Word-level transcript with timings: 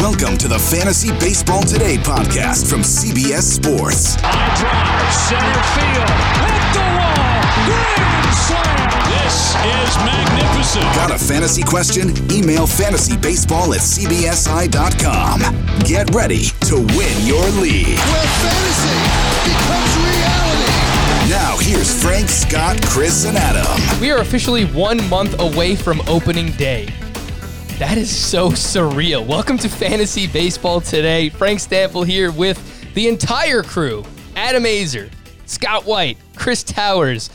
Welcome 0.00 0.38
to 0.38 0.48
the 0.48 0.58
Fantasy 0.58 1.12
Baseball 1.20 1.62
Today 1.62 1.96
podcast 1.98 2.70
from 2.70 2.80
CBS 2.80 3.42
Sports. 3.42 4.16
High 4.20 4.48
drive, 4.56 5.12
center 5.12 5.60
field, 5.76 6.08
hit 6.40 6.64
the 6.72 6.80
wall, 6.96 7.44
grand 7.68 8.32
slam. 8.32 8.88
This 9.12 9.52
is 9.60 9.92
magnificent. 10.00 10.88
Got 10.96 11.10
a 11.10 11.18
fantasy 11.18 11.62
question? 11.62 12.16
Email 12.32 12.66
fantasybaseball 12.66 13.76
at 13.76 13.84
cbsi.com. 13.84 15.40
Get 15.84 16.14
ready 16.14 16.44
to 16.64 16.76
win 16.96 17.26
your 17.28 17.44
league. 17.60 18.00
Where 18.00 18.30
fantasy 18.40 18.96
becomes 19.44 19.92
reality. 20.00 20.80
Now, 21.28 21.58
here's 21.60 21.92
Frank, 22.02 22.30
Scott, 22.30 22.80
Chris, 22.86 23.26
and 23.26 23.36
Adam. 23.36 24.00
We 24.00 24.10
are 24.10 24.22
officially 24.22 24.64
one 24.64 25.06
month 25.10 25.38
away 25.40 25.76
from 25.76 26.00
opening 26.08 26.52
day. 26.52 26.88
That 27.80 27.96
is 27.96 28.14
so 28.14 28.50
surreal. 28.50 29.26
Welcome 29.26 29.56
to 29.56 29.68
Fantasy 29.70 30.26
Baseball 30.26 30.82
today. 30.82 31.30
Frank 31.30 31.60
Stampfl 31.60 32.04
here 32.04 32.30
with 32.30 32.92
the 32.92 33.08
entire 33.08 33.62
crew 33.62 34.04
Adam 34.36 34.64
Aizer, 34.64 35.10
Scott 35.46 35.86
White, 35.86 36.18
Chris 36.36 36.62
Towers. 36.62 37.30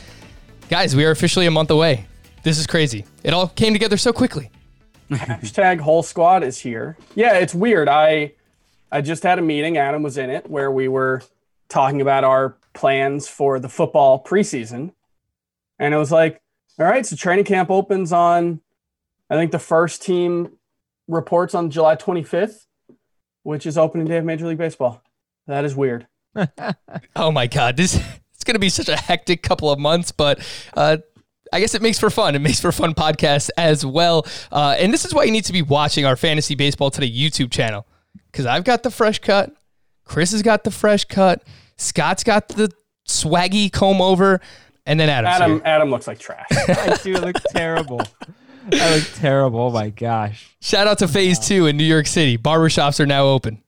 Guys, 0.68 0.94
we 0.94 1.04
are 1.04 1.10
officially 1.10 1.46
a 1.46 1.50
month 1.50 1.72
away. 1.72 2.06
This 2.44 2.58
is 2.58 2.66
crazy. 2.68 3.04
It 3.24 3.34
all 3.34 3.48
came 3.48 3.72
together 3.72 3.96
so 3.96 4.12
quickly. 4.12 4.52
Hashtag 5.10 5.80
whole 5.80 6.04
squad 6.04 6.44
is 6.44 6.58
here. 6.58 6.96
Yeah, 7.16 7.34
it's 7.34 7.52
weird. 7.52 7.88
I 7.88 8.34
I 8.92 9.00
just 9.00 9.24
had 9.24 9.40
a 9.40 9.42
meeting, 9.42 9.76
Adam 9.78 10.04
was 10.04 10.16
in 10.16 10.30
it, 10.30 10.48
where 10.48 10.70
we 10.70 10.86
were 10.86 11.24
talking 11.68 12.00
about 12.00 12.22
our 12.22 12.56
plans 12.72 13.26
for 13.26 13.58
the 13.58 13.68
football 13.68 14.22
preseason. 14.22 14.92
And 15.80 15.92
it 15.92 15.96
was 15.96 16.12
like, 16.12 16.40
all 16.78 16.86
right, 16.86 17.04
so 17.04 17.16
training 17.16 17.46
camp 17.46 17.68
opens 17.68 18.12
on 18.12 18.60
I 19.30 19.36
think 19.36 19.52
the 19.52 19.58
first 19.58 20.02
team 20.02 20.52
reports 21.08 21.54
on 21.54 21.70
July 21.70 21.96
25th, 21.96 22.66
which 23.42 23.66
is 23.66 23.76
opening 23.78 24.06
day 24.06 24.18
of 24.18 24.24
Major 24.24 24.46
League 24.46 24.58
Baseball. 24.58 25.02
That 25.46 25.64
is 25.64 25.74
weird. 25.74 26.06
Oh 27.16 27.30
my 27.32 27.46
God, 27.46 27.78
this 27.78 27.94
it's 28.34 28.44
going 28.44 28.56
to 28.56 28.60
be 28.60 28.68
such 28.68 28.90
a 28.90 28.96
hectic 28.96 29.42
couple 29.42 29.70
of 29.70 29.78
months, 29.78 30.12
but 30.12 30.38
uh, 30.76 30.98
I 31.50 31.60
guess 31.60 31.74
it 31.74 31.80
makes 31.80 31.98
for 31.98 32.10
fun. 32.10 32.34
It 32.34 32.40
makes 32.40 32.60
for 32.60 32.72
fun 32.72 32.92
podcasts 32.92 33.48
as 33.56 33.86
well. 33.86 34.26
Uh, 34.52 34.76
and 34.78 34.92
this 34.92 35.06
is 35.06 35.14
why 35.14 35.24
you 35.24 35.32
need 35.32 35.46
to 35.46 35.52
be 35.54 35.62
watching 35.62 36.04
our 36.04 36.14
Fantasy 36.14 36.54
Baseball 36.54 36.90
Today 36.90 37.10
YouTube 37.10 37.50
channel 37.50 37.86
because 38.30 38.44
I've 38.44 38.64
got 38.64 38.82
the 38.82 38.90
fresh 38.90 39.18
cut, 39.18 39.50
Chris 40.04 40.32
has 40.32 40.42
got 40.42 40.64
the 40.64 40.70
fresh 40.70 41.06
cut, 41.06 41.42
Scott's 41.78 42.22
got 42.22 42.48
the 42.48 42.70
swaggy 43.08 43.72
comb 43.72 44.02
over, 44.02 44.42
and 44.84 45.00
then 45.00 45.08
Adam's 45.08 45.34
Adam 45.34 45.52
here. 45.52 45.62
Adam 45.64 45.90
looks 45.90 46.06
like 46.06 46.18
trash. 46.18 46.46
I 46.50 46.98
do 47.02 47.14
look 47.14 47.36
terrible. 47.54 48.02
I 48.72 48.96
look 48.96 49.04
terrible. 49.14 49.60
Oh 49.60 49.70
my 49.70 49.90
gosh. 49.90 50.56
Shout 50.60 50.86
out 50.86 50.98
to 50.98 51.08
Phase 51.08 51.38
Two 51.38 51.66
in 51.66 51.76
New 51.76 51.84
York 51.84 52.06
City. 52.06 52.36
Barbershops 52.36 52.98
are 52.98 53.06
now 53.06 53.26
open. 53.26 53.62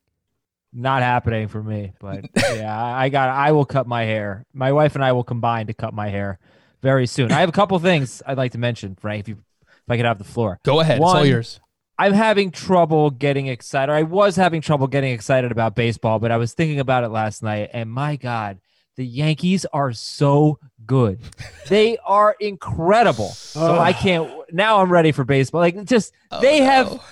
Not 0.72 1.02
happening 1.02 1.48
for 1.48 1.62
me. 1.62 1.92
But 2.00 2.26
yeah, 2.36 2.76
I 2.76 3.08
got 3.08 3.30
I 3.30 3.52
will 3.52 3.64
cut 3.64 3.86
my 3.86 4.04
hair. 4.04 4.44
My 4.52 4.72
wife 4.72 4.94
and 4.94 5.04
I 5.04 5.12
will 5.12 5.24
combine 5.24 5.68
to 5.68 5.74
cut 5.74 5.94
my 5.94 6.08
hair 6.08 6.38
very 6.82 7.06
soon. 7.06 7.32
I 7.32 7.40
have 7.40 7.48
a 7.48 7.52
couple 7.52 7.78
things 7.78 8.22
I'd 8.26 8.36
like 8.36 8.52
to 8.52 8.58
mention, 8.58 8.96
Frank, 8.96 9.20
if 9.20 9.28
you 9.28 9.38
if 9.62 9.90
I 9.90 9.96
could 9.96 10.06
have 10.06 10.18
the 10.18 10.24
floor. 10.24 10.58
Go 10.64 10.80
ahead, 10.80 10.98
it's 10.98 11.06
all 11.06 11.24
yours. 11.24 11.60
I'm 12.00 12.12
having 12.12 12.50
trouble 12.50 13.10
getting 13.10 13.48
excited. 13.48 13.92
I 13.92 14.04
was 14.04 14.36
having 14.36 14.60
trouble 14.60 14.86
getting 14.86 15.12
excited 15.12 15.50
about 15.50 15.74
baseball, 15.74 16.18
but 16.18 16.30
I 16.30 16.36
was 16.36 16.54
thinking 16.54 16.78
about 16.78 17.02
it 17.02 17.08
last 17.08 17.42
night, 17.42 17.70
and 17.72 17.90
my 17.90 18.16
God, 18.16 18.60
the 18.98 19.06
Yankees 19.06 19.64
are 19.72 19.92
so 19.92 20.58
good. 20.84 21.20
they 21.68 21.98
are 22.04 22.34
incredible. 22.40 23.28
So 23.28 23.76
oh. 23.76 23.78
I 23.78 23.92
can't. 23.92 24.28
Now 24.52 24.80
I'm 24.80 24.90
ready 24.90 25.12
for 25.12 25.24
baseball. 25.24 25.60
Like 25.60 25.84
just 25.84 26.12
they 26.40 26.60
oh, 26.60 26.64
have 26.64 27.02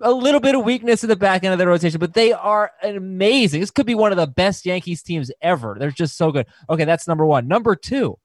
a 0.00 0.10
little 0.10 0.40
bit 0.40 0.56
of 0.56 0.64
weakness 0.64 1.04
in 1.04 1.08
the 1.08 1.14
back 1.14 1.44
end 1.44 1.52
of 1.52 1.58
their 1.58 1.68
rotation, 1.68 2.00
but 2.00 2.14
they 2.14 2.32
are 2.32 2.72
amazing. 2.82 3.60
This 3.60 3.70
could 3.70 3.86
be 3.86 3.94
one 3.94 4.10
of 4.10 4.18
the 4.18 4.26
best 4.26 4.66
Yankees 4.66 5.02
teams 5.04 5.30
ever. 5.40 5.76
They're 5.78 5.92
just 5.92 6.16
so 6.16 6.32
good. 6.32 6.46
Okay, 6.68 6.84
that's 6.84 7.06
number 7.06 7.24
one. 7.24 7.46
Number 7.46 7.76
two. 7.76 8.18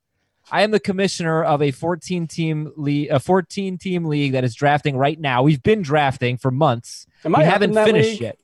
I 0.52 0.62
am 0.62 0.70
the 0.70 0.80
commissioner 0.80 1.44
of 1.44 1.64
a 1.64 1.72
14 1.72 2.28
team 2.28 2.72
league, 2.76 3.10
a 3.10 3.20
14 3.20 3.80
team 3.80 4.06
league 4.06 4.34
that 4.34 4.44
is 4.44 4.54
drafting 4.54 4.96
right 4.96 5.20
now. 5.20 5.42
We've 5.42 5.62
been 5.62 5.82
drafting 5.82 6.38
for 6.38 6.52
months. 6.52 7.08
Am 7.24 7.32
we 7.32 7.40
I 7.40 7.44
haven't 7.44 7.74
finished 7.74 8.10
league? 8.12 8.22
yet. 8.22 8.38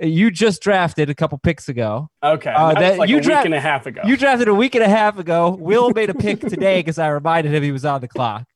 You 0.00 0.30
just 0.30 0.62
drafted 0.62 1.10
a 1.10 1.14
couple 1.14 1.38
picks 1.38 1.68
ago. 1.68 2.08
Okay. 2.22 2.50
Uh, 2.52 2.72
that 2.74 2.80
that- 2.80 2.98
like 2.98 3.08
you 3.10 3.18
a 3.18 3.20
dra- 3.20 3.36
week 3.38 3.44
and 3.46 3.54
a 3.54 3.60
half 3.60 3.86
ago. 3.86 4.02
You 4.04 4.16
drafted 4.16 4.48
a 4.48 4.54
week 4.54 4.74
and 4.74 4.84
a 4.84 4.88
half 4.88 5.18
ago. 5.18 5.50
Will 5.58 5.90
made 5.90 6.10
a 6.10 6.14
pick 6.14 6.40
today 6.40 6.80
because 6.80 6.98
I 6.98 7.08
reminded 7.08 7.52
him 7.54 7.62
he 7.62 7.72
was 7.72 7.84
on 7.84 8.00
the 8.00 8.08
clock. 8.08 8.46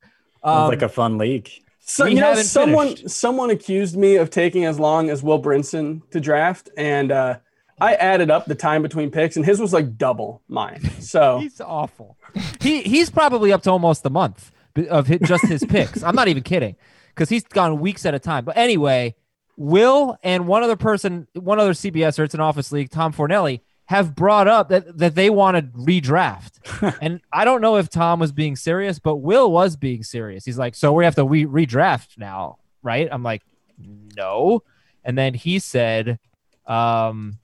Sounds 0.45 0.63
Um, 0.65 0.69
like 0.69 0.83
a 0.83 0.89
fun 0.89 1.19
league. 1.19 1.49
So 1.85 2.05
We 2.05 2.15
you 2.15 2.21
know, 2.21 2.35
someone 2.37 2.89
finished. 2.95 3.11
someone 3.11 3.51
accused 3.51 3.97
me 3.97 4.17
of 4.17 4.31
taking 4.31 4.65
as 4.65 4.79
long 4.79 5.11
as 5.11 5.23
Will 5.23 5.43
Brinson 5.43 6.09
to 6.11 6.21
draft, 6.21 6.71
and 6.77 7.11
uh, 7.11 7.39
I 7.81 7.95
added 7.95 8.31
up 8.31 8.45
the 8.47 8.55
time 8.55 8.83
between 8.83 9.11
picks, 9.11 9.37
and 9.37 9.45
his 9.45 9.61
was 9.61 9.73
like 9.73 9.97
double 9.99 10.43
mine. 10.49 10.81
So 11.01 11.39
He's 11.41 11.61
awful. 11.61 12.17
he 12.61 12.83
he's 12.83 13.11
probably 13.11 13.53
up 13.53 13.63
to 13.65 13.71
almost 13.71 14.07
a 14.07 14.11
month 14.11 14.53
of 14.91 15.09
hit, 15.09 15.23
just 15.25 15.45
his 15.47 15.65
picks. 15.65 16.03
I'm 16.05 16.15
not 16.15 16.29
even 16.29 16.45
kidding 16.45 16.77
because 17.09 17.29
he's 17.29 17.43
gone 17.45 17.81
weeks 17.81 18.07
at 18.07 18.15
a 18.15 18.21
time. 18.21 18.45
But 18.45 18.57
anyway, 18.57 19.17
Will 19.57 20.17
and 20.23 20.47
one 20.47 20.63
other 20.63 20.77
person, 20.77 21.27
one 21.35 21.59
other 21.59 21.73
CBS 21.73 22.19
or 22.19 22.25
it's 22.25 22.35
an 22.35 22.41
office 22.41 22.73
league, 22.73 22.91
Tom 22.91 23.13
Fornelli, 23.13 23.61
have 23.87 24.15
brought 24.15 24.49
up 24.49 24.69
that 24.71 24.97
that 24.99 25.15
they 25.15 25.29
want 25.31 25.57
to 25.57 25.63
redraft. 25.79 26.97
and 27.03 27.21
I 27.33 27.45
don't 27.45 27.61
know 27.61 27.77
if 27.77 27.89
Tom 27.89 28.21
was 28.21 28.33
being 28.33 28.57
serious, 28.57 28.99
but 28.99 29.17
Will 29.17 29.51
was 29.51 29.77
being 29.77 30.03
serious. 30.03 30.45
He's 30.45 30.59
like, 30.59 30.75
"So 30.75 30.93
we 30.93 31.05
have 31.05 31.15
to 31.17 31.25
we 31.25 31.45
redraft 31.45 32.19
now, 32.19 32.59
right?" 32.83 33.09
I'm 33.11 33.23
like, 33.23 33.43
"No." 33.79 34.62
And 35.05 35.19
then 35.19 35.35
he 35.35 35.59
said, 35.59 36.19
um, 36.67 37.39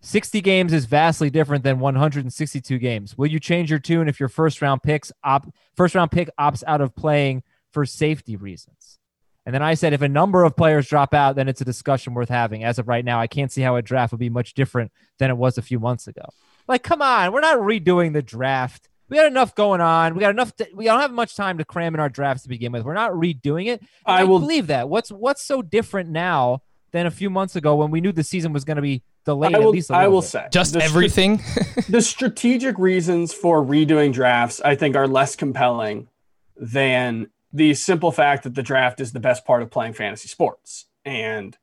60 0.00 0.40
games 0.42 0.72
is 0.72 0.84
vastly 0.84 1.30
different 1.30 1.64
than 1.64 1.80
162 1.80 2.78
games. 2.78 3.16
Will 3.16 3.26
you 3.26 3.40
change 3.40 3.70
your 3.70 3.78
tune 3.78 4.08
if 4.08 4.20
your 4.20 4.28
first 4.28 4.60
round 4.60 4.82
picks 4.82 5.10
op 5.22 5.46
first 5.76 5.94
round 5.94 6.10
pick 6.10 6.28
opts 6.38 6.62
out 6.66 6.80
of 6.80 6.94
playing 6.94 7.42
for 7.70 7.86
safety 7.86 8.36
reasons? 8.36 8.83
And 9.46 9.54
then 9.54 9.62
I 9.62 9.74
said 9.74 9.92
if 9.92 10.00
a 10.02 10.08
number 10.08 10.42
of 10.44 10.56
players 10.56 10.88
drop 10.88 11.12
out, 11.12 11.36
then 11.36 11.48
it's 11.48 11.60
a 11.60 11.64
discussion 11.64 12.14
worth 12.14 12.30
having. 12.30 12.64
As 12.64 12.78
of 12.78 12.88
right 12.88 13.04
now, 13.04 13.20
I 13.20 13.26
can't 13.26 13.52
see 13.52 13.60
how 13.60 13.76
a 13.76 13.82
draft 13.82 14.12
would 14.12 14.20
be 14.20 14.30
much 14.30 14.54
different 14.54 14.90
than 15.18 15.30
it 15.30 15.36
was 15.36 15.58
a 15.58 15.62
few 15.62 15.78
months 15.78 16.06
ago. 16.06 16.22
Like, 16.66 16.82
come 16.82 17.02
on, 17.02 17.32
we're 17.32 17.40
not 17.42 17.58
redoing 17.58 18.14
the 18.14 18.22
draft. 18.22 18.88
We 19.10 19.18
got 19.18 19.26
enough 19.26 19.54
going 19.54 19.82
on. 19.82 20.14
We 20.14 20.20
got 20.20 20.30
enough. 20.30 20.56
To, 20.56 20.66
we 20.74 20.86
don't 20.86 21.00
have 21.00 21.12
much 21.12 21.36
time 21.36 21.58
to 21.58 21.64
cram 21.64 21.92
in 21.92 22.00
our 22.00 22.08
drafts 22.08 22.44
to 22.44 22.48
begin 22.48 22.72
with. 22.72 22.84
We're 22.84 22.94
not 22.94 23.12
redoing 23.12 23.66
it. 23.66 23.82
I 24.06 24.22
I, 24.22 24.24
will- 24.24 24.38
believe 24.38 24.68
that. 24.68 24.88
What's 24.88 25.10
what's 25.12 25.44
so 25.44 25.60
different 25.60 26.08
now 26.08 26.62
than 26.92 27.04
a 27.04 27.10
few 27.10 27.28
months 27.28 27.54
ago 27.54 27.76
when 27.76 27.90
we 27.90 28.00
knew 28.00 28.12
the 28.12 28.22
season 28.24 28.52
was 28.54 28.64
going 28.64 28.76
to 28.76 28.82
be 28.82 29.02
delayed 29.26 29.52
I 29.54 29.58
at 29.58 29.62
will 29.64 29.72
least 29.72 29.90
a 29.90 29.94
I 29.94 30.08
will 30.08 30.20
bit? 30.22 30.30
say 30.30 30.46
Just 30.50 30.72
the 30.72 30.80
str- 30.80 30.88
everything. 30.88 31.42
the 31.90 32.00
strategic 32.00 32.78
reasons 32.78 33.34
for 33.34 33.62
redoing 33.62 34.12
drafts, 34.12 34.60
I 34.62 34.74
think, 34.74 34.96
are 34.96 35.06
less 35.06 35.36
compelling 35.36 36.08
than 36.56 37.28
the 37.54 37.72
simple 37.72 38.12
fact 38.12 38.42
that 38.42 38.54
the 38.54 38.62
draft 38.62 39.00
is 39.00 39.12
the 39.12 39.20
best 39.20 39.46
part 39.46 39.62
of 39.62 39.70
playing 39.70 39.94
fantasy 39.94 40.28
sports, 40.28 40.86
and 41.04 41.56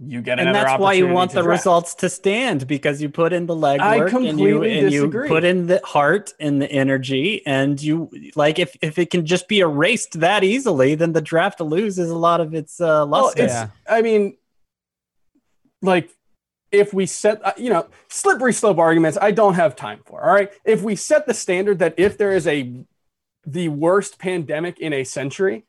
you 0.00 0.20
get 0.20 0.40
And 0.40 0.54
that's 0.54 0.78
why 0.80 0.94
you 0.94 1.08
want 1.08 1.30
the 1.30 1.42
draft. 1.42 1.60
results 1.60 1.94
to 1.96 2.10
stand 2.10 2.66
because 2.66 3.00
you 3.00 3.08
put 3.08 3.32
in 3.32 3.46
the 3.46 3.54
legwork 3.54 4.12
and 4.12 4.38
you 4.40 4.58
completely 4.58 4.78
and 4.80 4.92
you 4.92 5.08
put 5.08 5.44
in 5.44 5.68
the 5.68 5.80
heart 5.84 6.34
and 6.40 6.60
the 6.60 6.70
energy 6.70 7.46
and 7.46 7.80
you 7.80 8.10
like 8.34 8.58
if 8.58 8.76
if 8.82 8.98
it 8.98 9.10
can 9.10 9.24
just 9.24 9.46
be 9.46 9.60
erased 9.60 10.18
that 10.20 10.42
easily, 10.42 10.96
then 10.96 11.12
the 11.12 11.22
draft 11.22 11.60
loses 11.60 12.10
a 12.10 12.18
lot 12.18 12.40
of 12.40 12.52
its 12.52 12.80
uh, 12.80 13.06
Well, 13.08 13.28
it's, 13.36 13.52
Yeah. 13.52 13.68
I 13.88 14.02
mean, 14.02 14.36
like, 15.80 16.10
if 16.72 16.92
we 16.92 17.06
set, 17.06 17.44
uh, 17.46 17.52
you 17.56 17.70
know, 17.70 17.86
slippery 18.08 18.52
slope 18.52 18.78
arguments, 18.78 19.16
I 19.20 19.30
don't 19.30 19.54
have 19.54 19.76
time 19.76 20.00
for. 20.04 20.24
All 20.24 20.34
right. 20.34 20.50
If 20.64 20.82
we 20.82 20.96
set 20.96 21.26
the 21.26 21.34
standard 21.34 21.78
that 21.78 21.94
if 21.98 22.18
there 22.18 22.32
is 22.32 22.48
a, 22.48 22.84
the 23.46 23.68
worst 23.68 24.18
pandemic 24.18 24.78
in 24.78 24.92
a 24.92 25.04
century 25.04 25.64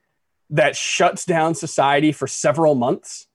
that 0.50 0.76
shuts 0.76 1.26
down 1.26 1.56
society 1.56 2.12
for 2.12 2.28
several 2.28 2.76
months 2.76 3.28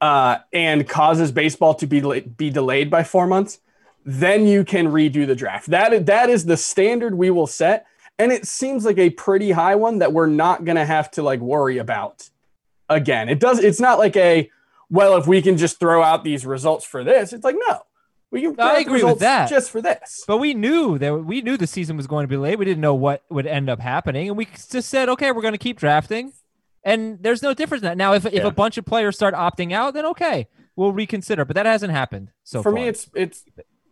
uh, 0.00 0.38
and 0.52 0.88
causes 0.88 1.32
baseball 1.32 1.74
to 1.74 1.86
be, 1.86 2.20
be 2.20 2.50
delayed 2.50 2.90
by 2.90 3.02
four 3.02 3.26
months, 3.26 3.60
then 4.04 4.46
you 4.46 4.64
can 4.64 4.88
redo 4.88 5.26
the 5.26 5.34
draft. 5.34 5.68
That 5.68 6.06
that 6.06 6.30
is 6.30 6.44
the 6.44 6.56
standard 6.56 7.14
we 7.14 7.30
will 7.30 7.46
set. 7.46 7.86
And 8.18 8.32
it 8.32 8.46
seems 8.46 8.84
like 8.84 8.98
a 8.98 9.10
pretty 9.10 9.50
high 9.50 9.74
one 9.74 9.98
that 9.98 10.12
we're 10.12 10.26
not 10.26 10.64
going 10.64 10.76
to 10.76 10.84
have 10.84 11.10
to 11.12 11.22
like 11.22 11.40
worry 11.40 11.78
about 11.78 12.30
again. 12.88 13.28
It 13.28 13.40
does. 13.40 13.58
It's 13.58 13.80
not 13.80 13.98
like 13.98 14.16
a 14.16 14.50
well, 14.88 15.16
if 15.16 15.26
we 15.26 15.42
can 15.42 15.56
just 15.56 15.80
throw 15.80 16.02
out 16.02 16.22
these 16.22 16.46
results 16.46 16.84
for 16.84 17.02
this, 17.02 17.32
it's 17.32 17.44
like 17.44 17.56
no, 17.68 17.82
we 18.30 18.42
can. 18.42 18.50
No, 18.50 18.54
throw 18.54 18.66
I 18.66 18.78
agree 18.80 19.02
with 19.02 19.20
that. 19.20 19.48
just 19.48 19.70
for 19.70 19.80
this. 19.80 20.24
But 20.26 20.38
we 20.38 20.54
knew 20.54 20.98
that 20.98 21.24
we 21.24 21.40
knew 21.42 21.56
the 21.56 21.66
season 21.66 21.96
was 21.96 22.06
going 22.06 22.24
to 22.24 22.28
be 22.28 22.36
late. 22.36 22.58
We 22.58 22.64
didn't 22.64 22.80
know 22.80 22.94
what 22.94 23.22
would 23.30 23.46
end 23.46 23.70
up 23.70 23.80
happening, 23.80 24.28
and 24.28 24.36
we 24.36 24.46
just 24.46 24.88
said, 24.88 25.08
okay, 25.10 25.32
we're 25.32 25.42
going 25.42 25.54
to 25.54 25.58
keep 25.58 25.78
drafting. 25.78 26.32
And 26.84 27.20
there's 27.20 27.42
no 27.42 27.52
difference 27.52 27.82
in 27.82 27.88
that. 27.88 27.96
Now, 27.96 28.14
if 28.14 28.26
if 28.26 28.44
a 28.44 28.50
bunch 28.50 28.78
of 28.78 28.84
players 28.84 29.16
start 29.16 29.34
opting 29.34 29.72
out, 29.72 29.94
then 29.94 30.06
okay, 30.06 30.48
we'll 30.76 30.92
reconsider. 30.92 31.44
But 31.44 31.54
that 31.54 31.66
hasn't 31.66 31.92
happened 31.92 32.30
so 32.44 32.62
for 32.62 32.70
far. 32.70 32.80
me, 32.80 32.88
it's 32.88 33.10
it's 33.14 33.44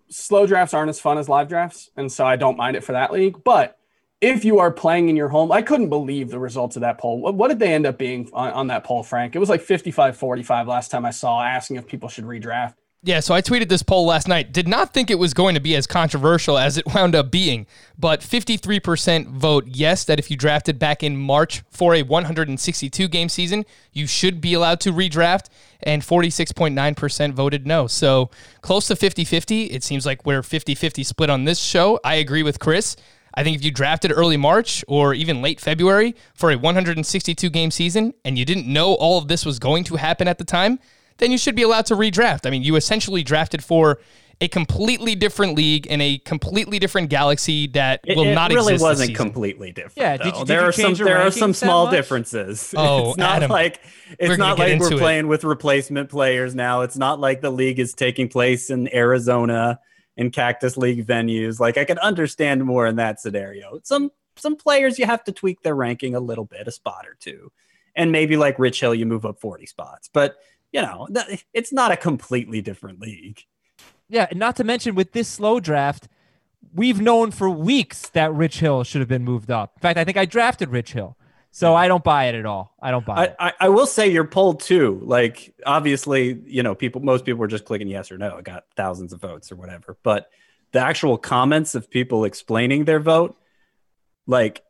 slow 0.08 0.46
drafts 0.46 0.75
aren't 0.75 0.90
as 0.90 1.00
fun 1.00 1.19
as 1.19 1.28
live 1.28 1.48
drafts, 1.48 1.90
and 1.96 2.10
so 2.10 2.25
I 2.25 2.36
don't 2.36 2.56
mind 2.56 2.76
it 2.76 2.84
for 2.84 2.92
that 2.92 3.12
league. 3.12 3.42
But 3.42 3.78
if 4.20 4.44
you 4.44 4.58
are 4.60 4.70
playing 4.70 5.08
in 5.08 5.16
your 5.16 5.28
home, 5.28 5.52
I 5.52 5.60
couldn't 5.60 5.88
believe 5.88 6.31
the 6.31 6.38
results 6.38 6.76
of 6.76 6.81
that 6.81 6.98
poll. 6.98 7.20
What, 7.20 7.34
what 7.34 7.48
did 7.48 7.58
they 7.58 7.75
end 7.75 7.84
up 7.84 7.98
being 7.98 8.31
on, 8.32 8.52
on 8.52 8.66
that 8.69 8.84
poll, 8.84 9.02
Frank? 9.02 9.34
It 9.36 9.38
was 9.38 9.48
like 9.48 9.60
55 9.60 10.16
45 10.16 10.69
last 10.69 10.90
time 10.90 11.04
I 11.04 11.10
saw 11.10 11.42
asking 11.42 11.76
if 11.76 11.86
people 11.86 12.08
should 12.08 12.25
redraft. 12.25 12.75
Yeah, 13.06 13.20
so 13.20 13.34
I 13.34 13.42
tweeted 13.42 13.68
this 13.68 13.82
poll 13.82 14.06
last 14.06 14.28
night. 14.28 14.50
Did 14.50 14.66
not 14.66 14.94
think 14.94 15.10
it 15.10 15.18
was 15.18 15.34
going 15.34 15.56
to 15.56 15.60
be 15.60 15.76
as 15.76 15.86
controversial 15.86 16.56
as 16.56 16.78
it 16.78 16.86
wound 16.94 17.14
up 17.14 17.30
being, 17.30 17.66
but 17.98 18.22
53% 18.22 19.26
vote 19.26 19.66
yes, 19.66 20.04
that 20.04 20.18
if 20.18 20.30
you 20.30 20.38
drafted 20.38 20.78
back 20.78 21.02
in 21.02 21.14
March 21.14 21.62
for 21.68 21.94
a 21.94 22.02
162 22.02 23.06
game 23.08 23.28
season, 23.28 23.66
you 23.92 24.06
should 24.06 24.40
be 24.40 24.54
allowed 24.54 24.80
to 24.80 24.90
redraft, 24.90 25.50
and 25.82 26.00
46.9% 26.00 27.34
voted 27.34 27.66
no. 27.66 27.86
So 27.86 28.30
close 28.62 28.86
to 28.86 28.96
50 28.96 29.26
50. 29.26 29.64
It 29.64 29.84
seems 29.84 30.06
like 30.06 30.24
we're 30.24 30.42
50 30.42 30.74
50 30.74 31.04
split 31.04 31.28
on 31.28 31.44
this 31.44 31.58
show. 31.58 32.00
I 32.02 32.14
agree 32.14 32.42
with 32.42 32.58
Chris. 32.58 32.96
I 33.34 33.42
think 33.42 33.58
if 33.58 33.64
you 33.64 33.70
drafted 33.70 34.12
early 34.12 34.38
March 34.38 34.82
or 34.88 35.12
even 35.12 35.42
late 35.42 35.60
February 35.60 36.14
for 36.34 36.52
a 36.52 36.56
162 36.56 37.50
game 37.50 37.70
season 37.70 38.14
and 38.24 38.38
you 38.38 38.46
didn't 38.46 38.66
know 38.66 38.94
all 38.94 39.18
of 39.18 39.28
this 39.28 39.44
was 39.44 39.58
going 39.58 39.84
to 39.84 39.96
happen 39.96 40.26
at 40.26 40.38
the 40.38 40.44
time, 40.44 40.78
then 41.19 41.31
you 41.31 41.38
should 41.38 41.55
be 41.56 41.62
allowed 41.62 41.87
to 41.87 41.94
redraft. 41.94 42.46
I 42.46 42.50
mean, 42.50 42.62
you 42.62 42.76
essentially 42.76 43.22
drafted 43.22 43.62
for 43.62 43.99
a 44.40 44.49
completely 44.49 45.14
different 45.14 45.55
league 45.55 45.87
in 45.87 46.00
a 46.00 46.19
completely 46.19 46.81
different 46.81 47.08
galaxy 47.08 47.69
that 47.69 48.00
It, 48.05 48.16
will 48.16 48.25
it 48.26 48.34
not 48.34 48.50
really 48.50 48.75
exist. 48.75 48.90
this 48.90 48.99
wasn't 49.00 49.16
completely 49.16 49.70
different. 49.70 49.96
Yeah, 49.96 50.16
did 50.16 50.26
you- 50.26 50.32
did 50.40 50.46
there 50.49 50.62
you 50.62 50.66
are 50.69 50.72
some 50.72 50.94
there 50.94 51.19
are 51.19 51.31
some 51.31 51.55
small 51.55 51.88
differences. 51.90 52.75
Oh, 52.76 53.11
it's 53.11 53.16
not 53.19 53.37
Adam, 53.37 53.50
like 53.50 53.78
we're 54.08 54.16
it's 54.19 54.28
gonna 54.37 54.37
not 54.38 54.58
like 54.58 54.81
we're 54.81 54.87
into 54.87 54.96
it. 54.96 54.99
playing 54.99 55.28
with 55.28 55.44
replacement 55.44 56.11
players 56.11 56.52
now. 56.55 56.81
It's 56.81 56.96
not 56.96 57.20
like 57.20 57.43
the 57.43 57.50
league 57.50 57.78
is 57.78 57.94
taking 57.94 58.28
place 58.28 58.70
in 58.70 58.93
Arizona 58.93 59.78
in 60.17 60.31
Cactus 60.32 60.76
League 60.76 61.06
venues. 61.06 61.60
Like 61.60 61.78
I 61.78 61.84
can 61.84 61.99
understand 62.00 62.64
more 62.64 62.88
in 62.88 62.96
that 62.96 63.20
scenario. 63.20 63.78
Some 63.84 64.10
some 64.37 64.56
players 64.56 64.99
you 64.99 65.06
have 65.06 65.22
to 65.25 65.32
tweak 65.32 65.62
their 65.62 65.76
ranking 65.76 66.17
a 66.17 66.20
little 66.20 66.44
bit, 66.44 66.67
a 66.67 66.72
spot 66.72 67.06
or 67.06 67.14
two, 67.20 67.52
and 67.94 68.10
maybe 68.10 68.37
like 68.37 68.58
Rich 68.58 68.81
Hill, 68.81 68.96
you 68.96 69.06
move 69.06 69.25
up 69.25 69.40
forty 69.40 69.67
spots. 69.67 70.10
But 70.12 70.34
you 70.74 70.82
know, 70.82 71.06
it's 71.52 71.72
not 71.72 71.92
a 71.92 71.96
completely 71.96 72.60
different 72.60 73.00
league. 73.00 73.44
Yeah, 74.08 74.26
and 74.28 74.40
not 74.40 74.56
to 74.56 74.64
mention 74.64 74.96
with 74.96 75.12
this 75.12 75.28
slow 75.28 75.60
draft, 75.60 76.08
we've 76.74 77.00
known 77.00 77.30
for 77.30 77.48
weeks 77.48 78.08
that 78.10 78.34
Rich 78.34 78.58
Hill 78.58 78.82
should 78.82 79.00
have 79.00 79.08
been 79.08 79.24
moved 79.24 79.52
up. 79.52 79.74
In 79.76 79.80
fact, 79.80 79.98
I 79.98 80.04
think 80.04 80.16
I 80.16 80.24
drafted 80.24 80.70
Rich 80.70 80.92
Hill. 80.92 81.16
So 81.52 81.76
I 81.76 81.86
don't 81.86 82.02
buy 82.02 82.24
it 82.24 82.34
at 82.34 82.46
all. 82.46 82.74
I 82.82 82.90
don't 82.90 83.06
buy 83.06 83.14
I, 83.14 83.24
it. 83.24 83.36
I, 83.38 83.52
I 83.60 83.68
will 83.68 83.86
say 83.86 84.08
your 84.08 84.24
poll 84.24 84.54
too. 84.54 85.00
Like 85.04 85.54
obviously, 85.64 86.42
you 86.46 86.64
know, 86.64 86.74
people 86.74 87.00
most 87.00 87.24
people 87.24 87.38
were 87.38 87.46
just 87.46 87.64
clicking 87.64 87.86
yes 87.86 88.10
or 88.10 88.18
no. 88.18 88.38
It 88.38 88.44
got 88.44 88.64
thousands 88.74 89.12
of 89.12 89.20
votes 89.20 89.52
or 89.52 89.56
whatever. 89.56 89.96
But 90.02 90.28
the 90.72 90.80
actual 90.80 91.16
comments 91.16 91.76
of 91.76 91.88
people 91.88 92.24
explaining 92.24 92.86
their 92.86 92.98
vote, 92.98 93.36
like 94.26 94.64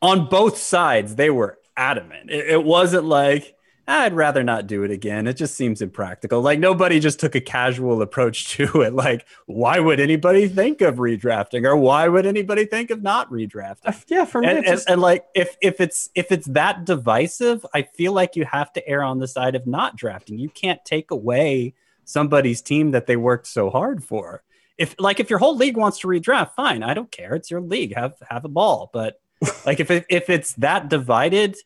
on 0.00 0.30
both 0.30 0.56
sides, 0.56 1.16
they 1.16 1.28
were 1.28 1.58
adamant. 1.76 2.30
It, 2.30 2.48
it 2.48 2.64
wasn't 2.64 3.04
like 3.04 3.54
I'd 4.00 4.14
rather 4.14 4.42
not 4.42 4.66
do 4.66 4.82
it 4.82 4.90
again. 4.90 5.26
It 5.26 5.34
just 5.34 5.54
seems 5.54 5.82
impractical. 5.82 6.40
Like 6.40 6.58
nobody 6.58 7.00
just 7.00 7.20
took 7.20 7.34
a 7.34 7.40
casual 7.40 8.02
approach 8.02 8.48
to 8.56 8.82
it. 8.82 8.94
Like, 8.94 9.26
why 9.46 9.78
would 9.78 10.00
anybody 10.00 10.48
think 10.48 10.80
of 10.80 10.96
redrafting, 10.96 11.64
or 11.64 11.76
why 11.76 12.08
would 12.08 12.26
anybody 12.26 12.64
think 12.66 12.90
of 12.90 13.02
not 13.02 13.30
redrafting? 13.30 13.76
I- 13.86 14.02
yeah, 14.08 14.24
for 14.24 14.40
me, 14.40 14.48
and, 14.48 14.58
it's 14.58 14.68
and, 14.68 14.76
just, 14.76 14.90
and, 14.90 15.00
like 15.00 15.24
if 15.34 15.56
if 15.60 15.80
it's 15.80 16.10
if 16.14 16.32
it's 16.32 16.46
that 16.48 16.84
divisive 16.84 17.64
i 17.74 17.82
feel 17.82 18.12
like 18.12 18.36
you 18.36 18.44
have 18.44 18.72
to 18.72 18.88
err 18.88 19.02
on 19.02 19.18
the 19.18 19.28
side 19.28 19.54
of 19.54 19.66
not 19.66 19.96
drafting 19.96 20.38
you 20.38 20.48
can't 20.48 20.84
take 20.84 21.10
away 21.10 21.74
somebody's 22.04 22.60
team 22.62 22.90
that 22.92 23.06
they 23.06 23.16
worked 23.16 23.46
so 23.46 23.70
hard 23.70 24.02
for 24.02 24.42
if 24.78 24.94
like 24.98 25.20
if 25.20 25.30
your 25.30 25.38
whole 25.38 25.56
league 25.56 25.76
wants 25.76 25.98
to 26.00 26.06
redraft 26.08 26.52
fine 26.54 26.82
i 26.82 26.94
don't 26.94 27.10
care 27.10 27.34
it's 27.34 27.50
your 27.50 27.60
league 27.60 27.94
have 27.94 28.14
have 28.28 28.44
a 28.44 28.48
ball 28.48 28.90
but 28.92 29.20
like 29.66 29.80
if 29.80 29.90
it, 29.90 30.04
if 30.08 30.30
it's 30.30 30.54
that 30.54 30.88
divided 30.88 31.56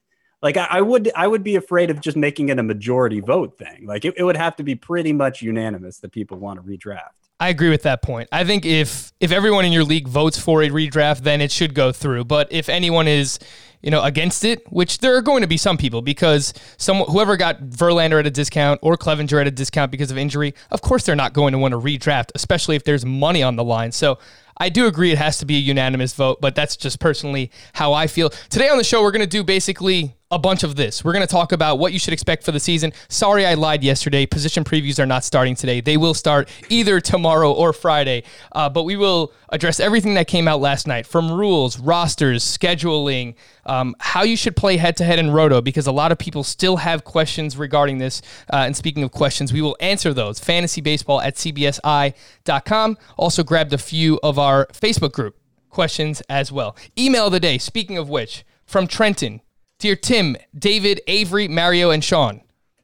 like 0.42 0.56
I, 0.56 0.66
I 0.70 0.80
would 0.80 1.10
i 1.16 1.26
would 1.26 1.42
be 1.42 1.56
afraid 1.56 1.90
of 1.90 2.00
just 2.00 2.16
making 2.16 2.48
it 2.48 2.58
a 2.58 2.62
majority 2.62 3.20
vote 3.20 3.58
thing 3.58 3.86
like 3.86 4.04
it, 4.04 4.14
it 4.16 4.24
would 4.24 4.36
have 4.36 4.56
to 4.56 4.62
be 4.62 4.74
pretty 4.74 5.12
much 5.12 5.42
unanimous 5.42 5.98
that 5.98 6.12
people 6.12 6.38
want 6.38 6.58
to 6.58 6.68
redraft 6.68 7.26
I 7.38 7.50
agree 7.50 7.68
with 7.68 7.82
that 7.82 8.00
point. 8.00 8.30
I 8.32 8.44
think 8.44 8.64
if 8.64 9.12
if 9.20 9.30
everyone 9.30 9.66
in 9.66 9.72
your 9.72 9.84
league 9.84 10.08
votes 10.08 10.38
for 10.38 10.62
a 10.62 10.70
redraft, 10.70 11.20
then 11.20 11.42
it 11.42 11.52
should 11.52 11.74
go 11.74 11.92
through. 11.92 12.24
But 12.24 12.50
if 12.50 12.70
anyone 12.70 13.06
is, 13.06 13.38
you 13.82 13.90
know, 13.90 14.02
against 14.02 14.42
it, 14.42 14.62
which 14.72 15.00
there 15.00 15.14
are 15.16 15.20
going 15.20 15.42
to 15.42 15.46
be 15.46 15.58
some 15.58 15.76
people 15.76 16.00
because 16.00 16.54
some 16.78 17.00
whoever 17.00 17.36
got 17.36 17.60
Verlander 17.60 18.18
at 18.18 18.26
a 18.26 18.30
discount 18.30 18.80
or 18.82 18.96
Clevinger 18.96 19.38
at 19.38 19.46
a 19.46 19.50
discount 19.50 19.90
because 19.90 20.10
of 20.10 20.16
injury, 20.16 20.54
of 20.70 20.80
course 20.80 21.04
they're 21.04 21.14
not 21.14 21.34
going 21.34 21.52
to 21.52 21.58
want 21.58 21.72
to 21.72 21.78
redraft, 21.78 22.30
especially 22.34 22.74
if 22.74 22.84
there's 22.84 23.04
money 23.04 23.42
on 23.42 23.56
the 23.56 23.64
line. 23.64 23.92
So 23.92 24.18
I 24.58 24.70
do 24.70 24.86
agree 24.86 25.12
it 25.12 25.18
has 25.18 25.36
to 25.38 25.44
be 25.44 25.56
a 25.56 25.60
unanimous 25.60 26.14
vote, 26.14 26.40
but 26.40 26.54
that's 26.54 26.74
just 26.74 27.00
personally 27.00 27.50
how 27.74 27.92
I 27.92 28.06
feel. 28.06 28.30
Today 28.30 28.70
on 28.70 28.78
the 28.78 28.84
show, 28.84 29.02
we're 29.02 29.10
going 29.10 29.20
to 29.20 29.26
do 29.26 29.44
basically 29.44 30.16
a 30.30 30.38
bunch 30.38 30.64
of 30.64 30.74
this. 30.74 31.04
We're 31.04 31.12
going 31.12 31.26
to 31.26 31.30
talk 31.30 31.52
about 31.52 31.78
what 31.78 31.92
you 31.92 32.00
should 32.00 32.12
expect 32.12 32.42
for 32.42 32.50
the 32.50 32.58
season. 32.58 32.92
Sorry, 33.08 33.46
I 33.46 33.54
lied 33.54 33.84
yesterday. 33.84 34.26
Position 34.26 34.64
previews 34.64 34.98
are 34.98 35.06
not 35.06 35.22
starting 35.22 35.54
today. 35.54 35.80
They 35.80 35.96
will 35.96 36.14
start 36.14 36.48
either 36.68 37.00
tomorrow 37.00 37.52
or 37.52 37.72
Friday. 37.72 38.24
Uh, 38.50 38.68
but 38.68 38.82
we 38.82 38.96
will 38.96 39.32
address 39.50 39.78
everything 39.78 40.14
that 40.14 40.26
came 40.26 40.48
out 40.48 40.60
last 40.60 40.88
night 40.88 41.06
from 41.06 41.30
rules, 41.30 41.78
rosters, 41.78 42.42
scheduling, 42.42 43.36
um, 43.66 43.94
how 44.00 44.24
you 44.24 44.36
should 44.36 44.56
play 44.56 44.76
head 44.76 44.96
to 44.96 45.04
head 45.04 45.20
in 45.20 45.30
Roto, 45.30 45.60
because 45.60 45.86
a 45.86 45.92
lot 45.92 46.10
of 46.10 46.18
people 46.18 46.42
still 46.42 46.78
have 46.78 47.04
questions 47.04 47.56
regarding 47.56 47.98
this. 47.98 48.20
Uh, 48.52 48.56
and 48.56 48.76
speaking 48.76 49.04
of 49.04 49.12
questions, 49.12 49.52
we 49.52 49.62
will 49.62 49.76
answer 49.78 50.12
those. 50.12 50.40
Fantasy 50.40 50.80
baseball 50.80 51.20
at 51.20 51.36
cbsi.com. 51.36 52.98
Also, 53.16 53.44
grabbed 53.44 53.72
a 53.72 53.78
few 53.78 54.18
of 54.24 54.40
our 54.40 54.66
Facebook 54.66 55.12
group 55.12 55.36
questions 55.70 56.20
as 56.28 56.50
well. 56.50 56.74
Email 56.98 57.26
of 57.26 57.32
the 57.32 57.38
day, 57.38 57.58
speaking 57.58 57.96
of 57.96 58.08
which, 58.08 58.44
from 58.64 58.88
Trenton. 58.88 59.40
Dear 59.78 59.96
Tim, 59.96 60.36
David, 60.58 61.00
Avery, 61.06 61.48
Mario, 61.48 61.90
and 61.90 62.02
Sean. 62.02 62.40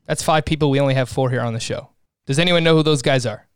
That's 0.07 0.23
five 0.23 0.45
people. 0.45 0.71
We 0.71 0.81
only 0.81 0.95
have 0.95 1.09
four 1.09 1.31
here 1.31 1.41
on 1.41 1.55
the 1.55 1.61
show. 1.61 1.91
Does 2.27 2.39
anyone 2.39 2.63
know 2.65 2.77
who 2.77 2.83
those 2.83 3.03
guys 3.03 3.27
are? 3.27 3.47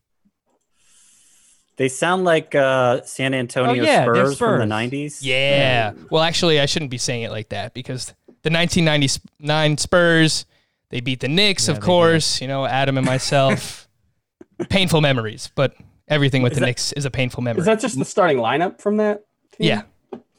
they 1.79 1.89
sound 1.91 2.25
like 2.25 2.55
uh 2.55 3.03
san 3.03 3.35
antonio 3.35 3.71
Oh, 3.71 3.75
yeah, 3.75 4.07
they're 4.07 4.33
spurs, 4.33 4.39
from 4.39 4.67
the 4.67 4.75
90s 4.75 5.19
Yeah. 5.21 5.93
Well, 6.11 6.23
actually, 6.23 6.59
I 6.59 6.65
shouldn't 6.65 6.91
be 6.91 6.97
saying 6.97 7.23
it 7.25 7.31
like 7.31 7.51
that 7.51 7.75
because 7.75 8.07
the 8.43 8.51
1999 8.51 9.77
Spurs, 9.77 10.47
they 10.89 11.01
beat 11.01 11.21
the 11.21 11.29
Knicks, 11.29 11.67
Yeah, 11.69 11.73
of 11.73 11.77
they 11.77 11.81
did. 11.83 11.87
course. 11.87 12.41
You 12.41 12.49
know, 12.49 12.65
Adam 12.65 12.97
and 12.97 13.05
myself. 13.05 13.89
painful 14.71 15.03
memories, 15.03 15.51
but 15.55 15.75
everything 16.09 16.41
with 16.43 16.55
the 16.55 16.61
that- 16.61 16.67
Knicks 16.67 16.93
is 16.93 17.05
a 17.05 17.11
painful 17.11 17.43
memory. 17.43 17.61
is 17.61 17.67
that 17.67 17.79
just 17.81 17.99
the 17.99 18.07
starting 18.07 18.39
lineup 18.39 18.81
from 18.81 18.97
that? 18.97 19.27
team? 19.59 19.69
yeah. 19.69 19.83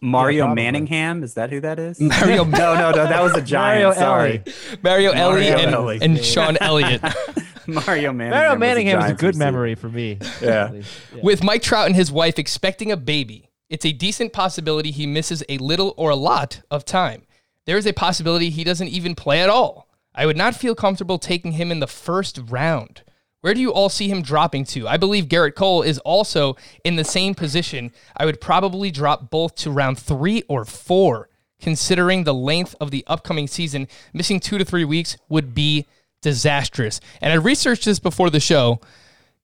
Mario 0.02 0.46
probably. 0.46 0.64
Manningham, 0.64 1.24
is 1.24 1.34
that 1.36 1.50
who 1.50 1.60
that 1.62 1.80
is? 1.80 2.00
Mario, 2.00 2.44
no, 2.44 2.74
no, 2.76 2.92
no, 2.92 3.08
that 3.08 3.22
was 3.22 3.34
a 3.34 3.36
Mario 3.38 3.94
giant. 3.94 3.96
Sorry, 3.96 4.44
Mario 4.84 5.12
Elie 5.12 5.50
Mario 5.50 5.58
and, 5.58 5.74
Elie. 5.76 6.00
and 6.02 6.24
Sean 6.24 6.58
Elliott. 6.62 7.02
Mario 7.68 8.14
Manningham. 8.14 8.30
Mario 8.30 8.52
was 8.52 8.60
Manningham 8.60 9.00
is 9.02 9.12
a 9.12 9.14
good 9.14 9.28
receiver. 9.28 9.44
memory 9.46 9.76
for 9.76 9.90
me. 9.90 10.18
Yeah. 10.42 10.72
Yeah. 10.74 10.82
With 11.22 11.44
Mike 11.44 11.62
Trout 11.62 11.88
and 11.88 11.96
his 11.96 12.12
wife 12.12 12.40
expecting 12.40 12.92
a 12.92 12.98
baby, 12.98 13.50
it's 13.70 13.86
a 13.86 13.92
decent 13.92 14.32
possibility 14.32 14.92
he 14.92 15.06
misses 15.06 15.44
a 15.50 15.58
little 15.58 15.94
or 15.98 16.10
a 16.10 16.16
lot 16.16 16.62
of 16.72 16.86
time. 16.86 17.24
There 17.66 17.78
is 17.78 17.86
a 17.86 17.92
possibility 17.92 18.50
he 18.50 18.64
doesn't 18.64 18.88
even 18.88 19.16
play 19.16 19.42
at 19.42 19.50
all. 19.50 19.90
I 20.16 20.26
would 20.26 20.38
not 20.38 20.56
feel 20.56 20.76
comfortable 20.76 21.20
taking 21.20 21.54
him 21.54 21.70
in 21.72 21.82
the 21.82 21.88
first 21.88 22.40
round. 22.48 23.04
Where 23.42 23.54
do 23.54 23.62
you 23.62 23.72
all 23.72 23.90
see 23.90 24.10
him 24.10 24.22
dropping 24.22 24.66
to? 24.66 24.88
I 24.88 24.98
believe 24.98 25.28
Gerrit 25.28 25.56
Cole 25.56 25.84
is 25.84 26.00
also 26.00 26.56
in 26.84 26.96
the 26.96 27.04
same 27.04 27.36
position. 27.36 27.92
I 28.16 28.26
would 28.26 28.42
probably 28.42 28.90
drop 28.90 29.30
both 29.30 29.56
to 29.58 29.72
round 29.72 30.00
three 30.00 30.44
or 30.50 30.66
four, 30.66 31.30
considering 31.62 32.24
the 32.24 32.34
length 32.34 32.76
of 32.82 32.92
the 32.92 33.04
upcoming 33.08 33.48
season. 33.48 33.88
Missing 34.12 34.40
two 34.40 34.58
to 34.58 34.66
three 34.66 34.86
weeks 34.86 35.18
would 35.30 35.54
be 35.54 35.86
disastrous. 36.22 37.00
And 37.22 37.32
I 37.32 37.36
researched 37.36 37.86
this 37.86 38.00
before 38.00 38.30
the 38.30 38.40
show. 38.40 38.82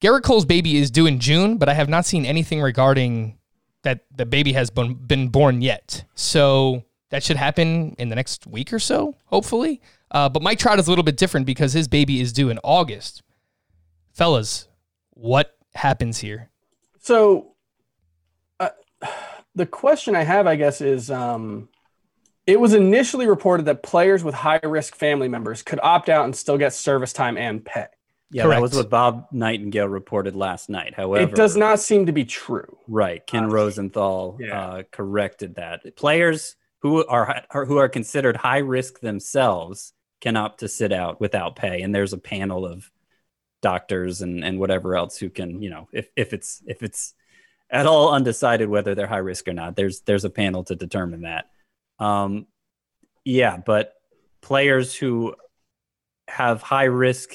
Gerrit 0.01 0.23
Cole's 0.23 0.45
baby 0.45 0.77
is 0.77 0.91
due 0.91 1.05
in 1.05 1.19
June, 1.19 1.57
but 1.57 1.69
I 1.69 1.75
have 1.75 1.88
not 1.88 2.05
seen 2.05 2.25
anything 2.25 2.62
regarding 2.62 3.38
that 3.83 4.05
the 4.13 4.25
baby 4.25 4.53
has 4.53 4.69
been, 4.69 4.95
been 4.95 5.27
born 5.29 5.62
yet. 5.62 6.03
So 6.15 6.83
that 7.09 7.23
should 7.23 7.38
happen 7.38 7.95
in 8.00 8.09
the 8.09 8.15
next 8.15 8.47
week 8.47 8.73
or 8.73 8.79
so, 8.79 9.15
hopefully. 9.25 9.81
Uh, 10.09 10.29
but 10.29 10.41
Mike 10.41 10.57
Trout 10.57 10.79
is 10.79 10.88
a 10.88 10.89
little 10.91 11.03
bit 11.03 11.15
different 11.15 11.45
because 11.45 11.73
his 11.73 11.88
baby 11.88 12.19
is 12.19 12.33
due 12.33 12.50
in 12.50 12.59
August. 12.63 13.21
Fellas, 14.13 14.67
what 15.12 15.58
happens 15.74 16.20
here? 16.20 16.50
So, 17.00 17.55
uh, 18.60 18.70
the 19.55 19.65
question 19.65 20.15
I 20.15 20.24
have, 20.24 20.48
I 20.48 20.55
guess, 20.55 20.82
is 20.82 21.12
um, 21.12 21.67
it 22.46 22.60
was 22.60 22.74
initially 22.74 23.27
reported 23.27 23.65
that 23.65 23.84
players 23.84 24.24
with 24.24 24.36
high 24.36 24.60
risk 24.63 24.96
family 24.96 25.27
members 25.27 25.63
could 25.63 25.79
opt 25.82 26.10
out 26.10 26.25
and 26.25 26.36
still 26.36 26.58
get 26.58 26.74
service 26.74 27.12
time 27.12 27.38
and 27.38 27.65
pay. 27.65 27.88
Yeah, 28.32 28.43
Correct. 28.43 28.58
that 28.58 28.62
was 28.62 28.75
what 28.75 28.89
Bob 28.89 29.27
Nightingale 29.32 29.88
reported 29.88 30.36
last 30.36 30.67
night. 30.70 30.96
However, 30.96 31.24
it 31.24 31.36
does 31.36 31.55
not 31.55 31.79
seem 31.79 32.08
to 32.08 32.12
be 32.12 32.25
true. 32.25 32.77
Right, 32.88 33.25
Ken 33.27 33.46
Uh, 33.46 33.50
Rosenthal 33.50 34.38
yeah. 34.39 34.62
uh, 34.62 34.84
corrected 34.91 35.55
that. 35.55 35.96
Players 35.96 36.55
who 36.79 37.05
are, 37.05 37.43
are 37.51 37.65
who 37.65 37.77
are 37.77 37.89
considered 37.89 38.38
high 38.38 38.58
risk 38.58 39.01
themselves 39.01 39.93
can 40.20 40.36
opt 40.36 40.62
to 40.62 40.67
sit 40.67 40.91
out 40.91 41.22
without 41.22 41.55
pay, 41.55 41.82
and 41.82 41.93
there's 41.93 42.13
a 42.13 42.17
panel 42.17 42.65
of 42.65 42.89
doctors 43.63 44.22
and 44.22 44.43
and 44.43 44.60
whatever 44.60 44.96
else 44.96 45.17
who 45.17 45.29
can, 45.29 45.62
you 45.62 45.72
know, 45.72 45.88
if 45.91 46.10
if 46.15 46.34
it's 46.34 46.62
if 46.67 46.84
it's 46.84 47.15
at 47.72 47.88
all 47.88 48.13
undecided 48.13 48.70
whether 48.70 48.93
they're 48.93 49.08
high 49.08 49.17
risk 49.17 49.48
or 49.48 49.53
not, 49.53 49.75
there's 49.75 50.01
there's 50.01 50.25
a 50.25 50.29
panel 50.29 50.63
to 50.65 50.75
determine 50.75 51.22
that. 51.22 51.50
Um, 51.98 52.46
yeah, 53.25 53.58
but 53.58 53.96
players 54.41 54.93
who 54.93 55.34
have 56.27 56.62
high 56.62 56.84
risk 56.84 57.32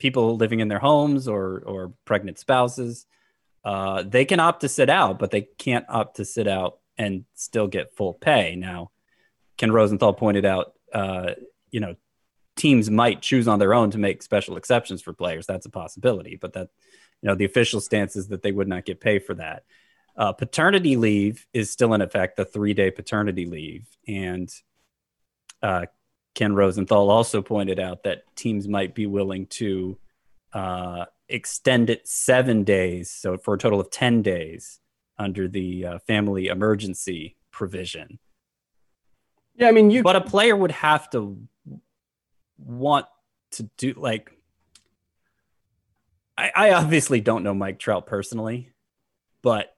people 0.00 0.36
living 0.36 0.58
in 0.58 0.66
their 0.66 0.80
homes 0.80 1.28
or 1.28 1.62
or 1.64 1.92
pregnant 2.04 2.40
spouses 2.40 3.06
uh, 3.64 4.02
they 4.02 4.24
can 4.24 4.40
opt 4.40 4.62
to 4.62 4.68
sit 4.68 4.88
out, 4.88 5.18
but 5.18 5.30
they 5.30 5.42
can't 5.42 5.84
opt 5.88 6.16
to 6.16 6.24
sit 6.24 6.48
out 6.48 6.78
and 6.96 7.24
still 7.34 7.66
get 7.66 7.94
full 7.94 8.14
pay. 8.14 8.56
Now, 8.56 8.90
Ken 9.58 9.72
Rosenthal 9.72 10.14
pointed 10.14 10.44
out, 10.46 10.72
uh, 10.92 11.32
you 11.70 11.80
know, 11.80 11.94
teams 12.58 12.90
might 12.90 13.22
choose 13.22 13.48
on 13.48 13.58
their 13.58 13.72
own 13.72 13.90
to 13.92 13.98
make 13.98 14.22
special 14.22 14.56
exceptions 14.56 15.00
for 15.00 15.12
players. 15.12 15.46
That's 15.46 15.66
a 15.66 15.70
possibility, 15.70 16.36
but 16.36 16.52
that, 16.52 16.68
you 17.22 17.28
know, 17.28 17.34
the 17.34 17.46
official 17.46 17.80
stance 17.80 18.16
is 18.16 18.28
that 18.28 18.42
they 18.42 18.52
would 18.52 18.68
not 18.68 18.84
get 18.84 19.00
paid 19.00 19.24
for 19.24 19.34
that. 19.34 19.64
Uh, 20.16 20.32
paternity 20.32 20.96
leave 20.96 21.46
is 21.54 21.70
still 21.70 21.94
in 21.94 22.02
effect, 22.02 22.36
the 22.36 22.44
three 22.44 22.74
day 22.74 22.90
paternity 22.90 23.46
leave. 23.46 23.86
And 24.06 24.52
uh, 25.62 25.86
Ken 26.34 26.54
Rosenthal 26.54 27.10
also 27.10 27.40
pointed 27.40 27.78
out 27.78 28.02
that 28.02 28.24
teams 28.36 28.68
might 28.68 28.94
be 28.94 29.06
willing 29.06 29.46
to 29.46 29.96
uh, 30.52 31.04
extend 31.28 31.90
it 31.90 32.06
seven 32.08 32.64
days, 32.64 33.10
so 33.10 33.36
for 33.36 33.54
a 33.54 33.58
total 33.58 33.80
of 33.80 33.90
10 33.90 34.22
days 34.22 34.80
under 35.18 35.48
the 35.48 35.84
uh, 35.86 35.98
family 36.00 36.48
emergency 36.48 37.36
provision. 37.50 38.18
Yeah, 39.54 39.68
I 39.68 39.72
mean, 39.72 39.90
you 39.90 40.02
But 40.02 40.16
a 40.16 40.20
player 40.20 40.56
would 40.56 40.70
have 40.70 41.10
to 41.10 41.38
want 42.58 43.06
to 43.52 43.64
do 43.76 43.94
like. 43.96 44.32
I, 46.36 46.52
I 46.54 46.72
obviously 46.72 47.20
don't 47.20 47.42
know 47.42 47.54
Mike 47.54 47.78
Trout 47.78 48.06
personally, 48.06 48.70
but 49.42 49.74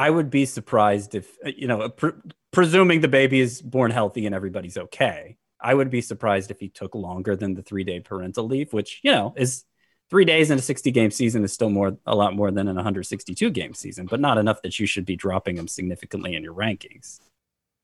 I 0.00 0.08
would 0.08 0.30
be 0.30 0.46
surprised 0.46 1.14
if, 1.14 1.30
uh, 1.44 1.50
you 1.54 1.66
know, 1.66 1.90
pre- 1.90 2.12
presuming 2.52 3.02
the 3.02 3.08
baby 3.08 3.38
is 3.40 3.60
born 3.60 3.90
healthy 3.90 4.24
and 4.24 4.34
everybody's 4.34 4.78
okay. 4.78 5.36
I 5.60 5.74
would 5.74 5.90
be 5.90 6.00
surprised 6.00 6.50
if 6.50 6.58
he 6.58 6.70
took 6.70 6.94
longer 6.94 7.36
than 7.36 7.52
the 7.52 7.62
three 7.62 7.84
day 7.84 8.00
parental 8.00 8.46
leave, 8.46 8.72
which, 8.72 9.00
you 9.02 9.12
know, 9.12 9.34
is 9.36 9.64
three 10.08 10.24
days 10.24 10.50
in 10.50 10.58
a 10.58 10.62
60 10.62 10.90
game 10.90 11.10
season 11.10 11.44
is 11.44 11.52
still 11.52 11.68
more, 11.68 11.98
a 12.06 12.16
lot 12.16 12.34
more 12.34 12.50
than 12.50 12.66
an 12.66 12.76
162 12.76 13.50
game 13.50 13.74
season, 13.74 14.06
but 14.06 14.20
not 14.20 14.38
enough 14.38 14.62
that 14.62 14.78
you 14.78 14.86
should 14.86 15.04
be 15.04 15.16
dropping 15.16 15.58
him 15.58 15.68
significantly 15.68 16.34
in 16.34 16.42
your 16.42 16.54
rankings. 16.54 17.20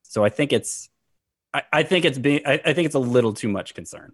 So 0.02 0.24
I 0.24 0.30
think 0.30 0.54
it's, 0.54 0.88
I, 1.56 1.62
I 1.72 1.82
think 1.84 2.04
it's 2.04 2.18
being, 2.18 2.42
I, 2.44 2.60
I 2.66 2.74
think 2.74 2.84
it's 2.84 2.94
a 2.94 2.98
little 2.98 3.32
too 3.32 3.48
much 3.48 3.72
concern. 3.72 4.12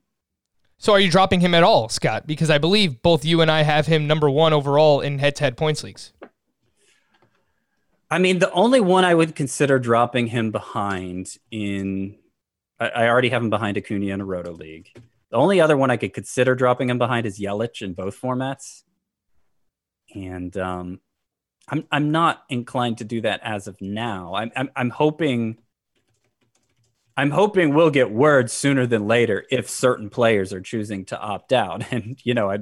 So 0.79 0.93
are 0.93 1.01
you 1.01 1.11
dropping 1.11 1.41
him 1.41 1.55
at 1.55 1.65
all, 1.65 1.89
Scott? 1.89 2.25
Because 2.25 2.51
I 2.51 2.59
believe 2.59 3.03
both 3.03 3.25
you 3.25 3.41
and 3.41 3.51
I 3.51 3.63
have 3.63 3.89
him 3.89 4.07
number 4.07 4.31
one 4.31 4.53
overall 4.53 5.01
in 5.01 5.19
head-to-head 5.19 5.57
points 5.57 5.83
leagues. 5.83 6.13
I 8.11 8.19
mean, 8.19 8.39
the 8.39 8.53
only 8.53 8.81
one 8.81 9.05
I 9.05 9.15
would 9.15 9.35
consider 9.35 9.81
dropping 9.81 10.29
him 10.29 10.53
behind 10.53 11.37
in, 11.51 12.17
I, 12.79 12.89
I 12.91 13.09
already 13.09 13.31
have 13.31 13.43
him 13.43 13.51
behind 13.51 13.77
Acuna 13.77 14.07
in 14.07 14.21
a 14.21 14.25
Roto 14.25 14.53
League. 14.53 14.91
The 15.31 15.37
only 15.37 15.61
other 15.61 15.77
one 15.77 15.91
I 15.91 15.97
could 15.97 16.15
consider 16.15 16.55
dropping 16.55 16.91
him 16.91 16.99
behind 16.99 17.27
is 17.27 17.41
Yelich 17.41 17.83
in 17.83 17.95
both 17.95 18.21
formats. 18.21 18.85
And 20.15 20.57
um, 20.57 21.01
I'm 21.69 21.87
I'm 21.91 22.13
not 22.13 22.45
inclined 22.49 22.99
to 22.99 23.05
do 23.05 23.23
that 23.23 23.41
as 23.43 23.67
of 23.67 23.81
now. 23.81 24.35
I'm 24.35 24.53
I'm, 24.55 24.71
I'm 24.77 24.91
hoping. 24.91 25.59
I'm 27.23 27.31
hoping 27.31 27.73
we'll 27.73 27.91
get 27.91 28.11
word 28.11 28.50
sooner 28.50 28.85
than 28.85 29.07
later 29.07 29.45
if 29.49 29.71
certain 29.71 30.11
players 30.11 30.52
are 30.52 30.61
choosing 30.61 31.05
to 31.07 31.19
opt 31.19 31.52
out. 31.52 31.85
And 31.93 32.19
you 32.25 32.35
know, 32.35 32.50
I 32.50 32.59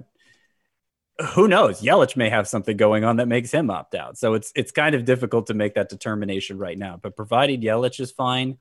who 1.35 1.49
knows? 1.49 1.81
Yelich 1.81 2.15
may 2.15 2.29
have 2.29 2.47
something 2.47 2.77
going 2.77 3.03
on 3.03 3.17
that 3.17 3.27
makes 3.27 3.51
him 3.51 3.71
opt 3.71 3.95
out. 3.95 4.19
So 4.19 4.35
it's 4.35 4.53
it's 4.55 4.71
kind 4.71 4.95
of 4.95 5.07
difficult 5.07 5.47
to 5.47 5.55
make 5.55 5.77
that 5.77 5.89
determination 5.89 6.59
right 6.59 6.77
now. 6.77 6.99
But 7.01 7.17
provided 7.17 7.63
Yelich 7.63 8.01
is 8.01 8.11
fine, 8.11 8.59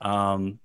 um, 0.00 0.58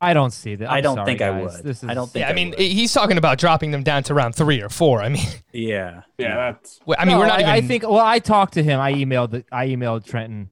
I 0.00 0.14
don't 0.14 0.30
see 0.30 0.54
that. 0.54 0.70
I 0.70 0.76
I'm 0.76 0.82
don't 0.84 0.94
sorry, 0.96 1.06
think 1.06 1.22
I 1.22 1.30
would. 1.42 1.64
This 1.64 1.82
is, 1.82 1.88
I 1.88 1.94
don't 1.94 2.08
think 2.08 2.22
Yeah, 2.22 2.30
I 2.30 2.34
mean, 2.34 2.50
would. 2.50 2.60
he's 2.60 2.92
talking 2.92 3.18
about 3.18 3.38
dropping 3.38 3.72
them 3.72 3.82
down 3.82 4.04
to 4.04 4.14
round 4.14 4.36
three 4.36 4.62
or 4.62 4.68
four. 4.68 5.02
I 5.02 5.08
mean, 5.08 5.26
yeah, 5.52 6.02
yeah, 6.18 6.36
that's. 6.36 6.78
I 6.96 7.04
mean, 7.04 7.14
No, 7.14 7.18
we're 7.18 7.26
not 7.26 7.40
even. 7.40 7.50
I 7.50 7.62
think. 7.62 7.82
Well, 7.82 7.98
I 7.98 8.20
talked 8.20 8.54
to 8.54 8.62
him. 8.62 8.78
I 8.78 8.92
emailed. 8.92 9.30
The, 9.32 9.44
I 9.50 9.66
emailed 9.66 10.04
Trenton, 10.04 10.50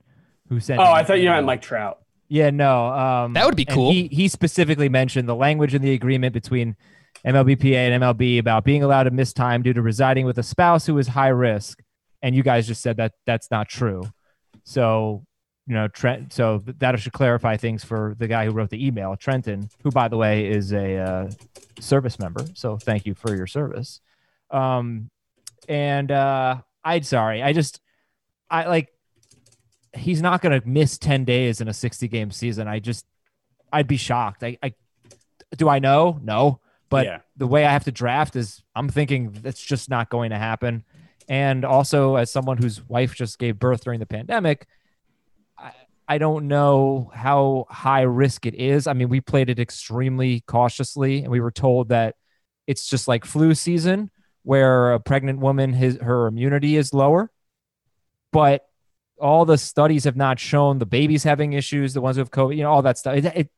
who 0.49 0.59
sent. 0.59 0.81
Oh, 0.81 0.85
I 0.85 1.03
the 1.03 1.09
thought 1.09 1.21
you 1.21 1.31
meant 1.31 1.47
Mike 1.47 1.63
Trout. 1.63 2.00
Yeah, 2.31 2.51
no. 2.51 2.87
Um, 2.87 3.33
That 3.33 3.45
would 3.45 3.57
be 3.57 3.65
cool. 3.65 3.91
He, 3.91 4.07
he 4.07 4.29
specifically 4.29 4.89
mentioned 4.89 5.29
the 5.29 5.35
language 5.35 5.75
in 5.75 5.83
the 5.83 5.93
agreement 5.93 6.33
between 6.33 6.77
MLBPA 7.27 7.75
and 7.75 8.03
MLB 8.03 8.39
about 8.39 8.65
being 8.65 8.85
allowed 8.85 9.03
to 9.03 9.11
miss 9.11 9.33
time 9.33 9.63
due 9.63 9.73
to 9.73 9.83
residing 9.83 10.27
with 10.27 10.39
a 10.39 10.45
spouse 10.45 10.87
who 10.87 10.97
is 10.99 11.09
high 11.09 11.29
risk. 11.29 11.83
And 12.23 12.37
you 12.37 12.45
guys 12.45 12.69
just 12.69 12.83
said 12.83 12.99
that 12.99 13.15
that's 13.27 13.51
not 13.51 13.69
true. 13.69 14.05
So, 14.63 15.25
you 15.67 15.75
know, 15.75 15.89
Trent. 15.89 16.33
So 16.33 16.63
that 16.79 17.01
should 17.01 17.13
clarify 17.13 17.57
things 17.57 17.83
for 17.83 18.15
the 18.17 18.29
guy 18.29 18.45
who 18.45 18.53
wrote 18.53 18.71
the 18.71 18.87
email, 18.87 19.17
Trenton, 19.17 19.69
who, 19.83 19.91
by 19.91 20.07
the 20.07 20.17
way, 20.17 20.47
is 20.47 20.73
a 20.73 20.99
uh, 20.99 21.31
service 21.81 22.21
member. 22.21 22.47
So 22.55 22.77
thank 22.77 23.07
you 23.07 23.15
for 23.15 23.35
your 23.35 23.49
service. 23.49 24.01
Um, 24.53 25.11
and 25.69 26.13
uh, 26.13 26.59
I'm 26.85 27.03
sorry. 27.03 27.43
I 27.43 27.53
just, 27.53 27.81
I 28.49 28.69
like 28.69 28.89
he's 29.95 30.23
not 30.23 30.41
going 30.41 30.61
to 30.61 30.67
miss 30.67 30.99
10 30.99 31.25
days 31.25 31.61
in 31.61 31.69
a 31.69 31.75
60 31.75 32.09
game 32.09 32.31
season. 32.31 32.69
I 32.69 32.79
just, 32.79 33.05
I'd 33.73 33.87
be 33.89 33.97
shocked. 33.97 34.43
I, 34.45 34.57
I 34.63 34.75
do 35.57 35.69
I 35.69 35.79
know? 35.79 36.19
No. 36.23 36.61
But 36.89 37.07
Yeah. 37.07 37.19
the 37.37 37.47
way 37.47 37.65
I 37.65 37.73
have 37.73 37.85
to 37.85 37.93
draft 37.93 38.37
is 38.37 38.63
I'm 38.75 38.89
thinking 38.89 39.31
that's 39.33 39.63
just 39.63 39.89
not 39.89 40.11
going 40.11 40.31
to 40.31 40.39
happen. 40.39 40.85
And 41.29 41.65
also, 41.65 42.17
as 42.17 42.31
someone 42.31 42.59
whose 42.59 42.87
wife 42.89 43.15
just 43.15 43.39
gave 43.39 43.59
birth 43.59 43.85
during 43.85 44.01
the 44.01 44.07
pandemic, 44.07 44.67
I, 45.57 45.73
I 46.09 46.19
don't 46.19 46.49
know 46.49 47.11
how 47.15 47.67
high 47.71 48.03
risk 48.03 48.47
it 48.47 48.55
is. 48.55 48.89
I 48.89 48.95
mean, 48.95 49.09
we 49.09 49.21
played 49.21 49.49
it 49.49 49.61
extremely 49.61 50.41
cautiously, 50.41 51.23
and 51.23 51.31
we 51.31 51.41
were 51.41 51.53
told 51.53 51.91
that 51.91 52.17
it's 52.67 52.89
just 52.89 53.07
like 53.07 53.25
flu 53.25 53.55
season 53.55 54.11
where 54.43 54.93
a 54.95 54.99
pregnant 55.01 55.39
woman, 55.39 55.73
his 55.73 55.99
her 55.99 56.27
immunity 56.27 56.77
is 56.77 56.93
lower. 56.93 57.31
But 58.33 58.65
all 59.21 59.45
the 59.45 59.59
studies 59.59 60.05
have 60.05 60.17
not 60.17 60.39
shown 60.39 60.79
the 60.79 60.87
babies 60.87 61.25
having 61.25 61.53
issues, 61.53 61.95
the 61.95 62.01
ones 62.01 62.17
who 62.17 62.21
have 62.21 62.31
COVID, 62.31 62.57
you 62.57 62.63
know, 62.63 62.71
all 62.71 62.83
that 62.83 62.99
stuff. 62.99 63.17
It, 63.17 63.25
it, 63.25 63.51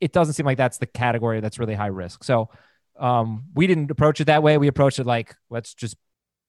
it 0.00 0.12
doesn't 0.12 0.34
seem 0.34 0.46
like 0.46 0.58
that's 0.58 0.78
the 0.78 0.86
category 0.86 1.40
that's 1.40 1.58
really 1.58 1.74
high 1.74 1.86
risk. 1.86 2.24
So 2.24 2.50
um, 2.98 3.44
we 3.54 3.66
didn't 3.66 3.90
approach 3.90 4.20
it 4.20 4.24
that 4.24 4.42
way. 4.42 4.58
We 4.58 4.68
approached 4.68 4.98
it 4.98 5.06
like, 5.06 5.36
let's 5.50 5.74
just 5.74 5.96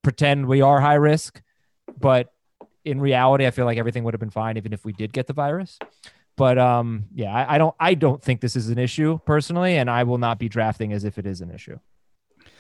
pretend 0.04 0.48
we 0.48 0.62
are 0.62 0.82
high 0.82 0.96
risk. 0.96 1.42
But 2.00 2.32
in 2.84 3.00
reality, 3.00 3.46
I 3.46 3.52
feel 3.52 3.66
like 3.66 3.78
everything 3.78 4.04
would 4.04 4.14
have 4.14 4.20
been 4.20 4.30
fine 4.30 4.58
even 4.58 4.74
if 4.74 4.84
we 4.86 4.94
did 4.94 5.14
get 5.14 5.28
the 5.28 5.34
virus. 5.34 5.78
But 6.36 6.58
um, 6.58 7.06
yeah, 7.14 7.32
I, 7.32 7.56
I 7.56 7.58
don't 7.58 7.76
I 7.80 7.94
don't 7.94 8.22
think 8.22 8.42
this 8.42 8.56
is 8.56 8.70
an 8.70 8.80
issue 8.80 9.20
personally, 9.26 9.78
and 9.78 9.90
I 9.90 10.04
will 10.04 10.18
not 10.18 10.40
be 10.40 10.50
drafting 10.50 10.92
as 10.92 11.04
if 11.04 11.18
it 11.18 11.28
is 11.28 11.42
an 11.42 11.52
issue. 11.52 11.78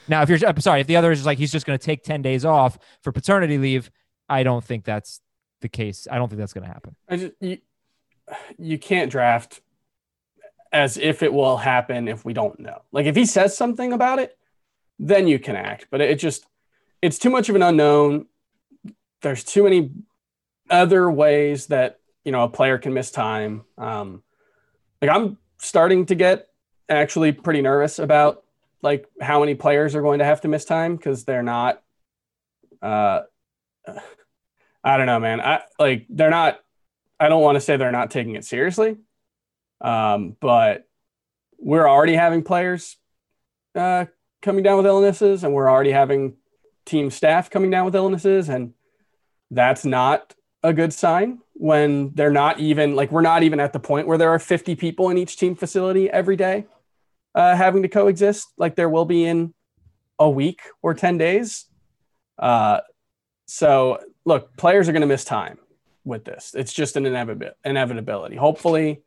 Now, 0.08 0.22
if 0.22 0.30
you're 0.30 0.40
I'm 0.48 0.60
sorry, 0.60 0.82
if 0.82 0.88
the 0.88 0.96
other 0.96 1.12
is 1.12 1.26
like 1.26 1.40
he's 1.40 1.52
just 1.52 1.66
going 1.66 1.78
to 1.78 1.84
take 1.84 2.04
10 2.04 2.22
days 2.22 2.46
off 2.46 2.78
for 3.02 3.12
paternity 3.12 3.58
leave, 3.58 3.90
I 4.30 4.44
don't 4.44 4.64
think 4.64 4.86
that's 4.86 5.22
the 5.64 5.70
case. 5.70 6.08
I 6.12 6.18
don't 6.18 6.30
think 6.30 6.40
that's 6.40 6.54
going 6.54 6.68
to 6.68 6.72
happen. 6.72 6.96
I 7.10 7.18
just 7.18 7.34
you, 7.40 7.58
you 8.60 8.78
can't 8.78 9.12
draft 9.12 9.62
as 10.72 10.98
if 10.98 11.24
it 11.24 11.34
will 11.34 11.58
happen 11.58 12.08
if 12.08 12.24
we 12.24 12.34
don't 12.34 12.60
know. 12.60 12.82
Like 12.92 13.08
if 13.08 13.16
he 13.16 13.26
says 13.26 13.58
something 13.58 13.92
about 13.92 14.20
it, 14.20 14.38
then 15.00 15.28
you 15.28 15.40
can 15.40 15.56
act. 15.56 15.88
But 15.90 16.02
it 16.02 16.20
just 16.20 16.46
it's 17.02 17.18
too 17.18 17.32
much 17.32 17.50
of 17.50 17.56
an 17.56 17.64
unknown. 17.64 18.28
There's 19.22 19.44
too 19.44 19.64
many 19.64 19.92
other 20.70 21.10
ways 21.10 21.68
that 21.68 22.00
you 22.24 22.32
know 22.32 22.44
a 22.44 22.50
player 22.50 22.78
can 22.78 22.94
miss 22.94 23.12
time. 23.12 23.64
Um, 23.78 24.24
like 25.02 25.12
I'm 25.12 25.38
starting 25.58 26.06
to 26.08 26.16
get 26.16 26.48
actually 26.90 27.32
pretty 27.32 27.62
nervous 27.62 28.00
about 28.00 28.44
like 28.82 29.08
how 29.22 29.40
many 29.40 29.56
players 29.56 29.96
are 29.96 30.02
going 30.02 30.20
to 30.20 30.26
have 30.26 30.42
to 30.42 30.48
miss 30.48 30.66
time 30.66 30.96
because 30.96 31.24
they're 31.24 31.44
not. 31.44 31.82
Uh, 32.82 33.22
I 34.84 34.98
don't 34.98 35.06
know, 35.06 35.20
man. 35.20 35.42
I 35.42 35.62
like 35.80 36.06
they're 36.10 36.30
not. 36.30 36.60
I 37.20 37.30
don't 37.30 37.42
want 37.42 37.56
to 37.56 37.62
say 37.62 37.78
they're 37.78 37.92
not 37.92 38.12
taking 38.12 38.36
it 38.36 38.44
seriously, 38.44 38.98
um, 39.82 40.36
but 40.40 40.88
we're 41.58 41.88
already 41.88 42.16
having 42.16 42.44
players 42.44 42.98
uh, 43.76 44.06
coming 44.42 44.64
down 44.64 44.78
with 44.78 44.86
illnesses, 44.86 45.44
and 45.44 45.54
we're 45.54 45.70
already 45.70 45.92
having 45.92 46.36
team 46.86 47.10
staff 47.10 47.50
coming 47.50 47.70
down 47.70 47.86
with 47.86 47.96
illnesses, 47.96 48.50
and 48.50 48.74
that's 49.52 49.86
not 49.86 50.34
a 50.64 50.74
good 50.74 50.94
sign. 50.94 51.40
when 51.54 52.12
they're 52.16 52.32
not 52.32 52.60
even 52.60 52.96
like 52.96 53.12
we're 53.12 53.22
not 53.22 53.44
even 53.44 53.60
at 53.60 53.74
the 53.74 53.80
point 53.80 54.08
where 54.08 54.18
there 54.18 54.30
are 54.30 54.40
50 54.40 54.76
people 54.76 55.10
in 55.10 55.18
each 55.18 55.38
team 55.38 55.56
facility 55.56 56.10
every 56.10 56.36
day 56.36 56.66
uh, 57.36 57.56
having 57.56 57.84
to 57.84 57.90
coexist 57.90 58.48
like 58.58 58.76
there 58.76 58.90
will 58.90 59.06
be 59.06 59.26
in 59.26 59.54
a 60.20 60.30
week 60.30 60.62
or 60.82 60.94
10 60.94 61.18
days. 61.18 61.66
Uh, 62.38 62.80
so 63.46 64.00
look, 64.26 64.56
players 64.58 64.88
are 64.90 64.92
going 64.92 65.02
to 65.02 65.08
miss 65.08 65.26
time 65.26 65.58
with 66.06 66.26
this. 66.26 66.54
It's 66.56 66.74
just 66.74 66.96
an 66.98 67.06
inevitability. 67.06 68.36
Hopefully, 68.36 69.04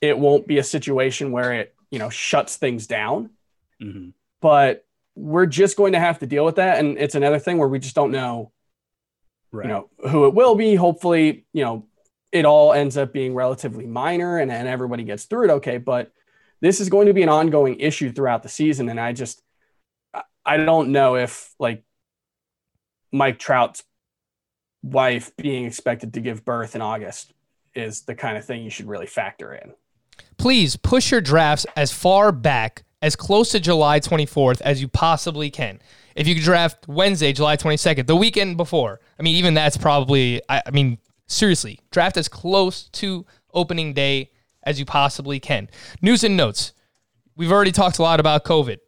it 0.00 0.18
won't 0.18 0.46
be 0.46 0.58
a 0.58 0.64
situation 0.64 1.32
where 1.32 1.52
it 1.52 1.74
you 1.90 1.98
know 1.98 2.08
shuts 2.10 2.56
things 2.56 2.86
down. 2.86 3.30
Mm-hmm. 3.82 4.10
But 4.40 4.84
we're 5.14 5.46
just 5.46 5.76
going 5.76 5.92
to 5.92 6.00
have 6.00 6.18
to 6.20 6.26
deal 6.26 6.44
with 6.44 6.56
that, 6.56 6.78
and 6.78 6.98
it's 6.98 7.14
another 7.14 7.38
thing 7.38 7.58
where 7.58 7.68
we 7.68 7.78
just 7.78 7.94
don't 7.94 8.10
know, 8.12 8.50
Right. 9.52 9.66
you 9.66 9.72
know, 9.72 9.90
who 10.08 10.26
it 10.26 10.34
will 10.34 10.54
be. 10.54 10.74
Hopefully, 10.74 11.44
you 11.52 11.62
know, 11.64 11.86
it 12.32 12.44
all 12.46 12.72
ends 12.72 12.96
up 12.96 13.12
being 13.12 13.34
relatively 13.34 13.86
minor, 13.86 14.38
and 14.38 14.50
and 14.50 14.66
everybody 14.68 15.04
gets 15.04 15.24
through 15.24 15.44
it 15.44 15.50
okay. 15.50 15.78
But 15.78 16.10
this 16.60 16.80
is 16.80 16.88
going 16.88 17.06
to 17.08 17.12
be 17.12 17.22
an 17.22 17.28
ongoing 17.28 17.78
issue 17.80 18.10
throughout 18.12 18.42
the 18.42 18.48
season, 18.48 18.88
and 18.88 18.98
I 18.98 19.12
just 19.12 19.42
I- 20.14 20.22
I 20.44 20.56
don't 20.56 20.90
know 20.92 21.16
if 21.16 21.54
like 21.60 21.84
Mike 23.12 23.38
Trout's 23.38 23.82
wife 24.82 25.30
being 25.36 25.64
expected 25.64 26.14
to 26.14 26.20
give 26.20 26.44
birth 26.44 26.74
in 26.74 26.80
August 26.82 27.32
is 27.74 28.02
the 28.02 28.14
kind 28.14 28.36
of 28.36 28.44
thing 28.44 28.62
you 28.62 28.70
should 28.70 28.86
really 28.86 29.06
factor 29.06 29.54
in. 29.54 29.72
please 30.38 30.76
push 30.76 31.10
your 31.10 31.20
drafts 31.20 31.66
as 31.76 31.92
far 31.92 32.32
back, 32.32 32.84
as 33.00 33.16
close 33.16 33.50
to 33.50 33.60
July 33.60 34.00
24th 34.00 34.60
as 34.62 34.80
you 34.80 34.88
possibly 34.88 35.50
can. 35.50 35.80
If 36.14 36.28
you 36.28 36.40
draft 36.40 36.86
Wednesday, 36.88 37.32
July 37.32 37.56
22nd, 37.56 38.06
the 38.06 38.16
weekend 38.16 38.56
before, 38.56 39.00
I 39.18 39.22
mean, 39.22 39.36
even 39.36 39.54
that's 39.54 39.76
probably, 39.76 40.42
I, 40.48 40.62
I 40.66 40.70
mean, 40.70 40.98
seriously, 41.26 41.80
draft 41.90 42.16
as 42.16 42.28
close 42.28 42.84
to 42.90 43.24
opening 43.54 43.94
day 43.94 44.30
as 44.64 44.78
you 44.78 44.84
possibly 44.84 45.40
can. 45.40 45.68
News 46.00 46.22
and 46.24 46.36
notes. 46.36 46.72
We've 47.34 47.50
already 47.50 47.72
talked 47.72 47.98
a 47.98 48.02
lot 48.02 48.20
about 48.20 48.44
COVID. 48.44 48.78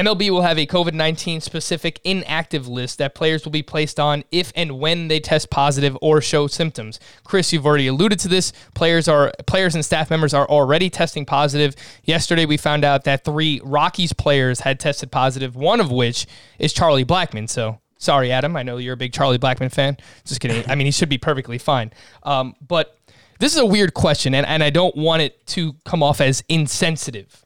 MLB 0.00 0.30
will 0.30 0.40
have 0.40 0.58
a 0.58 0.66
COVID 0.66 0.94
19 0.94 1.42
specific 1.42 2.00
inactive 2.04 2.66
list 2.66 2.96
that 2.96 3.14
players 3.14 3.44
will 3.44 3.52
be 3.52 3.62
placed 3.62 4.00
on 4.00 4.24
if 4.32 4.50
and 4.56 4.78
when 4.78 5.08
they 5.08 5.20
test 5.20 5.50
positive 5.50 5.94
or 6.00 6.22
show 6.22 6.46
symptoms. 6.46 6.98
Chris, 7.22 7.52
you've 7.52 7.66
already 7.66 7.86
alluded 7.86 8.18
to 8.20 8.28
this. 8.28 8.54
Players 8.74 9.08
are 9.08 9.30
players 9.46 9.74
and 9.74 9.84
staff 9.84 10.08
members 10.08 10.32
are 10.32 10.48
already 10.48 10.88
testing 10.88 11.26
positive. 11.26 11.76
Yesterday 12.04 12.46
we 12.46 12.56
found 12.56 12.82
out 12.82 13.04
that 13.04 13.26
three 13.26 13.60
Rockies 13.62 14.14
players 14.14 14.60
had 14.60 14.80
tested 14.80 15.12
positive, 15.12 15.54
one 15.54 15.80
of 15.80 15.90
which 15.90 16.26
is 16.58 16.72
Charlie 16.72 17.04
Blackmon. 17.04 17.46
So 17.46 17.78
sorry, 17.98 18.32
Adam. 18.32 18.56
I 18.56 18.62
know 18.62 18.78
you're 18.78 18.94
a 18.94 18.96
big 18.96 19.12
Charlie 19.12 19.38
Blackmon 19.38 19.70
fan. 19.70 19.98
Just 20.24 20.40
kidding. 20.40 20.64
I 20.66 20.76
mean, 20.76 20.86
he 20.86 20.92
should 20.92 21.10
be 21.10 21.18
perfectly 21.18 21.58
fine. 21.58 21.92
Um, 22.22 22.54
but 22.66 22.96
this 23.38 23.52
is 23.52 23.58
a 23.58 23.66
weird 23.66 23.92
question, 23.92 24.34
and, 24.34 24.46
and 24.46 24.62
I 24.62 24.70
don't 24.70 24.96
want 24.96 25.20
it 25.20 25.46
to 25.48 25.74
come 25.84 26.02
off 26.02 26.22
as 26.22 26.42
insensitive. 26.48 27.44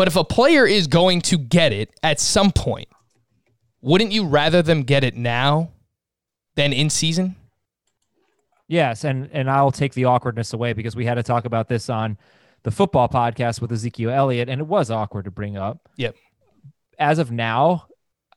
But 0.00 0.08
if 0.08 0.16
a 0.16 0.24
player 0.24 0.66
is 0.66 0.86
going 0.86 1.20
to 1.20 1.36
get 1.36 1.74
it 1.74 1.90
at 2.02 2.18
some 2.20 2.52
point, 2.52 2.88
wouldn't 3.82 4.12
you 4.12 4.24
rather 4.24 4.62
them 4.62 4.82
get 4.84 5.04
it 5.04 5.14
now 5.14 5.72
than 6.54 6.72
in 6.72 6.88
season? 6.88 7.36
Yes, 8.66 9.04
and 9.04 9.28
and 9.30 9.50
I'll 9.50 9.70
take 9.70 9.92
the 9.92 10.06
awkwardness 10.06 10.54
away 10.54 10.72
because 10.72 10.96
we 10.96 11.04
had 11.04 11.16
to 11.16 11.22
talk 11.22 11.44
about 11.44 11.68
this 11.68 11.90
on 11.90 12.16
the 12.62 12.70
football 12.70 13.10
podcast 13.10 13.60
with 13.60 13.72
Ezekiel 13.72 14.08
Elliott, 14.08 14.48
and 14.48 14.58
it 14.62 14.66
was 14.66 14.90
awkward 14.90 15.26
to 15.26 15.30
bring 15.30 15.58
up. 15.58 15.86
Yep. 15.96 16.16
As 16.98 17.18
of 17.18 17.30
now, 17.30 17.84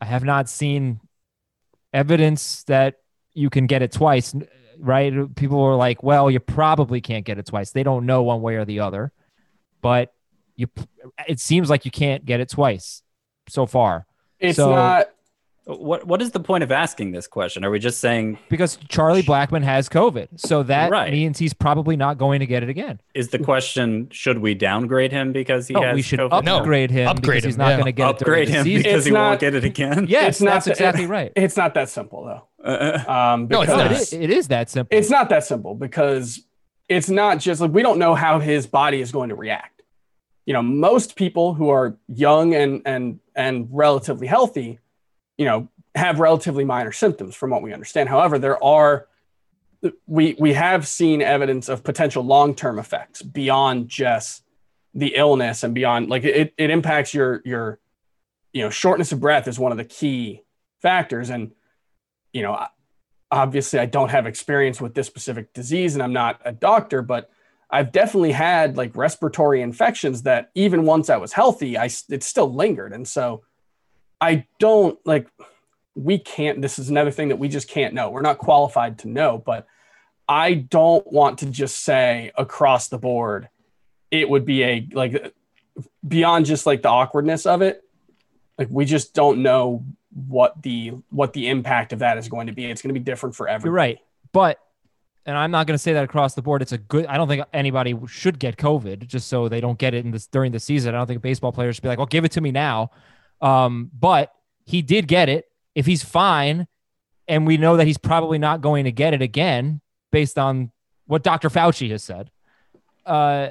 I 0.01 0.05
have 0.05 0.25
not 0.25 0.50
seen 0.50 1.00
evidence 1.93 2.65
that 2.65 2.96
you 3.34 3.50
can 3.50 3.67
get 3.67 3.82
it 3.82 3.93
twice. 3.93 4.36
Right? 4.77 5.34
People 5.38 5.62
were 5.62 5.75
like, 5.75 6.03
"Well, 6.03 6.29
you 6.29 6.41
probably 6.41 7.00
can't 7.00 7.24
get 7.24 7.39
it 7.39 7.46
twice." 7.46 7.72
They 7.72 7.84
don't 7.84 8.05
know 8.05 8.22
one 8.22 8.41
way 8.41 8.55
or 8.55 8.65
the 8.65 8.82
other, 8.82 9.13
but 9.82 10.13
you. 10.55 10.67
It 11.27 11.39
seems 11.39 11.69
like 11.69 11.86
you 11.86 11.91
can't 11.91 12.25
get 12.25 12.39
it 12.39 12.50
twice 12.50 13.01
so 13.50 13.65
far. 13.65 14.05
It's 14.39 14.58
So- 14.58 14.73
not 14.75 15.08
What 15.65 16.06
What 16.06 16.21
is 16.21 16.32
the 16.32 16.41
point 16.41 16.62
of 16.65 16.73
asking 16.73 17.13
this 17.13 17.25
question? 17.25 17.63
Are 17.63 17.69
we 17.71 17.80
just 17.80 18.01
saying 18.01 18.38
because 18.49 18.77
Charlie 18.89 19.23
Blackmon 19.23 19.63
has 19.63 19.88
COVID. 19.88 20.27
So 20.36 20.62
that 20.63 20.91
Right. 20.91 21.10
means 21.13 21.39
he's 21.39 21.54
probably 21.54 21.95
not 21.95 22.17
going 22.17 22.41
to 22.41 22.45
get 22.45 22.63
it 22.63 22.69
again. 22.69 22.99
is 23.13 23.30
the 23.30 23.39
question 23.39 24.10
should 24.12 24.39
we 24.39 24.56
downgrade 24.56 25.13
him 25.13 25.32
because 25.32 25.69
he 25.69 25.73
No, 25.73 25.82
has 25.84 25.95
we 25.95 26.01
should 26.01 26.19
COVID? 26.19 26.43
No. 26.43 26.58
upgrade 26.58 26.91
him 26.91 27.08
Upgrade 27.08 27.43
because 27.43 27.43
him, 27.45 27.49
he's 27.51 27.58
not 27.58 27.69
yeah. 27.69 27.75
going 27.77 27.86
to 27.86 27.91
get 27.93 28.10
it 28.10 28.25
during 28.25 28.41
upgrade 28.41 28.47
the 28.49 28.51
him 28.51 28.63
season. 28.65 28.84
because 28.84 28.97
It's 28.97 29.06
he 29.06 29.12
not- 29.13 29.27
won't 29.30 29.39
get 29.39 29.56
it 29.56 29.63
again. 29.63 30.06
Yes, 30.10 30.27
it's 30.27 30.41
not 30.41 30.51
that's 30.51 30.65
that- 30.65 30.71
exactly 30.73 31.06
right. 31.06 31.32
it's 31.38 31.56
not 31.56 31.73
that 31.75 31.88
simple 31.88 32.25
though. 32.25 32.69
Uh, 32.69 32.97
Um, 33.10 33.47
No, 33.49 33.62
it's 33.62 33.71
because 33.71 33.77
not. 33.77 33.91
No, 33.91 33.97
it, 34.25 34.30
it 34.30 34.38
is 34.38 34.49
that 34.49 34.69
simple. 34.69 34.97
it's 34.97 35.10
not 35.10 35.30
that 35.30 35.45
simple 35.45 35.75
because 35.75 36.41
it's 36.89 37.10
not 37.10 37.39
just 37.39 37.62
like 37.62 37.71
we 37.71 37.84
don't 37.84 37.99
know 37.99 38.15
how 38.15 38.39
his 38.39 38.67
body 38.67 38.99
is 38.99 39.13
going 39.13 39.30
to 39.30 39.36
react. 39.36 39.72
You 40.45 40.53
know, 40.53 40.62
most 40.62 41.15
people 41.15 41.53
who 41.53 41.69
are 41.69 41.97
young 42.08 42.53
and 42.53 42.82
and 42.86 43.19
and 43.36 43.67
relatively 43.71 44.27
healthy, 44.27 44.79
you 45.38 45.45
know, 45.45 45.69
have 45.95 46.19
relatively 46.19 46.65
minor 46.65 46.91
symptoms 46.91 47.36
from 47.36 47.49
what 47.49 47.62
we 47.62 47.73
understand. 47.73 48.10
However, 48.10 48.39
there 48.39 48.62
are 48.63 49.08
we 50.06 50.36
we 50.39 50.53
have 50.53 50.88
seen 50.88 51.21
evidence 51.21 51.69
of 51.69 51.84
potential 51.84 52.23
long-term 52.23 52.79
effects 52.79 53.21
beyond 53.21 53.89
just 53.89 54.43
the 54.93 55.13
illness 55.15 55.63
and 55.63 55.73
beyond 55.73 56.10
like 56.10 56.23
it 56.23 56.53
it 56.58 56.69
impacts 56.69 57.13
your 57.13 57.41
your 57.45 57.79
you 58.53 58.62
know, 58.62 58.69
shortness 58.69 59.12
of 59.12 59.19
breath 59.19 59.47
is 59.47 59.60
one 59.60 59.71
of 59.71 59.77
the 59.77 59.84
key 59.84 60.43
factors 60.82 61.29
and 61.29 61.51
you 62.32 62.41
know, 62.41 62.65
obviously 63.32 63.79
I 63.79 63.86
don't 63.86 64.10
have 64.10 64.25
experience 64.25 64.79
with 64.79 64.93
this 64.93 65.08
specific 65.08 65.53
disease 65.53 65.95
and 65.95 66.03
I'm 66.03 66.13
not 66.13 66.39
a 66.45 66.51
doctor, 66.51 67.01
but 67.01 67.29
I've 67.73 67.91
definitely 67.91 68.33
had 68.33 68.77
like 68.77 68.95
respiratory 68.95 69.62
infections 69.63 70.21
that 70.23 70.51
even 70.53 70.86
once 70.86 71.09
I 71.09 71.17
was 71.17 71.33
healthy, 71.33 71.75
I 71.75 71.89
it 72.09 72.21
still 72.21 72.53
lingered. 72.53 72.93
And 72.93 73.07
so 73.07 73.43
I 74.21 74.45
don't 74.59 74.97
like 75.05 75.27
we 75.95 76.19
can't 76.19 76.62
this 76.62 76.77
is 76.77 76.89
another 76.89 77.09
thing 77.09 77.29
that 77.29 77.39
we 77.39 77.49
just 77.49 77.67
can't 77.67 77.95
know. 77.95 78.12
We're 78.12 78.21
not 78.21 78.38
qualified 78.38 78.99
to 78.99 79.09
know, 79.09 79.39
but 79.39 79.65
I 80.29 80.53
don't 80.53 81.12
want 81.12 81.39
to 81.39 81.47
just 81.47 81.83
say 81.83 82.31
across 82.36 82.89
the 82.89 82.99
board 82.99 83.49
it 84.12 84.29
would 84.29 84.45
be 84.45 84.63
a 84.63 84.88
like 84.93 85.33
beyond 86.07 86.45
just 86.45 86.67
like 86.67 86.83
the 86.83 86.89
awkwardness 86.89 87.47
of 87.47 87.63
it. 87.63 87.83
Like 88.55 88.67
we 88.69 88.86
just 88.86 89.15
don't 89.15 89.41
know 89.41 89.83
what 90.13 90.62
the 90.62 90.93
what 91.09 91.33
the 91.33 91.49
impact 91.49 91.91
of 91.91 91.99
that 91.99 92.19
is 92.19 92.29
going 92.29 92.45
to 92.45 92.53
be. 92.53 92.65
It's 92.65 92.83
going 92.83 92.93
to 92.93 92.99
be 92.99 93.03
different 93.03 93.36
for 93.36 93.47
everyone. 93.47 93.73
You're 93.73 93.75
right. 93.75 93.99
But, 94.31 94.59
and 95.25 95.38
I'm 95.38 95.51
not 95.51 95.67
going 95.67 95.75
to 95.75 95.81
say 95.81 95.93
that 95.93 96.03
across 96.03 96.33
the 96.33 96.41
board. 96.41 96.62
It's 96.62 96.71
a 96.71 96.77
good, 96.77 97.05
I 97.05 97.17
don't 97.17 97.27
think 97.27 97.45
anybody 97.53 97.97
should 98.07 98.39
get 98.39 98.57
COVID 98.57 99.07
just 99.07 99.27
so 99.27 99.47
they 99.47 99.62
don't 99.62 99.79
get 99.79 99.93
it 99.93 100.05
in 100.05 100.12
this 100.12 100.27
during 100.27 100.51
the 100.51 100.59
season. 100.59 100.93
I 100.93 100.97
don't 100.97 101.07
think 101.07 101.21
baseball 101.21 101.51
players 101.51 101.75
should 101.75 101.83
be 101.83 101.88
like, 101.88 101.97
well, 101.97 102.07
give 102.07 102.25
it 102.25 102.31
to 102.33 102.41
me 102.41 102.51
now. 102.51 102.91
Um, 103.41 103.89
but 103.97 104.33
he 104.65 104.81
did 104.81 105.07
get 105.07 105.29
it. 105.29 105.45
If 105.75 105.86
he's 105.86 106.03
fine, 106.03 106.67
and 107.27 107.47
we 107.47 107.57
know 107.57 107.77
that 107.77 107.88
he's 107.88 107.97
probably 107.97 108.38
not 108.38 108.62
going 108.62 108.83
to 108.83 108.91
get 108.91 109.13
it 109.13 109.21
again 109.21 109.81
based 110.12 110.38
on 110.38 110.71
what 111.05 111.23
Dr. 111.23 111.49
Fauci 111.49 111.89
has 111.91 112.03
said, 112.03 112.29
uh, 113.05 113.49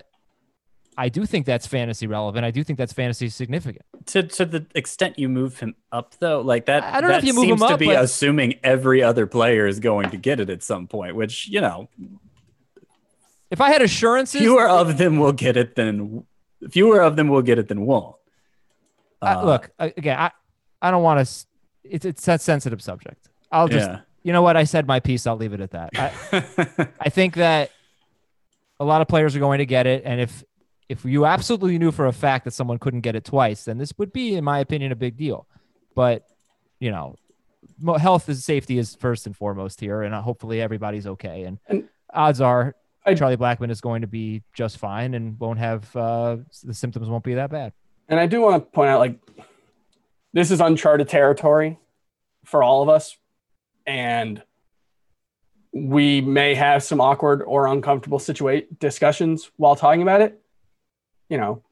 I 0.96 1.09
do 1.09 1.24
think 1.24 1.46
that's 1.46 1.66
fantasy 1.66 2.07
relevant. 2.07 2.44
I 2.44 2.50
do 2.50 2.62
think 2.62 2.78
that's 2.78 2.92
fantasy 2.92 3.28
significant. 3.31 3.85
to 4.07 4.22
to 4.24 4.44
the 4.44 4.66
extent 4.74 5.18
you 5.18 5.28
move 5.28 5.59
him 5.59 5.74
up 5.90 6.14
though, 6.18 6.40
like 6.42 6.66
that. 6.66 6.83
I 6.85 7.00
don't 7.00 7.11
know 7.11 7.16
if 7.16 7.24
you 7.24 7.33
move 7.35 7.44
seems 7.44 7.62
him 7.62 7.68
to 7.68 7.74
up, 7.74 7.78
be 7.81 7.87
but- 7.87 8.02
assuming 8.05 8.55
every 8.62 9.02
other 9.02 9.26
player 9.26 9.66
is 9.66 9.81
going 9.81 10.11
to 10.11 10.16
get 10.16 10.38
it 10.40 10.50
at 10.50 10.62
some 10.62 10.87
point, 10.87 11.16
which 11.16 11.48
you 11.48 11.61
know 11.61 11.88
If 13.50 13.61
I 13.61 13.70
had 13.70 13.83
assurances, 13.83 14.40
fewer 14.40 14.68
of 14.68 14.98
them 14.98 15.18
will 15.18 15.33
get 15.33 15.57
it 15.57 15.76
than 15.76 16.24
fewer 16.70 17.00
of 17.00 17.16
them 17.16 17.28
will 17.28 17.42
get 17.42 17.59
it 17.59 17.68
than 17.68 17.87
won't. 17.87 18.16
Uh, 19.20 19.42
look 19.44 19.70
again. 19.78 20.18
I 20.18 20.31
I 20.81 20.90
don't 20.90 21.02
want 21.02 21.26
to. 21.26 21.46
It's 21.85 22.05
it's 22.05 22.28
a 22.28 22.38
sensitive 22.38 22.83
subject. 22.83 23.28
I'll 23.50 23.68
just 23.68 23.88
Yeah. 23.88 24.00
you 24.22 24.33
know 24.33 24.42
what 24.42 24.57
I 24.57 24.64
said 24.64 24.87
my 24.87 25.00
piece. 25.00 25.26
I'll 25.26 25.37
leave 25.37 25.52
it 25.52 25.61
at 25.61 25.70
that. 25.72 25.90
I, 25.94 26.88
I 27.00 27.09
think 27.09 27.35
that 27.35 27.70
a 28.81 28.85
lot 28.85 29.00
of 29.00 29.09
players 29.09 29.37
are 29.37 29.40
going 29.40 29.59
to 29.59 29.66
get 29.66 29.87
it, 29.87 30.02
and 30.05 30.20
if 30.20 30.42
if 30.92 31.05
you 31.05 31.26
absolutely 31.26 31.78
knew 31.78 31.90
for 31.90 32.07
a 32.07 32.12
fact 32.12 32.44
that 32.44 32.52
someone 32.52 32.78
couldn't 32.78 33.00
get 33.00 33.16
it 33.16 33.24
twice, 33.24 33.64
then 33.64 33.78
this 33.78 33.92
would 33.98 34.12
be, 34.12 34.35
in 34.35 34.44
my 34.44 34.59
opinion, 34.61 34.92
a 34.92 34.96
big 34.96 35.16
deal. 35.16 35.46
But 35.94 36.26
you 36.78 36.90
know, 36.90 37.16
health 37.98 38.28
and 38.28 38.37
safety 38.37 38.78
is 38.78 38.94
first 38.94 39.26
and 39.26 39.37
foremost 39.37 39.81
here, 39.81 40.02
and 40.02 40.14
uh, 40.14 40.20
hopefully 40.22 40.61
everybody's 40.61 41.07
okay. 41.07 41.44
And, 41.44 41.59
And- 41.68 41.88
odds 42.12 42.40
are 42.40 42.74
I- 43.07 43.14
Charlie 43.14 43.37
Blackmon 43.37 43.70
is 43.70 43.81
going 43.81 44.02
to 44.02 44.07
be 44.07 44.42
just 44.55 44.78
fine 44.78 45.14
and 45.14 45.38
won't 45.40 45.59
have 45.59 45.94
uh, 45.96 46.37
the 46.62 46.74
symptoms 46.74 47.09
won't 47.09 47.24
be 47.24 47.35
that 47.35 47.50
bad. 47.50 47.72
And 48.09 48.20
I 48.20 48.26
do 48.26 48.40
want 48.40 48.62
to 48.64 48.70
point 48.70 48.90
out 48.90 48.98
like 49.00 49.18
this 50.33 50.50
is 50.50 50.61
uncharted 50.61 51.09
territory 51.09 51.78
for 52.44 52.62
all 52.62 52.83
of 52.83 52.88
us. 52.88 53.16
And 53.87 54.42
we 55.72 56.20
may 56.20 56.55
have 56.55 56.83
some 56.83 57.00
awkward 57.00 57.42
or 57.42 57.66
uncomfortable 57.66 58.18
situate 58.18 58.78
discussions 58.78 59.50
while 59.57 59.74
talking 59.76 60.02
about 60.02 60.20
it. 60.20 60.41
You 61.33 61.38
know, 61.38 61.62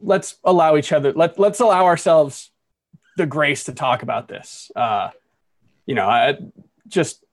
let's 0.00 0.38
allow 0.42 0.76
each 0.76 0.90
other 0.90 1.12
let 1.12 1.38
let's 1.38 1.60
allow 1.60 1.84
ourselves 1.84 2.50
the 3.16 3.26
grace 3.26 3.62
to 3.64 3.72
talk 3.72 4.02
about 4.02 4.26
this. 4.26 4.72
Uh, 4.74 5.10
you 5.86 5.94
know, 5.94 6.08
I 6.08 6.36
just 6.88 7.24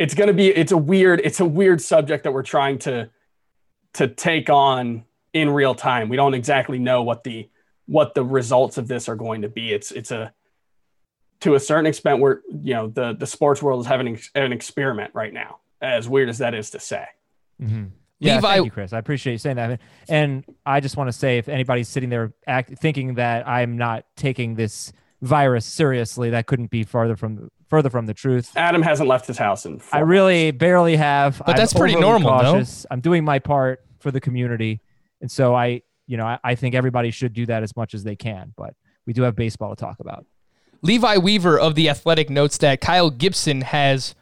it's 0.00 0.14
going 0.14 0.26
to 0.26 0.34
be 0.34 0.48
it's 0.48 0.72
a 0.72 0.76
weird 0.76 1.20
it's 1.22 1.38
a 1.38 1.44
weird 1.44 1.80
subject 1.80 2.24
that 2.24 2.32
we're 2.32 2.42
trying 2.42 2.78
to 2.80 3.08
to 3.94 4.08
take 4.08 4.50
on 4.50 5.04
in 5.32 5.48
real 5.48 5.76
time. 5.76 6.08
We 6.08 6.16
don't 6.16 6.34
exactly 6.34 6.80
know 6.80 7.04
what 7.04 7.22
the 7.22 7.48
what 7.86 8.14
the 8.14 8.24
results 8.24 8.78
of 8.78 8.88
this 8.88 9.08
are 9.08 9.14
going 9.14 9.42
to 9.42 9.48
be. 9.48 9.72
It's 9.72 9.92
it's 9.92 10.10
a 10.10 10.34
to 11.42 11.54
a 11.54 11.60
certain 11.60 11.86
extent 11.86 12.18
where 12.18 12.42
you 12.50 12.74
know 12.74 12.88
the 12.88 13.14
the 13.14 13.28
sports 13.28 13.62
world 13.62 13.82
is 13.82 13.86
having 13.86 14.18
an 14.34 14.52
experiment 14.52 15.12
right 15.14 15.32
now. 15.32 15.58
As 15.80 16.08
weird 16.08 16.30
as 16.30 16.38
that 16.38 16.52
is 16.52 16.70
to 16.70 16.80
say. 16.80 17.06
Mm-hmm. 17.62 17.84
Yeah, 18.18 18.36
Levi- 18.36 18.54
thank 18.54 18.64
you, 18.64 18.70
Chris. 18.70 18.92
I 18.92 18.98
appreciate 18.98 19.32
you 19.34 19.38
saying 19.38 19.56
that. 19.56 19.80
And 20.08 20.44
I 20.64 20.80
just 20.80 20.96
want 20.96 21.08
to 21.08 21.12
say, 21.12 21.38
if 21.38 21.48
anybody's 21.48 21.88
sitting 21.88 22.08
there 22.08 22.32
act, 22.46 22.78
thinking 22.78 23.14
that 23.14 23.46
I'm 23.46 23.76
not 23.76 24.04
taking 24.16 24.54
this 24.54 24.92
virus 25.20 25.66
seriously, 25.66 26.30
that 26.30 26.46
couldn't 26.46 26.70
be 26.70 26.82
farther 26.82 27.16
from 27.16 27.50
further 27.68 27.90
from 27.90 28.06
the 28.06 28.14
truth. 28.14 28.52
Adam 28.56 28.82
hasn't 28.82 29.08
left 29.08 29.26
his 29.26 29.36
house 29.36 29.66
in. 29.66 29.80
I 29.92 30.00
really 30.00 30.50
barely 30.50 30.96
have. 30.96 31.42
But 31.44 31.56
that's 31.56 31.74
pretty 31.74 31.94
overly 31.94 32.10
normal, 32.10 32.30
no? 32.42 32.52
cautious. 32.52 32.86
I'm 32.90 33.00
doing 33.00 33.24
my 33.24 33.38
part 33.38 33.80
for 33.98 34.10
the 34.10 34.20
community, 34.20 34.80
and 35.20 35.30
so 35.30 35.54
I, 35.54 35.82
you 36.06 36.16
know, 36.16 36.26
I, 36.26 36.38
I 36.42 36.54
think 36.54 36.74
everybody 36.74 37.10
should 37.10 37.32
do 37.32 37.46
that 37.46 37.62
as 37.62 37.76
much 37.76 37.94
as 37.94 38.04
they 38.04 38.16
can. 38.16 38.54
But 38.56 38.74
we 39.06 39.12
do 39.12 39.22
have 39.22 39.36
baseball 39.36 39.74
to 39.74 39.76
talk 39.76 40.00
about. 40.00 40.24
Levi 40.82 41.16
Weaver 41.18 41.58
of 41.58 41.74
The 41.74 41.88
Athletic 41.88 42.30
notes 42.30 42.58
that 42.58 42.80
Kyle 42.80 43.10
Gibson 43.10 43.62
has 43.62 44.14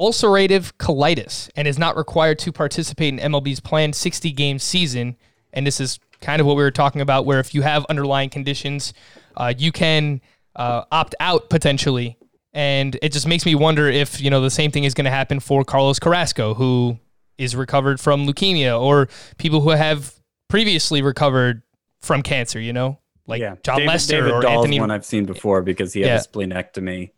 ulcerative 0.00 0.72
colitis 0.78 1.50
and 1.56 1.66
is 1.66 1.78
not 1.78 1.96
required 1.96 2.38
to 2.40 2.52
participate 2.52 3.14
in 3.14 3.32
MLB's 3.32 3.60
planned 3.60 3.94
60 3.94 4.30
game 4.32 4.58
season. 4.58 5.16
And 5.52 5.66
this 5.66 5.80
is 5.80 5.98
kind 6.20 6.40
of 6.40 6.46
what 6.46 6.56
we 6.56 6.62
were 6.62 6.70
talking 6.70 7.00
about, 7.00 7.24
where 7.26 7.40
if 7.40 7.54
you 7.54 7.62
have 7.62 7.84
underlying 7.86 8.28
conditions, 8.30 8.92
uh, 9.36 9.52
you 9.56 9.72
can 9.72 10.20
uh, 10.54 10.84
opt 10.92 11.14
out 11.20 11.48
potentially. 11.50 12.16
And 12.52 12.98
it 13.02 13.12
just 13.12 13.26
makes 13.26 13.44
me 13.44 13.54
wonder 13.54 13.88
if, 13.88 14.20
you 14.20 14.30
know, 14.30 14.40
the 14.40 14.50
same 14.50 14.70
thing 14.70 14.84
is 14.84 14.94
going 14.94 15.04
to 15.04 15.10
happen 15.10 15.40
for 15.40 15.62
Carlos 15.64 15.98
Carrasco, 15.98 16.54
who 16.54 16.98
is 17.36 17.54
recovered 17.54 18.00
from 18.00 18.26
leukemia, 18.26 18.80
or 18.80 19.08
people 19.36 19.60
who 19.60 19.70
have 19.70 20.14
previously 20.48 21.02
recovered 21.02 21.62
from 22.00 22.22
cancer, 22.22 22.58
you 22.58 22.72
know? 22.72 22.98
Like 23.26 23.40
yeah, 23.40 23.56
John 23.62 23.78
David, 23.78 23.88
Lester 23.88 24.12
David 24.16 24.32
or 24.32 24.40
Dahl's 24.40 24.58
Anthony. 24.58 24.80
one 24.80 24.90
I've 24.90 25.04
seen 25.04 25.24
before 25.26 25.60
because 25.60 25.92
he 25.92 26.00
had 26.02 26.06
Yeah. 26.08 26.16
a 26.16 26.20
splenectomy, 26.20 27.10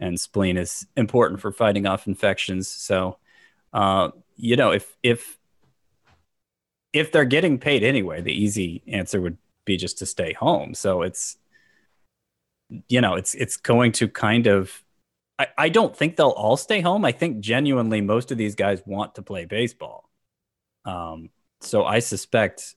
and 0.00 0.18
spleen 0.20 0.56
is 0.56 0.86
important 0.96 1.40
for 1.40 1.52
fighting 1.52 1.86
off 1.86 2.06
infections. 2.06 2.68
So, 2.68 3.18
uh, 3.72 4.10
you 4.36 4.56
know, 4.56 4.72
if 4.72 4.96
if 5.02 5.38
if 6.92 7.12
they're 7.12 7.24
getting 7.24 7.58
paid 7.58 7.82
anyway, 7.82 8.20
the 8.20 8.32
easy 8.32 8.82
answer 8.86 9.20
would 9.20 9.38
be 9.64 9.76
just 9.76 9.98
to 9.98 10.06
stay 10.06 10.32
home. 10.32 10.74
So 10.74 11.02
it's 11.02 11.36
you 12.88 13.00
know, 13.00 13.14
it's 13.14 13.34
it's 13.34 13.56
going 13.56 13.92
to 13.92 14.08
kind 14.08 14.46
of. 14.46 14.82
I, 15.38 15.48
I 15.58 15.68
don't 15.68 15.94
think 15.94 16.16
they'll 16.16 16.30
all 16.30 16.56
stay 16.56 16.80
home. 16.80 17.04
I 17.04 17.12
think 17.12 17.40
genuinely 17.40 18.00
most 18.00 18.32
of 18.32 18.38
these 18.38 18.54
guys 18.54 18.82
want 18.86 19.16
to 19.16 19.22
play 19.22 19.44
baseball. 19.44 20.08
Um, 20.86 21.28
so 21.60 21.84
I 21.84 21.98
suspect 21.98 22.74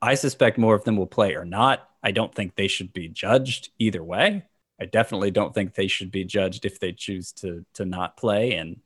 I 0.00 0.14
suspect 0.14 0.58
more 0.58 0.74
of 0.74 0.84
them 0.84 0.96
will 0.96 1.06
play 1.06 1.34
or 1.34 1.44
not. 1.44 1.88
I 2.02 2.10
don't 2.10 2.34
think 2.34 2.56
they 2.56 2.66
should 2.68 2.92
be 2.92 3.08
judged 3.08 3.70
either 3.78 4.02
way. 4.02 4.44
I 4.82 4.86
definitely 4.86 5.30
don't 5.30 5.54
think 5.54 5.74
they 5.74 5.86
should 5.86 6.10
be 6.10 6.24
judged 6.24 6.64
if 6.64 6.80
they 6.80 6.92
choose 6.92 7.30
to 7.34 7.64
to 7.74 7.84
not 7.84 8.16
play 8.16 8.54
and 8.54 8.80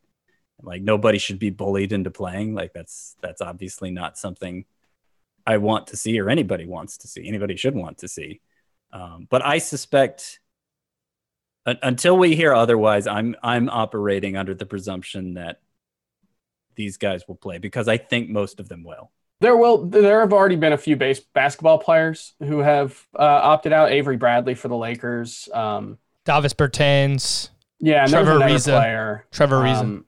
like 0.62 0.82
nobody 0.82 1.16
should 1.16 1.38
be 1.38 1.48
bullied 1.48 1.92
into 1.92 2.11
playing. 2.11 2.54
Like 2.54 2.74
that's 2.74 3.16
that's 3.22 3.40
obviously 3.40 3.90
not 3.90 4.18
something 4.18 4.66
I 5.46 5.56
want 5.56 5.87
to 5.88 5.96
see 5.96 6.20
or 6.20 6.28
anybody 6.28 6.66
wants 6.66 6.98
to 6.98 7.09
see. 7.09 7.26
Anybody 7.26 7.56
should 7.56 7.74
want 7.74 7.98
to 7.98 8.09
see. 8.09 8.40
Um, 8.92 9.26
but 9.30 9.44
I 9.44 9.56
suspect 9.56 10.40
un- 11.64 11.78
until 11.82 12.18
we 12.18 12.37
hear 12.37 12.52
otherwise, 12.52 13.06
I'm 13.06 13.35
I'm 13.42 13.70
operating 13.70 14.37
under 14.37 14.54
the 14.54 14.66
presumption 14.66 15.35
that 15.35 15.61
these 16.74 16.98
guys 16.98 17.26
will 17.26 17.37
play 17.37 17.56
because 17.56 17.88
I 17.88 17.96
think 17.96 18.28
most 18.28 18.61
of 18.61 18.68
them 18.68 18.85
will. 18.85 19.12
There 19.40 19.57
will 19.57 19.87
there 19.87 20.20
have 20.20 20.33
already 20.33 20.57
been 20.57 20.72
a 20.72 20.79
few 20.79 20.96
base 20.96 21.20
basketball 21.20 21.79
players 21.79 22.35
who 22.38 22.61
have 22.61 23.07
uh, 23.18 23.22
opted 23.22 23.72
out. 23.72 23.90
Avery 23.92 24.16
Bradley 24.16 24.55
for 24.55 24.68
the 24.68 24.77
Lakers. 24.77 25.49
Um, 25.53 25.99
Davis 26.25 26.55
Bertans. 26.55 27.51
yeah, 27.79 28.03
and 28.03 28.11
Trevor 28.11 28.37
another 28.37 28.59
player. 28.59 29.27
Trevor 29.31 29.57
Ariza. 29.57 29.81
um, 29.81 30.07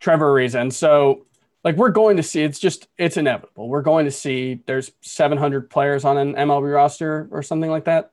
Trevor. 0.00 0.38
And 0.40 0.74
so, 0.74 1.26
like, 1.62 1.76
we're 1.76 1.90
going 1.90 2.16
to 2.16 2.22
see. 2.22 2.42
It's 2.42 2.58
just 2.58 2.88
it's 2.98 3.16
inevitable. 3.16 3.68
We're 3.68 3.82
going 3.82 4.04
to 4.04 4.10
see. 4.10 4.60
There's 4.66 4.90
700 5.00 5.70
players 5.70 6.04
on 6.04 6.18
an 6.18 6.34
MLB 6.34 6.74
roster 6.74 7.28
or 7.30 7.42
something 7.42 7.70
like 7.70 7.84
that. 7.84 8.12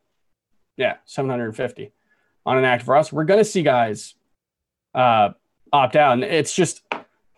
Yeah, 0.78 0.98
750 1.06 1.92
on 2.46 2.58
an 2.58 2.64
active 2.64 2.88
roster. 2.88 3.16
We're 3.16 3.26
going 3.26 3.40
to 3.40 3.46
see 3.46 3.62
guys 3.64 4.14
uh, 4.96 5.30
opt 5.74 5.96
out, 5.96 6.14
and 6.14 6.24
it's 6.24 6.56
just 6.56 6.82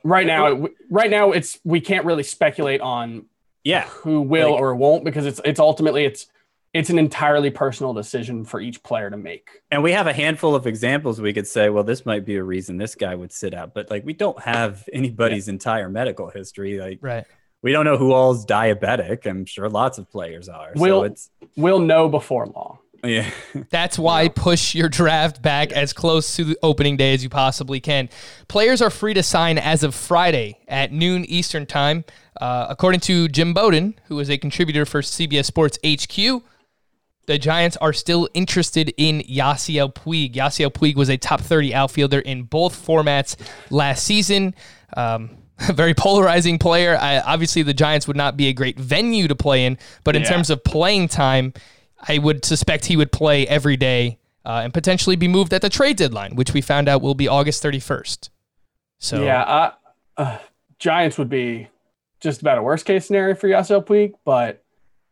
right 0.03 0.25
now. 0.27 0.67
Right 0.89 1.09
now, 1.09 1.31
it's 1.31 1.59
we 1.63 1.79
can't 1.81 2.05
really 2.05 2.23
speculate 2.23 2.81
on 2.81 3.25
Yeah. 3.63 3.85
who 3.87 4.21
will 4.21 4.51
Like- 4.51 4.61
or 4.61 4.75
won't 4.75 5.03
because 5.03 5.25
it's 5.25 5.41
it's 5.45 5.59
ultimately 5.59 6.05
it's 6.05 6.27
it's 6.73 6.89
an 6.89 6.97
entirely 6.97 7.51
personal 7.51 7.93
decision 7.93 8.43
for 8.43 8.59
each 8.59 8.81
player 8.81 9.07
to 9.11 9.15
make. 9.17 9.47
And 9.69 9.83
we 9.83 9.91
have 9.91 10.07
a 10.07 10.13
handful 10.13 10.55
of 10.55 10.65
examples 10.65 11.21
we 11.21 11.31
could 11.31 11.45
say, 11.45 11.69
well, 11.69 11.83
this 11.83 12.03
might 12.03 12.25
be 12.25 12.35
a 12.37 12.43
reason 12.43 12.77
this 12.77 12.95
guy 12.95 13.13
would 13.13 13.31
sit 13.31 13.53
out. 13.53 13.75
But 13.75 13.91
like 13.91 14.03
we 14.03 14.13
don't 14.13 14.41
have 14.41 14.89
anybody's 14.91 15.47
entire 15.47 15.87
medical 15.87 16.29
history. 16.31 16.79
Like 16.79 16.97
Right. 17.01 17.25
we 17.61 17.71
don't 17.71 17.85
know 17.85 17.97
who 17.97 18.11
all's 18.11 18.43
diabetic. 18.45 19.27
I'm 19.27 19.45
sure 19.45 19.69
lots 19.69 19.99
of 19.99 20.09
players 20.09 20.49
are. 20.49 20.71
We'll, 20.75 21.01
so 21.01 21.03
it's 21.03 21.29
We'll 21.55 21.77
know 21.79 22.09
before 22.09 22.47
long. 22.47 22.79
Yeah. 23.03 23.29
That's 23.69 23.99
why 23.99 24.29
push 24.29 24.75
your 24.75 24.89
draft 24.89 25.41
back 25.41 25.71
as 25.71 25.93
close 25.93 26.35
to 26.35 26.43
the 26.43 26.57
opening 26.63 26.97
day 26.97 27.13
as 27.13 27.23
you 27.23 27.29
possibly 27.29 27.79
can. 27.79 28.09
Players 28.47 28.81
are 28.81 28.89
free 28.89 29.13
to 29.13 29.23
sign 29.23 29.57
as 29.57 29.83
of 29.83 29.93
Friday 29.95 30.59
at 30.67 30.91
noon 30.91 31.25
Eastern 31.25 31.65
Time. 31.65 32.05
Uh, 32.39 32.65
according 32.69 32.99
to 33.01 33.27
Jim 33.27 33.53
Bowden, 33.53 33.99
who 34.07 34.19
is 34.19 34.29
a 34.29 34.37
contributor 34.37 34.85
for 34.85 35.01
CBS 35.01 35.45
Sports 35.45 35.77
HQ, 35.85 36.43
the 37.25 37.37
Giants 37.37 37.77
are 37.77 37.93
still 37.93 38.27
interested 38.33 38.93
in 38.97 39.21
Yasiel 39.21 39.93
Puig. 39.93 40.33
Yasiel 40.33 40.71
Puig 40.73 40.95
was 40.95 41.09
a 41.09 41.15
top 41.17 41.39
30 41.41 41.73
outfielder 41.73 42.19
in 42.19 42.43
both 42.43 42.85
formats 42.85 43.37
last 43.69 44.03
season. 44.03 44.53
Um, 44.97 45.37
a 45.69 45.73
very 45.73 45.93
polarizing 45.93 46.57
player. 46.57 46.97
I, 46.99 47.19
obviously, 47.19 47.61
the 47.61 47.73
Giants 47.73 48.07
would 48.07 48.17
not 48.17 48.35
be 48.35 48.47
a 48.47 48.53
great 48.53 48.77
venue 48.79 49.27
to 49.27 49.35
play 49.35 49.65
in, 49.65 49.77
but 50.03 50.15
in 50.15 50.23
Yeah. 50.23 50.29
terms 50.29 50.49
of 50.49 50.63
playing 50.63 51.07
time, 51.07 51.53
I 52.07 52.17
would 52.17 52.43
suspect 52.45 52.85
he 52.85 52.97
would 52.97 53.11
play 53.11 53.47
every 53.47 53.77
day 53.77 54.17
uh, 54.45 54.61
and 54.63 54.73
potentially 54.73 55.15
be 55.15 55.27
moved 55.27 55.53
at 55.53 55.61
the 55.61 55.69
trade 55.69 55.97
deadline, 55.97 56.35
which 56.35 56.53
we 56.53 56.61
found 56.61 56.89
out 56.89 57.01
will 57.01 57.15
be 57.15 57.27
August 57.27 57.63
31st. 57.63 58.29
So, 58.99 59.23
Yeah, 59.23 59.41
uh, 59.43 59.71
uh, 60.17 60.37
Giants 60.79 61.17
would 61.17 61.29
be 61.29 61.67
just 62.19 62.41
about 62.41 62.57
a 62.57 62.61
worst 62.63 62.85
case 62.85 63.05
scenario 63.07 63.35
for 63.35 63.47
Yasiel 63.47 63.85
Puig, 63.85 64.13
but 64.25 64.63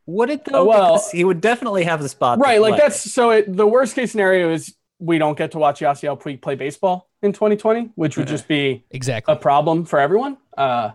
Would 0.06 0.30
it 0.30 0.44
though? 0.44 0.64
Well- 0.64 0.94
Because 0.94 1.10
he 1.10 1.24
would 1.24 1.40
definitely 1.40 1.84
have 1.84 2.02
the 2.02 2.08
spot. 2.08 2.38
right, 2.38 2.60
like 2.60 2.72
play. 2.72 2.80
that's 2.80 3.10
so. 3.12 3.30
It, 3.30 3.54
the 3.54 3.66
worst 3.66 3.94
case 3.94 4.12
scenario 4.12 4.50
is 4.52 4.74
we 4.98 5.18
don't 5.18 5.36
get 5.36 5.52
to 5.52 5.58
watch 5.58 5.80
Yasiel 5.80 6.20
Puig 6.20 6.40
play 6.42 6.54
baseball 6.54 7.08
in 7.22 7.32
2020, 7.32 7.90
which 7.94 8.16
would 8.16 8.28
just 8.28 8.46
be 8.48 8.84
exactly. 8.90 9.32
a 9.32 9.36
problem 9.36 9.84
for 9.84 9.98
everyone. 9.98 10.36
Uh, 10.56 10.90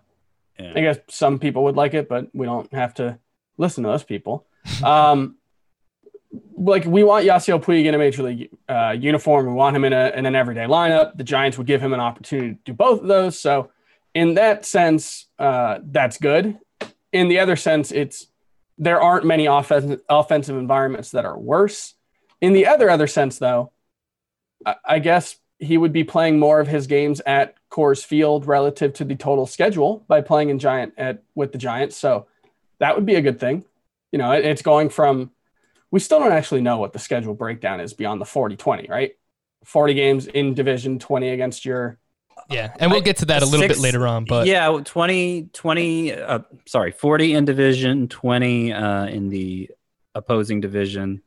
Yeah. 0.60 0.74
I 0.76 0.82
guess 0.82 0.98
some 1.10 1.40
people 1.40 1.64
would 1.66 1.76
like 1.76 1.94
it, 1.94 2.08
but 2.10 2.28
we 2.34 2.46
don't 2.46 2.72
have 2.74 2.94
to 2.96 3.20
listen 3.58 3.84
to 3.84 3.90
those 3.90 4.04
people. 4.04 4.46
Um, 4.84 5.36
like 6.58 6.86
we 6.86 7.04
want 7.04 7.26
Yasiel 7.26 7.64
Puig 7.64 7.86
in 7.86 7.96
a 7.96 7.98
major 7.98 8.24
league 8.24 8.50
uh, 8.68 8.96
uniform. 8.98 9.48
We 9.48 9.54
want 9.54 9.76
him 9.76 9.86
in, 9.86 9.94
a, 9.94 10.12
in 10.16 10.26
an 10.26 10.36
everyday 10.36 10.66
lineup. 10.66 11.18
The 11.18 11.24
Giants 11.24 11.58
would 11.58 11.68
give 11.68 11.82
him 11.82 11.94
an 11.94 12.00
opportunity 12.00 12.56
to 12.56 12.60
do 12.66 12.74
both 12.74 13.02
of 13.02 13.08
those. 13.08 13.40
So, 13.40 13.72
in 14.14 14.34
that 14.34 14.66
sense, 14.66 15.28
uh, 15.40 15.80
that's 15.84 16.18
good. 16.18 16.58
In 17.14 17.30
the 17.30 17.40
other 17.40 17.56
sense, 17.56 17.92
it's 17.92 18.28
there 18.78 19.02
aren't 19.02 19.26
many 19.26 19.46
offensive 19.46 20.02
offensive 20.10 20.58
environments 20.58 21.12
that 21.12 21.26
are 21.26 21.38
worse. 21.38 21.94
In 22.42 22.54
the 22.54 22.68
other 22.68 22.90
other 22.90 23.08
sense, 23.08 23.40
though, 23.40 23.72
I, 24.66 24.76
I 24.86 25.00
guess 25.00 25.38
he 25.60 25.78
would 25.78 25.94
be 25.94 26.04
playing 26.04 26.40
more 26.40 26.60
of 26.60 26.68
his 26.68 26.88
games 26.88 27.22
at 27.26 27.56
Coors 27.72 28.06
Field 28.06 28.46
relative 28.46 28.94
to 28.94 29.06
the 29.06 29.16
total 29.16 29.46
schedule 29.46 30.04
by 30.08 30.22
playing 30.22 30.50
in 30.50 30.60
Giant 30.60 30.94
at 30.98 31.24
with 31.36 31.52
the 31.52 31.58
Giants. 31.58 31.96
So 31.96 32.28
that 32.80 32.96
would 32.96 33.06
be 33.06 33.16
a 33.16 33.22
good 33.22 33.40
thing. 33.40 33.66
You 34.12 34.20
know, 34.20 34.32
it- 34.34 34.46
it's 34.46 34.62
going 34.62 34.90
from 34.90 35.32
we 35.92 36.00
still 36.00 36.20
don't 36.20 36.32
actually 36.32 36.62
know 36.62 36.78
what 36.78 36.94
the 36.94 37.00
schedule 37.00 37.34
breakdown 37.34 37.80
is 37.80 37.94
beyond 37.94 38.20
the 38.22 38.26
40-20, 38.26 38.90
right? 38.90 39.12
40 39.64 39.94
games 39.94 40.28
in 40.28 40.54
division, 40.54 41.00
20 41.00 41.30
against 41.30 41.66
your 41.66 42.00
Yeah. 42.50 42.74
And 42.80 42.92
we'll 42.92 43.02
get 43.02 43.18
to 43.18 43.26
that 43.26 43.44
a 43.44 43.46
little 43.46 43.68
bit 43.68 43.80
later 43.80 44.08
on. 44.08 44.26
But 44.26 44.48
yeah, 44.48 44.80
20, 44.84 45.50
20 45.54 46.14
uh, 46.14 46.40
sorry, 46.66 46.92
40 46.92 47.34
in 47.34 47.46
division, 47.46 48.08
20 48.08 48.74
uh, 48.74 49.06
in 49.08 49.30
the 49.30 49.70
opposing 50.16 50.62
division, 50.62 51.22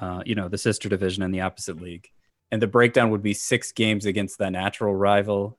uh, 0.00 0.22
you 0.24 0.34
know, 0.34 0.48
the 0.48 0.58
sister 0.58 0.88
division 0.88 1.22
and 1.22 1.34
the 1.34 1.40
opposite 1.40 1.80
league. 1.80 2.08
And 2.50 2.62
the 2.62 2.66
breakdown 2.66 3.10
would 3.10 3.22
be 3.22 3.34
six 3.34 3.72
games 3.72 4.06
against 4.06 4.38
the 4.38 4.50
natural 4.50 4.94
rival 4.94 5.58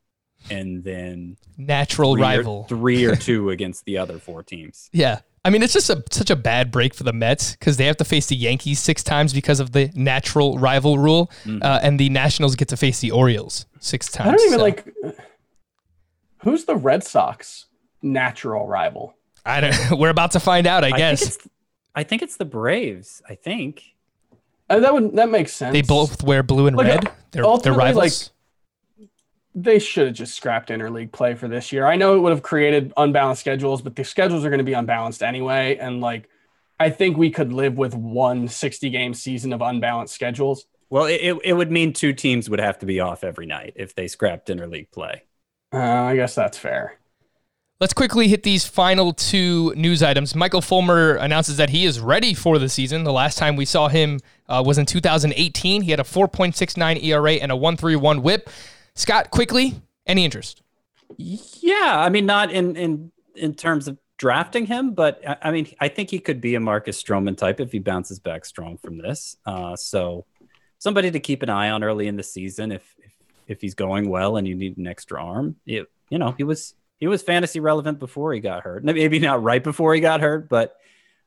and 0.50 0.84
then 0.84 1.38
natural 1.58 2.13
three 2.15 2.23
or- 2.23 2.26
rival. 2.26 2.63
three 2.69 3.06
or 3.06 3.15
two 3.28 3.50
against 3.50 3.86
the 3.86 3.97
other 3.97 4.19
four 4.19 4.43
teams. 4.43 4.89
Yeah. 4.93 5.19
I 5.48 5.50
mean, 5.50 5.64
it's 5.64 5.72
just 5.72 5.90
a, 5.90 6.04
such 6.12 6.30
a 6.30 6.36
bad 6.36 6.72
break 6.72 6.94
for 6.94 7.04
the 7.04 7.14
Mets 7.14 7.54
because 7.54 7.78
they 7.78 7.86
have 7.86 7.96
to 7.98 8.04
face 8.04 8.26
the 8.28 8.36
Yankees 8.36 8.80
six 8.80 9.02
times 9.02 9.34
because 9.34 9.62
of 9.62 9.72
the 9.72 9.90
natural 9.96 10.58
rival 10.60 10.98
rule, 10.98 11.32
Mm-hmm. 11.46 11.60
uh, 11.64 11.80
and 11.82 11.98
the 11.98 12.10
Nationals 12.10 12.56
get 12.58 12.68
to 12.68 12.78
face 12.78 13.00
the 13.00 13.12
Orioles. 13.12 13.66
six 13.80 14.12
times. 14.12 14.28
I 14.28 14.32
don't 14.36 14.46
even 14.48 14.60
so- 14.60 14.64
like. 14.64 14.94
Who's 16.44 16.66
the 16.66 16.76
Red 16.76 17.04
Sox 17.04 17.66
natural 18.02 18.68
rival? 18.68 19.16
I 19.46 19.62
don't. 19.62 19.92
We're 20.00 20.10
about 20.10 20.32
to 20.32 20.40
find 20.40 20.68
out. 20.68 20.84
I, 20.84 20.88
I 20.90 20.98
guess 20.98 21.38
think 21.38 21.52
I 21.96 22.04
think 22.04 22.22
it's 22.22 22.38
the 22.38 22.46
Braves. 22.46 23.22
I 23.28 23.36
think. 23.36 23.84
Uh, 24.70 24.80
that 24.80 24.94
would 24.94 25.16
that 25.16 25.30
makes 25.30 25.54
sense. 25.54 25.72
they 25.74 25.82
both 25.82 26.24
wear 26.24 26.44
blue 26.44 26.68
and 26.68 26.76
Like, 26.76 26.88
red. 26.88 27.04
They're, 27.04 27.14
they're 27.32 27.46
ultimately, 27.46 27.86
rivals. 27.86 28.32
They 29.58 29.80
should 29.80 30.06
have 30.08 30.15
just 30.15 30.36
scrapped 30.36 30.70
interleague 30.70 31.12
play 31.12 31.34
for 31.34 31.48
this 31.48 31.72
year. 31.72 31.88
I 31.88 31.96
know 31.96 32.15
it 32.15 32.20
would 32.20 32.32
have 32.32 32.43
created 32.43 32.93
unbalanced 32.96 33.41
schedules, 33.41 33.82
but 33.82 33.96
the 33.96 34.04
schedules 34.04 34.46
are 34.46 34.50
going 34.50 34.60
to 34.60 34.63
be 34.63 34.74
unbalanced 34.74 35.24
anyway. 35.24 35.78
And 35.78 36.00
like, 36.00 36.30
I 36.80 36.91
think 36.91 37.17
we 37.17 37.32
could 37.32 37.52
live 37.52 37.76
with 37.76 37.96
one 37.96 38.48
60 38.48 38.91
game 38.91 39.15
season 39.15 39.54
of 39.54 39.62
unbalanced 39.62 40.13
schedules. 40.13 40.67
Well, 40.91 41.06
it, 41.06 41.22
it, 41.22 41.39
it 41.43 41.54
would 41.54 41.72
mean 41.72 41.91
two 41.91 42.13
teams 42.13 42.52
would 42.52 42.60
have 42.60 42.78
to 42.80 42.86
be 42.86 43.00
off 43.00 43.24
every 43.24 43.48
night 43.48 43.74
if 43.76 43.96
they 43.96 44.08
scrapped 44.08 44.48
interleague 44.48 44.91
play. 44.91 45.24
Uh, 45.74 45.80
I 45.80 46.15
guess 46.15 46.36
that's 46.36 46.58
fair. 46.58 47.00
Let's 47.80 47.93
quickly 47.93 48.28
hit 48.28 48.43
these 48.43 48.65
final 48.65 49.12
two 49.12 49.74
news 49.76 50.04
items. 50.04 50.36
Michael 50.36 50.62
Fulmer 50.62 51.15
announces 51.15 51.58
that 51.58 51.72
he 51.72 51.86
is 51.86 52.00
ready 52.00 52.34
for 52.36 52.60
the 52.60 52.70
season. 52.70 53.04
The 53.04 53.12
last 53.12 53.38
time 53.39 53.56
we 53.56 53.65
saw 53.65 53.88
him 53.88 54.20
uh, 54.48 54.63
was 54.65 54.78
in 54.78 54.86
2018. 54.86 55.82
He 55.82 55.91
had 55.91 56.00
a 56.00 56.04
4.69 56.04 57.04
ERA 57.04 57.34
and 57.34 57.52
a 57.52 57.56
1.31 57.56 58.22
WHIP. 58.22 58.50
Scott, 58.98 59.30
quickly, 59.30 59.80
any 60.08 60.26
interest? 60.26 60.64
Yeah, 61.18 61.94
I 62.00 62.10
mean, 62.10 62.26
not 62.26 62.52
in 62.52 62.76
in 62.76 63.12
in 63.36 63.54
terms 63.54 63.88
of 63.88 63.98
drafting 64.18 64.66
him, 64.66 64.96
but 64.96 65.22
I, 65.44 65.52
mean, 65.52 65.72
I 65.80 65.88
think 65.90 66.10
he 66.10 66.18
could 66.18 66.42
be 66.42 66.56
a 66.56 66.60
Marcus 66.60 67.02
Stroman 67.02 67.38
type 67.38 67.60
if 67.60 67.72
he 67.72 67.78
bounces 67.78 68.18
back 68.18 68.44
strong 68.46 68.78
from 68.78 68.98
this. 68.98 69.38
Uh, 69.46 69.76
so 69.76 70.26
somebody 70.80 71.12
to 71.12 71.20
keep 71.20 71.44
an 71.44 71.50
eye 71.50 71.70
on 71.70 71.84
early 71.84 72.08
in 72.08 72.16
the 72.16 72.24
season 72.24 72.72
if 72.72 72.96
if, 72.98 73.14
if 73.48 73.62
he's 73.62 73.76
going 73.76 74.10
well 74.10 74.38
and 74.38 74.48
you 74.48 74.56
need 74.56 74.78
an 74.78 74.88
extra 74.88 75.24
arm. 75.24 75.56
It, 75.68 75.88
you 76.10 76.18
know, 76.18 76.32
he 76.32 76.44
was 76.44 76.74
he 77.00 77.06
was 77.06 77.22
fantasy 77.22 77.60
relevant 77.60 78.00
before 78.00 78.34
he 78.34 78.40
got 78.40 78.64
hurt. 78.64 78.84
Maybe 78.84 79.20
not 79.20 79.44
right 79.44 79.64
before 79.64 79.94
he 79.94 80.02
got 80.02 80.22
hurt, 80.22 80.50
but 80.50 80.76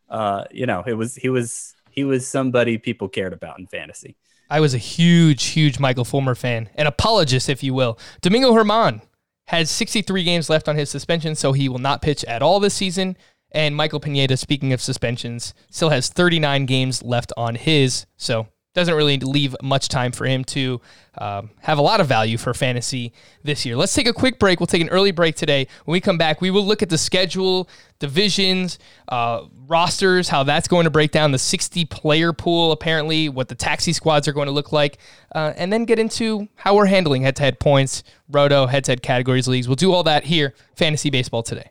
uh, 0.09 0.45
you 0.51 0.67
know, 0.67 0.83
it 0.85 0.95
was 0.95 1.15
he 1.15 1.29
was 1.29 1.75
he 1.91 2.03
was 2.03 2.27
somebody 2.27 2.79
people 2.79 3.09
cared 3.09 3.33
about 3.33 3.61
in 3.61 3.69
fantasy. 3.69 4.17
I 4.51 4.59
was 4.59 4.75
a 4.75 4.79
huge, 4.79 5.45
huge 5.45 5.79
Michael 5.79 6.05
Fulmer 6.05 6.35
fan, 6.35 6.69
an 6.75 6.89
apologist, 6.89 7.49
if 7.49 7.63
you 7.63 7.73
will. 7.73 7.99
Domingo 8.21 8.53
German 8.53 9.01
has 9.47 9.71
63 9.71 10.25
games 10.25 10.51
left 10.51 10.69
on 10.69 10.77
his 10.77 10.91
suspension, 10.91 11.37
so 11.37 11.53
he 11.53 11.69
will 11.69 11.79
not 11.79 12.03
pitch 12.03 12.25
at 12.25 12.43
all 12.43 12.59
this 12.59 12.75
season. 12.75 13.17
And 13.53 13.77
Michael 13.77 14.01
Pineda, 14.01 14.37
speaking 14.37 14.73
of 14.73 14.81
suspensions, 14.81 15.55
still 15.71 15.91
has 15.91 16.09
39 16.09 16.67
games 16.67 17.03
left 17.03 17.33
on 17.37 17.55
his, 17.55 18.07
so 18.17 18.49
doesn't 18.73 18.95
really 18.95 19.19
leave 19.19 19.57
much 19.63 19.89
time 19.89 20.13
for 20.13 20.27
him 20.27 20.45
to 20.45 20.81
um, 21.19 21.51
have 21.61 21.79
a 21.79 21.83
lot 21.83 22.01
of 22.01 22.07
value 22.07 22.39
for 22.39 22.55
fantasy 22.55 23.13
this 23.43 23.67
year. 23.67 23.77
Let's 23.77 23.93
take 23.93 24.07
a 24.07 24.13
quick 24.13 24.39
break. 24.39 24.61
We'll 24.61 24.69
take 24.69 24.83
an 24.83 24.89
early 24.91 25.11
break 25.11 25.35
today. 25.35 25.67
When 25.85 25.93
we 25.93 26.01
come 26.01 26.19
back, 26.19 26.41
we 26.41 26.51
will 26.51 26.65
look 26.65 26.81
at 26.81 26.89
the 26.89 26.99
schedule, 26.99 27.69
divisions, 27.99 28.79
uh, 29.09 29.43
rosters, 29.67 30.29
how 30.29 30.45
that's 30.45 30.69
going 30.69 30.85
to 30.85 30.91
break 30.91 31.11
down 31.11 31.33
the 31.33 31.39
60 31.39 31.85
player 31.87 32.33
pool, 32.33 32.71
apparently, 32.71 33.29
what 33.29 33.49
the 33.49 33.57
taxi 33.57 33.93
squads 33.93 34.29
are 34.29 34.33
going 34.33 34.47
to 34.47 34.53
look 34.53 34.71
like, 34.71 34.99
uh, 35.35 35.53
and 35.57 35.73
then 35.73 35.85
get 35.85 35.99
into 35.99 36.49
how 36.55 36.77
we're 36.77 36.87
handling 36.87 37.23
head 37.23 37.35
to 37.37 37.43
head 37.43 37.59
points, 37.59 38.05
roto, 38.29 38.67
head 38.67 38.85
to 38.85 38.93
head 38.93 39.03
categories, 39.03 39.49
leagues. 39.49 39.67
We'll 39.67 39.77
do 39.77 39.93
all 39.93 40.05
that 40.05 40.25
here, 40.25 40.55
Fantasy 40.77 41.11
Baseball 41.11 41.43
today. 41.43 41.71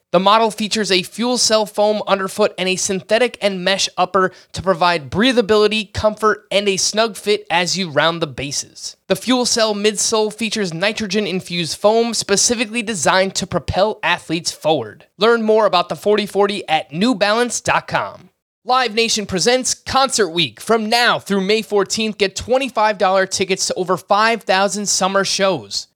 The 0.11 0.19
model 0.19 0.51
features 0.51 0.91
a 0.91 1.03
fuel 1.03 1.37
cell 1.37 1.65
foam 1.65 2.01
underfoot 2.05 2.53
and 2.57 2.67
a 2.67 2.75
synthetic 2.75 3.37
and 3.41 3.63
mesh 3.63 3.87
upper 3.97 4.33
to 4.51 4.61
provide 4.61 5.09
breathability, 5.09 5.93
comfort, 5.93 6.47
and 6.51 6.67
a 6.67 6.75
snug 6.75 7.15
fit 7.15 7.47
as 7.49 7.77
you 7.77 7.89
round 7.89 8.21
the 8.21 8.27
bases. 8.27 8.97
The 9.07 9.15
fuel 9.15 9.45
cell 9.45 9.73
midsole 9.73 10.33
features 10.33 10.73
nitrogen 10.73 11.25
infused 11.25 11.77
foam 11.77 12.13
specifically 12.13 12.81
designed 12.81 13.35
to 13.35 13.47
propel 13.47 13.99
athletes 14.03 14.51
forward. 14.51 15.05
Learn 15.17 15.43
more 15.43 15.65
about 15.65 15.87
the 15.87 15.95
4040 15.95 16.67
at 16.67 16.91
newbalance.com. 16.91 18.31
Live 18.65 18.93
Nation 18.93 19.25
presents 19.25 19.73
Concert 19.73 20.29
Week. 20.29 20.59
From 20.59 20.89
now 20.89 21.19
through 21.19 21.41
May 21.41 21.63
14th, 21.63 22.17
get 22.17 22.35
$25 22.35 23.29
tickets 23.31 23.67
to 23.67 23.73
over 23.73 23.97
5,000 23.97 24.85
summer 24.85 25.23
shows. 25.23 25.87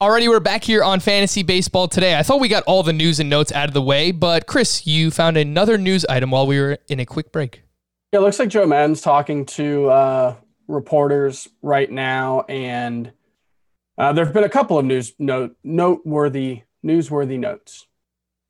Alrighty, 0.00 0.28
we're 0.28 0.38
back 0.38 0.62
here 0.62 0.84
on 0.84 1.00
Fantasy 1.00 1.42
Baseball 1.42 1.88
today. 1.88 2.16
I 2.16 2.22
thought 2.22 2.38
we 2.38 2.46
got 2.46 2.62
all 2.68 2.84
the 2.84 2.92
news 2.92 3.18
and 3.18 3.28
notes 3.28 3.50
out 3.50 3.66
of 3.66 3.74
the 3.74 3.82
way, 3.82 4.12
but 4.12 4.46
Chris, 4.46 4.86
you 4.86 5.10
found 5.10 5.36
another 5.36 5.76
news 5.76 6.06
item 6.08 6.30
while 6.30 6.46
we 6.46 6.60
were 6.60 6.78
in 6.86 7.00
a 7.00 7.04
quick 7.04 7.32
break. 7.32 7.64
Yeah, 8.12 8.20
it 8.20 8.22
looks 8.22 8.38
like 8.38 8.48
Joe 8.48 8.64
Maddon's 8.64 9.00
talking 9.00 9.44
to 9.46 9.90
uh, 9.90 10.36
reporters 10.68 11.48
right 11.62 11.90
now, 11.90 12.42
and 12.42 13.10
uh, 13.98 14.12
there 14.12 14.24
have 14.24 14.32
been 14.32 14.44
a 14.44 14.48
couple 14.48 14.78
of 14.78 14.84
news 14.84 15.14
note 15.18 15.56
noteworthy 15.64 16.62
newsworthy 16.86 17.36
notes, 17.36 17.88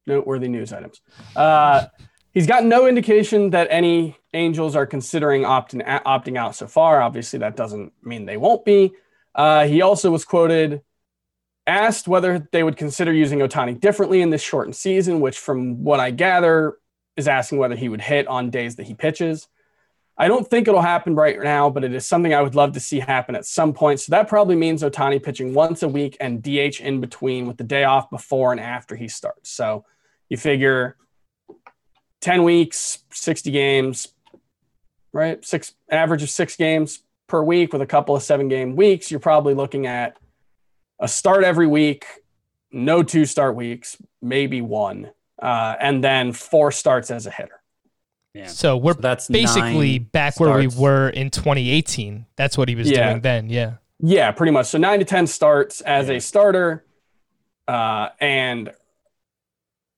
noteworthy 0.07 0.49
news 0.49 0.71
items. 0.71 1.01
Uh, 1.35 1.87
he's 2.31 2.47
got 2.47 2.67
no 2.67 2.87
indication 2.87 3.49
that 3.51 3.69
any 3.71 4.19
Angels 4.35 4.77
are 4.77 4.85
considering 4.85 5.45
opting 5.45 5.83
opting 6.05 6.37
out 6.37 6.55
so 6.57 6.67
far. 6.67 7.01
Obviously, 7.01 7.39
that 7.39 7.57
doesn't 7.57 7.95
mean 8.03 8.27
they 8.27 8.37
won't 8.37 8.67
be. 8.67 8.93
Uh, 9.35 9.67
he 9.67 9.81
also 9.81 10.11
was 10.11 10.27
quoted 10.27 10.83
asked 11.69 12.09
whether 12.09 12.49
they 12.51 12.63
would 12.63 12.77
consider 12.77 13.13
using 13.13 13.39
Ohtani 13.41 13.79
differently 13.79 14.23
in 14.23 14.31
this 14.31 14.43
shortened 14.43 14.75
season, 14.75 15.21
which, 15.21 15.39
from 15.39 15.85
what 15.85 16.01
I 16.01 16.11
gather, 16.11 16.79
is 17.17 17.29
asking 17.29 17.59
whether 17.59 17.77
he 17.77 17.89
would 17.89 18.01
hit 18.01 18.27
on 18.27 18.51
days 18.51 18.77
that 18.77 18.87
he 18.87 18.95
pitches. 18.95 19.47
I 20.17 20.27
don't 20.27 20.49
think 20.49 20.67
it'll 20.67 20.81
happen 20.81 21.15
right 21.15 21.39
now, 21.41 21.71
but 21.71 21.85
it 21.85 21.95
is 21.95 22.05
something 22.05 22.35
I 22.35 22.43
would 22.43 22.57
love 22.57 22.73
to 22.73 22.81
see 22.81 22.99
happen 22.99 23.37
at 23.37 23.47
some 23.47 23.73
point. 23.73 24.01
So 24.01 24.11
that 24.11 24.27
probably 24.27 24.57
means 24.57 24.83
Ohtani 24.83 25.23
pitching 25.23 25.55
once 25.55 25.85
a 25.85 25.89
week 25.89 26.17
and 26.21 26.43
DH 26.43 26.81
in 26.81 27.01
between 27.01 27.47
with 27.47 27.57
the 27.57 27.65
day 27.65 27.85
off 27.85 28.11
before 28.11 28.51
and 28.51 28.61
after 28.61 28.97
he 28.97 29.07
starts. 29.07 29.51
So 29.51 29.85
you 30.29 30.37
figure 30.37 30.97
10 32.21 32.43
weeks, 32.43 32.99
60 33.13 33.53
games, 33.53 34.09
right? 35.13 35.45
Six 35.45 35.75
average 35.89 36.25
of 36.25 36.31
six 36.31 36.57
games 36.57 37.01
per 37.29 37.43
week 37.43 37.73
with 37.73 37.83
a 37.83 37.87
couple 37.87 38.17
of 38.17 38.23
seven 38.23 38.49
game 38.49 38.75
weeks. 38.75 39.13
You're 39.13 39.21
probably 39.21 39.55
looking 39.55 39.87
at 39.87 40.17
a 40.99 41.09
start 41.09 41.45
every 41.45 41.67
week, 41.67 42.07
no 42.73 43.03
two 43.03 43.25
start 43.25 43.55
weeks, 43.55 43.97
maybe 44.21 44.61
one, 44.61 45.11
uh, 45.41 45.77
and 45.81 46.03
then 46.03 46.33
four 46.33 46.73
starts 46.73 47.11
as 47.11 47.27
a 47.27 47.31
hitter. 47.31 47.61
Yeah. 48.35 48.47
So 48.47 48.77
we're 48.77 48.95
So 48.95 49.01
that's 49.01 49.29
basically 49.29 49.99
nine 49.99 50.09
back 50.13 50.39
where 50.39 50.57
we 50.59 50.69
were 50.69 51.09
in 51.11 51.31
2018. 51.31 52.27
That's 52.37 52.59
what 52.59 52.69
he 52.69 52.75
was 52.75 52.91
Yeah. 52.91 53.09
doing 53.11 53.23
then. 53.23 53.49
Yeah. 53.51 53.75
Yeah, 54.01 54.31
pretty 54.33 54.53
much. 54.53 54.67
So 54.67 54.79
nine 54.79 54.99
to 55.01 55.05
10 55.05 55.27
starts 55.27 55.81
as 55.81 56.09
Yeah. 56.09 56.17
a 56.17 56.21
starter. 56.21 56.85
Uh, 57.67 58.11
and 58.21 58.73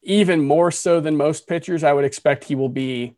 even 0.02 0.40
more 0.42 0.70
so 0.70 1.00
than 1.00 1.16
most 1.16 1.46
pitchers, 1.46 1.84
I 1.84 1.92
would 1.92 2.04
expect 2.04 2.44
he 2.44 2.54
will 2.54 2.68
be 2.70 3.16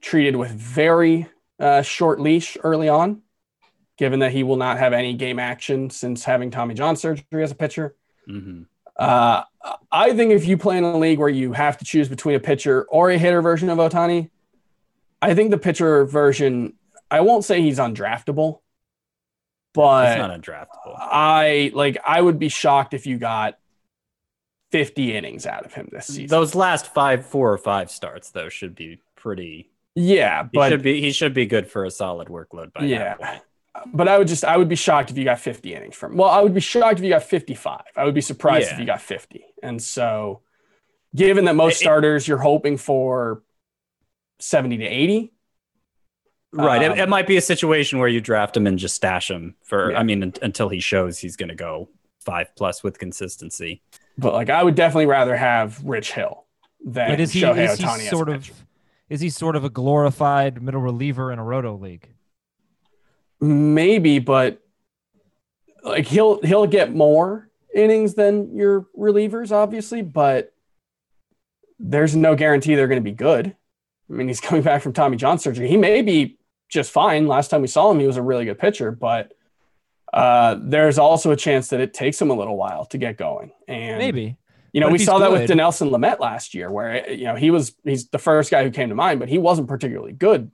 treated 0.00 0.36
with 0.36 0.50
very 0.50 1.26
uh, 1.60 1.82
short 1.82 2.18
leash 2.18 2.56
early 2.64 2.88
on, 2.88 3.22
given 3.98 4.20
that 4.20 4.32
he 4.32 4.42
will 4.42 4.56
not 4.56 4.78
have 4.78 4.92
any 4.92 5.14
game 5.14 5.38
action 5.38 5.90
since 5.90 6.24
having 6.24 6.50
Tommy 6.50 6.74
John 6.74 6.96
surgery 6.96 7.24
as 7.42 7.50
a 7.50 7.54
pitcher. 7.54 7.94
Mhm. 8.28 8.66
Uh, 8.96 9.42
I 9.90 10.12
think 10.14 10.32
if 10.32 10.46
you 10.46 10.56
play 10.58 10.76
in 10.78 10.84
a 10.84 10.96
league 10.96 11.18
where 11.18 11.28
you 11.28 11.52
have 11.52 11.78
to 11.78 11.84
choose 11.84 12.08
between 12.08 12.34
a 12.34 12.40
pitcher 12.40 12.84
or 12.84 13.10
a 13.10 13.18
hitter 13.18 13.40
version 13.42 13.68
of 13.70 13.78
Ohtani, 13.78 14.30
I 15.20 15.34
think 15.34 15.50
the 15.50 15.58
pitcher 15.58 16.04
version, 16.04 16.74
I 17.10 17.20
won't 17.20 17.44
say 17.44 17.62
he's 17.62 17.78
undraftable, 17.78 18.60
but 19.72 20.08
It's 20.08 20.18
not 20.18 20.40
undraftable. 20.40 20.96
I 20.98 21.70
like 21.74 21.96
I 22.04 22.20
would 22.20 22.38
be 22.38 22.48
shocked 22.48 22.92
if 22.92 23.06
you 23.06 23.18
got 23.18 23.58
50 24.72 25.14
innings 25.14 25.46
out 25.46 25.64
of 25.64 25.72
him 25.74 25.88
this 25.92 26.06
season. 26.06 26.26
Those 26.26 26.54
last 26.54 26.92
five, 26.92 27.24
four 27.26 27.52
or 27.52 27.58
five 27.58 27.90
starts 27.90 28.30
though 28.30 28.48
should 28.48 28.74
be 28.74 29.00
pretty. 29.16 29.70
yeah, 29.94 30.44
He 30.44 30.48
but 30.52 30.70
should 30.70 30.82
be 30.82 31.00
he 31.00 31.12
should 31.12 31.34
be 31.34 31.46
good 31.46 31.66
for 31.70 31.84
a 31.84 31.90
solid 31.90 32.28
workload 32.28 32.72
by 32.72 32.84
yeah. 32.84 32.98
that 32.98 33.20
point. 33.20 33.42
But 33.86 34.08
I 34.08 34.18
would 34.18 34.28
just 34.28 34.44
I 34.44 34.56
would 34.56 34.68
be 34.68 34.76
shocked 34.76 35.10
if 35.10 35.16
you 35.18 35.24
got 35.24 35.38
50 35.40 35.74
innings 35.74 35.94
from. 35.96 36.16
Well, 36.16 36.28
I 36.28 36.40
would 36.40 36.54
be 36.54 36.60
shocked 36.60 36.98
if 36.98 37.04
you 37.04 37.10
got 37.10 37.22
55. 37.22 37.82
I 37.96 38.04
would 38.04 38.14
be 38.14 38.20
surprised 38.20 38.68
Yeah. 38.68 38.74
if 38.74 38.80
you 38.80 38.86
got 38.86 39.00
50. 39.00 39.44
And 39.62 39.82
so, 39.82 40.40
given 41.14 41.44
that 41.46 41.54
most 41.56 41.74
It- 41.74 41.76
it- 41.76 41.84
starters 41.84 42.28
you're 42.28 42.38
hoping 42.38 42.76
for 42.76 43.42
70 44.38 44.78
to 44.78 44.84
80, 44.84 45.32
Right. 46.54 46.84
Um, 46.84 46.92
it, 46.92 46.98
it 47.04 47.08
might 47.08 47.26
be 47.26 47.38
a 47.38 47.40
situation 47.40 47.98
where 47.98 48.08
you 48.08 48.20
draft 48.20 48.54
him 48.54 48.66
and 48.66 48.78
just 48.78 48.94
stash 48.94 49.30
him 49.30 49.54
for, 49.64 49.92
Yeah. 49.92 49.98
I 49.98 50.02
mean, 50.02 50.22
un- 50.22 50.34
until 50.42 50.68
he 50.68 50.80
shows 50.80 51.18
he's 51.18 51.34
going 51.34 51.48
to 51.48 51.54
go 51.54 51.88
five 52.20 52.54
plus 52.56 52.82
with 52.82 52.98
consistency. 52.98 53.80
but 54.18 54.34
like 54.34 54.50
I 54.50 54.62
would 54.62 54.74
definitely 54.74 55.06
rather 55.06 55.34
have 55.34 55.82
Rich 55.82 56.12
Hill 56.12 56.44
than 56.84 57.08
But 57.08 57.20
is 57.20 57.32
he, 57.32 57.40
Shohei 57.40 57.70
is 57.70 57.78
he 57.78 57.84
Ohtani 57.86 57.98
as 58.00 58.06
a 58.06 58.08
sort 58.10 58.28
of 58.28 58.42
pitcher. 58.42 58.52
is 59.08 59.20
he 59.22 59.30
sort 59.30 59.56
of 59.56 59.64
a 59.64 59.70
glorified 59.70 60.60
middle 60.62 60.82
reliever 60.82 61.32
in 61.32 61.38
a 61.38 61.42
roto 61.44 61.74
league? 61.74 62.10
Maybe, 63.42 64.20
but 64.20 64.62
like 65.82 66.06
he'll 66.06 66.40
he'll 66.42 66.68
get 66.68 66.94
more 66.94 67.50
innings 67.74 68.14
than 68.14 68.54
your 68.56 68.86
relievers, 68.96 69.50
obviously, 69.50 70.00
but 70.00 70.54
there's 71.80 72.14
no 72.14 72.36
guarantee 72.36 72.76
they're 72.76 72.86
going 72.86 73.00
to 73.00 73.04
be 73.04 73.10
good. 73.10 73.48
I 74.08 74.12
mean, 74.12 74.28
he's 74.28 74.40
coming 74.48 74.62
back 74.62 74.80
from 74.80 74.92
Tommy 74.92 75.16
John 75.16 75.40
surgery. 75.40 75.66
He 75.66 75.76
may 75.76 76.02
be 76.02 76.38
just 76.68 76.92
fine. 76.92 77.26
Last 77.26 77.48
time 77.48 77.62
we 77.62 77.66
saw 77.66 77.90
him, 77.90 77.98
he 77.98 78.06
was 78.06 78.16
a 78.16 78.22
really 78.22 78.44
good 78.44 78.60
pitcher, 78.60 78.92
but 78.92 79.32
uh, 80.12 80.56
there's 80.62 80.96
also 80.98 81.32
a 81.32 81.36
chance 81.36 81.68
that 81.68 81.80
it 81.80 81.92
takes 81.92 82.22
him 82.22 82.30
a 82.30 82.34
little 82.34 82.56
while 82.56 82.84
to 82.86 82.98
get 82.98 83.16
going. 83.16 83.50
And 83.66 83.98
Maybe. 83.98 84.36
you 84.72 84.80
know, 84.80 84.86
But 84.86 84.92
we 84.92 84.98
saw 84.98 85.18
that 85.18 85.32
with 85.32 85.48
good- 85.48 85.58
Dinelson 85.58 85.90
Lamet 85.90 86.20
last 86.20 86.54
year, 86.54 86.70
where 86.70 87.10
you 87.10 87.24
know 87.24 87.34
he 87.34 87.50
was 87.50 87.74
he's 87.82 88.08
the 88.08 88.18
first 88.18 88.52
guy 88.52 88.62
who 88.62 88.70
came 88.70 88.88
to 88.90 88.94
mind, 88.94 89.18
but 89.18 89.28
he 89.28 89.38
wasn't 89.38 89.66
particularly 89.66 90.12
good 90.12 90.52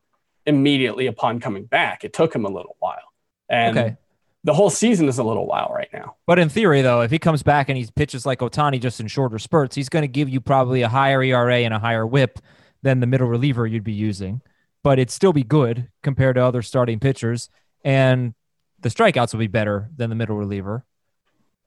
immediately 0.48 1.06
upon 1.06 1.38
coming 1.38 1.64
back. 1.66 2.02
It 2.04 2.12
took 2.12 2.34
him 2.34 2.44
a 2.44 2.48
little 2.48 2.76
while, 2.80 3.12
and 3.48 3.78
Okay. 3.78 3.96
the 4.44 4.54
whole 4.54 4.70
season 4.70 5.08
is 5.08 5.18
a 5.18 5.22
little 5.24 5.46
while 5.46 5.70
right 5.72 5.88
now. 5.92 6.16
But 6.26 6.38
in 6.38 6.48
theory, 6.48 6.82
though, 6.82 7.02
if 7.02 7.10
he 7.10 7.18
comes 7.18 7.42
back 7.42 7.68
and 7.68 7.78
he 7.78 7.86
pitches 7.94 8.26
like 8.26 8.40
Ohtani 8.40 8.80
just 8.80 8.98
in 8.98 9.06
shorter 9.06 9.38
spurts, 9.38 9.76
he's 9.76 9.88
going 9.88 10.02
to 10.02 10.08
give 10.08 10.28
you 10.28 10.40
probably 10.40 10.82
a 10.82 10.88
higher 10.88 11.22
ERA 11.22 11.58
and 11.58 11.72
a 11.74 11.78
higher 11.78 12.06
whip 12.06 12.38
than 12.82 13.00
the 13.00 13.06
middle 13.06 13.28
reliever 13.28 13.66
you'd 13.66 13.84
be 13.84 13.92
using. 13.92 14.40
But 14.82 14.98
it'd 14.98 15.10
still 15.10 15.32
be 15.32 15.42
good 15.42 15.88
compared 16.02 16.36
to 16.36 16.42
other 16.44 16.62
starting 16.62 17.00
pitchers. 17.00 17.50
And 17.84 18.34
the 18.80 18.88
strikeouts 18.88 19.32
will 19.32 19.40
be 19.40 19.48
better 19.48 19.90
than 19.96 20.08
the 20.08 20.16
middle 20.16 20.36
reliever, 20.36 20.84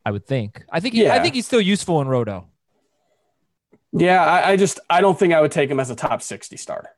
I 0.06 0.12
would 0.12 0.26
think. 0.26 0.64
I 0.72 0.80
think 0.80 0.96
he, 0.96 1.10
I 1.10 1.20
think 1.22 1.36
he's 1.36 1.46
still 1.46 1.62
useful 1.62 2.02
in 2.02 2.08
Roto. 2.08 2.48
Yeah, 3.92 4.24
I, 4.24 4.52
I 4.52 4.56
just 4.56 4.80
I 4.90 5.02
don't 5.02 5.20
think 5.20 5.34
I 5.34 5.42
would 5.42 5.52
take 5.52 5.70
him 5.70 5.80
as 5.80 5.90
a 5.90 5.96
top 5.96 6.22
sixty 6.22 6.56
starter. 6.56 6.90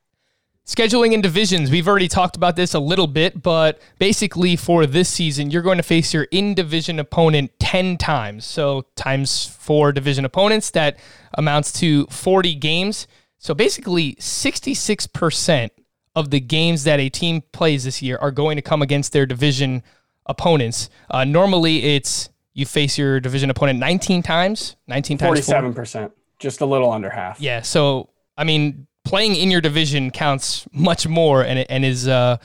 Scheduling 0.65 1.13
and 1.13 1.21
divisions. 1.21 1.69
We've 1.69 1.89
already 1.89 2.07
talked 2.07 2.37
about 2.37 2.55
this 2.55 2.73
a 2.73 2.79
little 2.79 3.07
bit, 3.07 3.43
but 3.43 3.81
basically 3.99 4.55
for 4.55 4.85
this 4.85 5.09
season, 5.09 5.51
you're 5.51 5.61
going 5.61 5.75
to 5.75 5.83
face 5.83 6.13
your 6.13 6.23
in 6.31 6.53
division 6.53 6.99
opponent 6.99 7.51
10 7.59 7.97
times. 7.97 8.45
So 8.45 8.85
times 8.95 9.45
four 9.45 9.91
division 9.91 10.23
opponents, 10.23 10.71
that 10.71 10.97
amounts 11.33 11.73
to 11.73 12.05
40 12.05 12.55
games. 12.55 13.07
So 13.39 13.53
basically, 13.53 14.15
66% 14.15 15.69
of 16.15 16.29
the 16.29 16.39
games 16.39 16.85
that 16.85 16.99
a 17.01 17.09
team 17.09 17.41
plays 17.51 17.83
this 17.83 18.01
year 18.01 18.17
are 18.21 18.31
going 18.31 18.55
to 18.55 18.61
come 18.61 18.81
against 18.81 19.11
their 19.11 19.25
division 19.25 19.83
opponents. 20.27 20.89
Uh, 21.09 21.25
normally, 21.25 21.83
it's 21.95 22.29
you 22.53 22.65
face 22.65 22.97
your 22.97 23.19
division 23.19 23.49
opponent 23.49 23.79
19 23.79 24.23
times, 24.23 24.77
19 24.87 25.17
times 25.17 25.27
four. 25.27 25.35
Forty-seven 25.35 25.73
percent, 25.73 26.13
just 26.39 26.61
a 26.61 26.65
little 26.65 26.89
under 26.89 27.09
half. 27.09 27.41
Yeah. 27.41 27.61
So 27.63 28.09
I 28.37 28.43
mean, 28.45 28.87
playing 29.13 29.35
in 29.35 29.51
your 29.51 29.61
division 29.61 30.09
counts 30.09 30.67
much 30.71 31.07
more, 31.07 31.45
and 31.45 31.59
and 31.69 31.85
is 31.85 32.07
uh, 32.07 32.35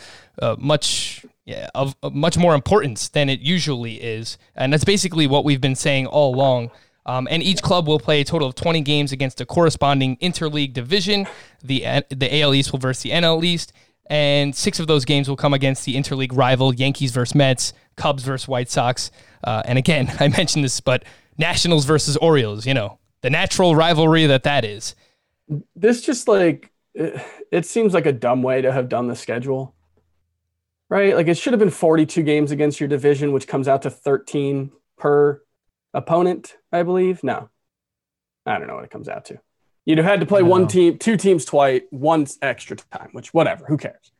uh 0.42 0.54
much 0.58 1.24
yeah 1.46 1.66
of, 1.74 1.96
of 2.02 2.14
much 2.14 2.36
more 2.36 2.54
importance 2.54 3.08
than 3.08 3.30
it 3.30 3.40
usually 3.40 3.94
is, 3.94 4.36
and 4.54 4.70
that's 4.70 4.84
basically 4.84 5.26
what 5.26 5.46
we've 5.46 5.62
been 5.62 5.74
saying 5.74 6.06
all 6.06 6.34
along. 6.34 6.70
Um, 7.06 7.26
and 7.30 7.42
each 7.42 7.62
club 7.62 7.88
will 7.88 7.98
play 7.98 8.20
a 8.20 8.24
total 8.24 8.46
of 8.46 8.54
20 8.54 8.82
games 8.82 9.12
against 9.12 9.40
a 9.40 9.46
corresponding 9.46 10.18
interleague 10.18 10.74
division. 10.74 11.26
The 11.64 12.04
the 12.10 12.42
AL 12.42 12.52
East 12.54 12.70
will 12.70 12.80
versus 12.80 13.02
the 13.02 13.12
NL 13.12 13.42
East, 13.42 13.72
and 14.04 14.54
six 14.54 14.78
of 14.78 14.86
those 14.86 15.06
games 15.06 15.26
will 15.26 15.36
come 15.44 15.54
against 15.54 15.86
the 15.86 15.94
interleague 15.96 16.36
rival 16.36 16.74
Yankees 16.74 17.12
versus 17.12 17.34
Mets, 17.34 17.72
Cubs 17.96 18.24
versus 18.24 18.46
White 18.46 18.68
Sox, 18.68 19.10
uh, 19.42 19.62
and 19.64 19.78
again 19.78 20.14
I 20.20 20.28
mentioned 20.28 20.64
this, 20.64 20.82
but 20.82 21.06
Nationals 21.38 21.86
versus 21.86 22.18
Orioles. 22.18 22.66
You 22.66 22.74
know 22.74 22.98
the 23.22 23.30
natural 23.30 23.74
rivalry 23.74 24.26
that 24.26 24.42
that 24.42 24.66
is. 24.66 24.94
This 25.76 26.02
just 26.02 26.28
like 26.28 26.70
it, 26.94 27.20
it 27.52 27.66
seems 27.66 27.94
like 27.94 28.06
a 28.06 28.12
dumb 28.12 28.42
way 28.42 28.60
to 28.62 28.72
have 28.72 28.88
done 28.88 29.08
the 29.08 29.16
schedule 29.16 29.74
right? 30.90 31.14
Like 31.14 31.28
it 31.28 31.36
should 31.36 31.52
have 31.52 31.60
been 31.60 31.68
42 31.70 32.22
games 32.22 32.50
against 32.50 32.80
your 32.80 32.88
division 32.88 33.32
which 33.32 33.46
comes 33.46 33.68
out 33.68 33.82
to 33.82 33.90
13 33.90 34.70
per 34.96 35.42
opponent 35.94 36.56
i 36.72 36.82
believe. 36.82 37.22
No. 37.22 37.48
I 38.46 38.58
don't 38.58 38.66
know 38.68 38.76
what 38.76 38.84
it 38.84 38.90
comes 38.90 39.08
out 39.08 39.26
to. 39.26 39.38
You'd 39.84 39.98
have 39.98 40.06
had 40.06 40.20
to 40.20 40.26
play 40.26 40.40
No. 40.42 40.48
one 40.48 40.66
team 40.66 40.98
two 40.98 41.16
teams 41.16 41.44
twice 41.44 41.82
once 41.90 42.38
extra 42.42 42.76
time 42.76 43.10
which 43.12 43.32
whatever 43.34 43.64
who 43.66 43.76
cares? 43.76 44.12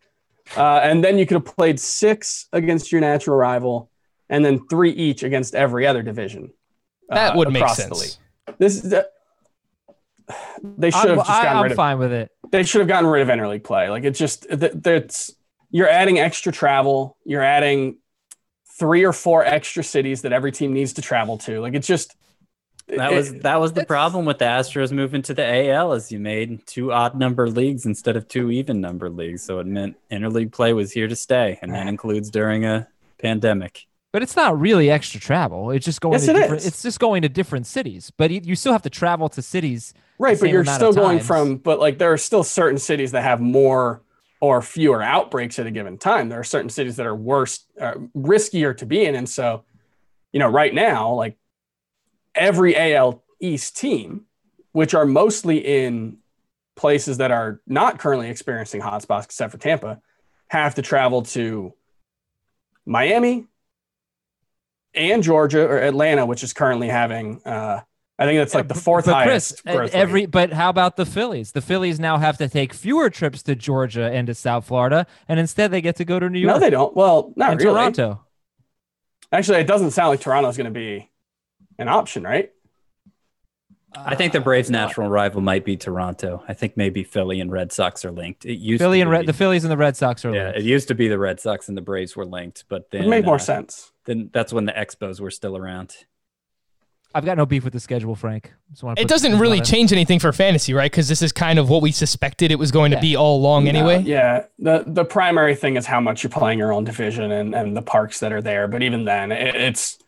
Uh, 0.57 0.81
and 0.83 1.05
then 1.05 1.19
you 1.19 1.27
could 1.27 1.35
have 1.35 1.45
played 1.57 1.79
six 1.79 2.49
against 2.53 2.91
your 2.91 3.01
natural 3.03 3.37
rival 3.37 3.91
and 4.31 4.45
then 4.45 4.67
three 4.69 4.91
each 4.91 5.23
against 5.23 5.55
every 5.55 5.87
other 5.87 6.03
division 6.03 6.53
That 7.09 7.35
uh, 7.35 7.39
would 7.39 7.53
make 7.53 7.69
sense. 7.69 8.19
this 8.59 8.83
is 8.85 8.95
they 10.63 10.91
should 10.91 11.11
have 11.11 11.19
just 11.19 11.31
I, 11.31 11.43
gotten 11.43 11.57
I'm 11.59 11.63
rid 11.65 11.73
of 11.73 11.77
fine 11.77 11.99
with 11.99 12.13
it. 12.13 12.31
they 12.51 12.63
should 12.63 12.81
have 12.81 12.89
gotten 12.89 13.09
rid 13.09 13.23
of 13.23 13.29
interleague 13.29 13.65
play. 13.65 13.89
Like 13.89 14.05
it's 14.05 14.19
just 14.19 14.49
th- 14.49 14.73
that's 14.75 15.33
you're 15.71 15.89
adding 15.89 16.19
extra 16.19 16.53
travel. 16.53 17.17
You're 17.25 17.43
adding 17.43 17.99
three 18.79 19.05
or 19.05 19.13
four 19.13 19.45
extra 19.45 19.83
cities 19.83 20.23
that 20.23 20.33
every 20.33 20.53
team 20.53 20.73
needs 20.73 20.95
to 20.95 21.03
travel 21.03 21.39
to. 21.39 21.61
Like 21.61 21.75
it's 21.75 21.87
just 21.87 22.15
That 22.89 23.13
it- 23.13 23.17
was 23.17 23.35
that 23.41 23.61
was 23.61 23.73
the 23.73 23.85
problem 23.85 24.25
with 24.25 24.39
the 24.39 24.47
Astros 24.47 24.93
moving 24.93 25.21
to 25.23 25.35
the 25.35 25.45
AL, 25.45 25.93
as 25.93 26.13
you 26.13 26.19
made 26.21 26.67
two 26.67 26.93
odd 26.93 27.19
number 27.19 27.51
leagues 27.51 27.85
instead 27.87 28.17
of 28.17 28.29
two 28.29 28.51
even 28.51 28.81
number 28.81 29.11
leagues. 29.11 29.43
So 29.43 29.59
it 29.59 29.67
meant 29.67 29.97
interleague 30.11 30.53
play 30.53 30.73
was 30.73 30.93
here 30.93 31.09
to 31.09 31.17
stay, 31.17 31.59
and 31.61 31.75
that 31.75 31.87
ah. 31.87 31.89
includes 31.89 32.31
during 32.31 32.65
a 32.65 32.89
pandemic. 33.19 33.88
But 34.13 34.23
it's 34.23 34.37
not 34.37 34.59
really 34.59 34.91
extra 34.91 35.21
travel. 35.21 35.71
It's 35.71 35.85
just 35.85 36.01
going 36.01 36.15
Yes, 36.15 36.25
to 36.27 36.31
it 36.31 36.35
different, 36.35 36.61
is. 36.63 36.67
it's 36.67 36.83
just 36.83 36.99
going 36.99 37.23
to 37.23 37.29
different 37.29 37.67
cities. 37.67 38.11
But 38.17 38.31
you 38.31 38.41
you 38.43 38.57
still 38.57 38.73
have 38.73 38.83
to 38.83 38.91
travel 38.91 39.29
to 39.31 39.43
cities. 39.43 39.93
right, 40.19 40.39
but 40.41 40.49
you're 40.49 40.65
still 40.65 40.93
going 40.95 41.19
times. 41.19 41.27
from. 41.27 41.57
But 41.57 41.79
like 41.79 41.99
there 41.99 42.13
are 42.13 42.17
still 42.19 42.43
certain 42.43 42.79
cities 42.79 43.13
that 43.13 43.23
have 43.23 43.41
more 43.41 44.03
or 44.41 44.63
fewer 44.63 45.03
outbreaks 45.03 45.59
at 45.59 45.67
a 45.67 45.71
given 45.71 45.99
time. 45.99 46.29
There 46.31 46.41
are 46.41 46.45
certain 46.45 46.71
cities 46.71 46.97
that 46.97 47.07
are 47.07 47.15
worse, 47.15 47.67
uh, 47.81 47.95
riskier 48.17 48.75
to 48.79 48.87
be 48.87 49.05
in, 49.05 49.15
and 49.15 49.29
so 49.29 49.65
you 50.33 50.39
know 50.41 50.49
right 50.49 50.73
now, 50.73 51.13
like 51.13 51.37
every 52.35 52.77
AL 52.95 53.23
East 53.41 53.77
team, 53.77 54.25
which 54.73 54.95
are 54.95 55.05
mostly 55.05 55.59
in 55.59 56.17
places 56.77 57.19
that 57.19 57.31
are 57.31 57.61
not 57.67 57.99
currently 57.99 58.31
experiencing 58.31 58.81
hotspots, 58.81 59.25
except 59.25 59.53
for 59.53 59.59
Tampa, 59.59 60.01
have 60.49 60.77
to 60.77 60.83
travel 60.83 61.23
to 61.23 61.75
Miami 62.87 63.47
and 64.95 65.23
Georgia 65.23 65.67
or 65.67 65.79
Atlanta, 65.79 66.27
which 66.27 66.43
is 66.43 66.53
currently 66.53 66.89
having. 66.89 67.41
Uh, 67.45 67.81
I 68.21 68.25
think 68.25 68.39
that's 68.39 68.55
like 68.55 68.67
the 68.67 68.75
fourth 68.75 69.05
But 69.05 69.13
highest 69.15 69.63
Chris, 69.63 69.77
growth 69.77 69.95
every 69.95 70.23
rate. 70.23 70.31
but 70.33 70.53
how 70.53 70.71
about 70.71 70.97
the 70.97 71.07
Phillies? 71.07 71.53
The 71.53 71.61
Phillies 71.61 72.01
now 72.01 72.19
have 72.19 72.37
to 72.39 72.49
take 72.49 72.75
fewer 72.75 73.11
trips 73.11 73.45
to 73.45 73.55
Georgia 73.55 74.11
and 74.11 74.27
to 74.27 74.35
South 74.35 74.67
Florida, 74.67 75.07
and 75.29 75.39
instead 75.39 75.71
they 75.71 75.81
get 75.81 75.97
to 75.97 76.05
go 76.05 76.19
to 76.19 76.29
New 76.29 76.41
York 76.41 76.55
No, 76.55 76.59
they 76.59 76.71
don't. 76.71 76.97
Well, 76.97 77.33
not 77.37 77.57
really. 77.59 77.65
Toronto. 77.75 78.25
Actually, 79.31 79.59
it 79.61 79.67
doesn't 79.67 79.93
sound 79.93 80.09
like 80.09 80.21
Toronto's 80.21 80.57
going 80.57 80.65
to 80.65 80.71
be 80.71 81.11
an 81.79 81.87
option, 81.89 82.25
right? 82.25 82.51
I 83.97 84.15
think 84.15 84.33
the 84.33 84.41
Braves' 84.41 84.71
natural 84.71 85.09
rival 85.09 85.41
might 85.41 85.65
be 85.65 85.77
Toronto. 85.77 86.45
I 86.47 86.53
think 86.53 86.77
maybe 86.77 87.03
Philly 87.05 87.41
and 87.41 87.51
Red 87.51 87.73
Sox 87.73 88.05
are 88.05 88.11
linked. 88.11 88.45
It 88.45 88.59
used 88.59 88.81
Philly 88.81 88.99
to 88.99 89.03
and 89.03 89.09
be, 89.11 89.13
Red, 89.13 89.27
the 89.27 89.33
Phillies 89.33 89.65
and 89.65 89.71
the 89.73 89.77
Red 89.79 89.97
Sox 89.97 90.25
are 90.25 90.35
yeah, 90.35 90.45
linked. 90.45 90.59
it 90.59 90.65
used 90.65 90.89
to 90.89 90.95
be 90.95 91.09
the 91.09 91.19
Red 91.19 91.41
Sox 91.41 91.69
and 91.69 91.77
the 91.77 91.83
Braves 91.83 92.15
were 92.15 92.27
linked, 92.27 92.65
but 92.69 92.91
then 92.91 93.05
It 93.05 93.09
made 93.09 93.25
more 93.25 93.37
uh, 93.37 93.39
sense. 93.39 93.93
Then 94.05 94.31
that's 94.33 94.53
when 94.53 94.67
the 94.67 94.73
Expos 94.73 95.21
were 95.21 95.31
still 95.31 95.57
around. 95.57 95.97
I've 97.15 97.25
got 97.25 97.39
no 97.39 97.47
beef 97.47 97.65
with 97.65 97.73
the 97.73 97.81
schedule, 97.81 98.15
Frank. 98.15 98.53
It 98.99 99.09
doesn't 99.09 99.39
really 99.39 99.63
change 99.63 99.93
anything 99.93 100.19
for 100.19 100.31
fantasy, 100.33 100.75
right? 100.75 100.91
Because 100.91 101.09
this 101.09 101.23
is 101.23 101.33
kind 101.33 101.59
of 101.59 101.71
what 101.71 101.81
we 101.81 101.91
suspected 101.91 102.51
it 102.51 102.59
was 102.59 102.71
going 102.71 102.93
Yeah. 102.93 102.99
to 102.99 103.03
be 103.03 103.17
all 103.17 103.39
along 103.39 103.67
anyway. 103.67 104.03
Yeah. 104.03 104.45
The 104.59 104.85
the 104.87 105.07
primary 105.07 105.55
thing 105.55 105.77
is 105.77 105.87
how 105.87 106.01
much 106.01 106.23
you're 106.23 106.31
playing 106.31 106.59
your 106.59 106.71
own 106.71 106.85
division 106.85 107.33
and, 107.33 107.55
and 107.55 107.75
the 107.75 107.81
parks 107.83 108.21
that 108.21 108.31
are 108.33 108.43
there. 108.43 108.69
But 108.69 108.83
even 108.83 109.07
then, 109.07 109.33
it, 109.33 109.57
it's 109.57 109.99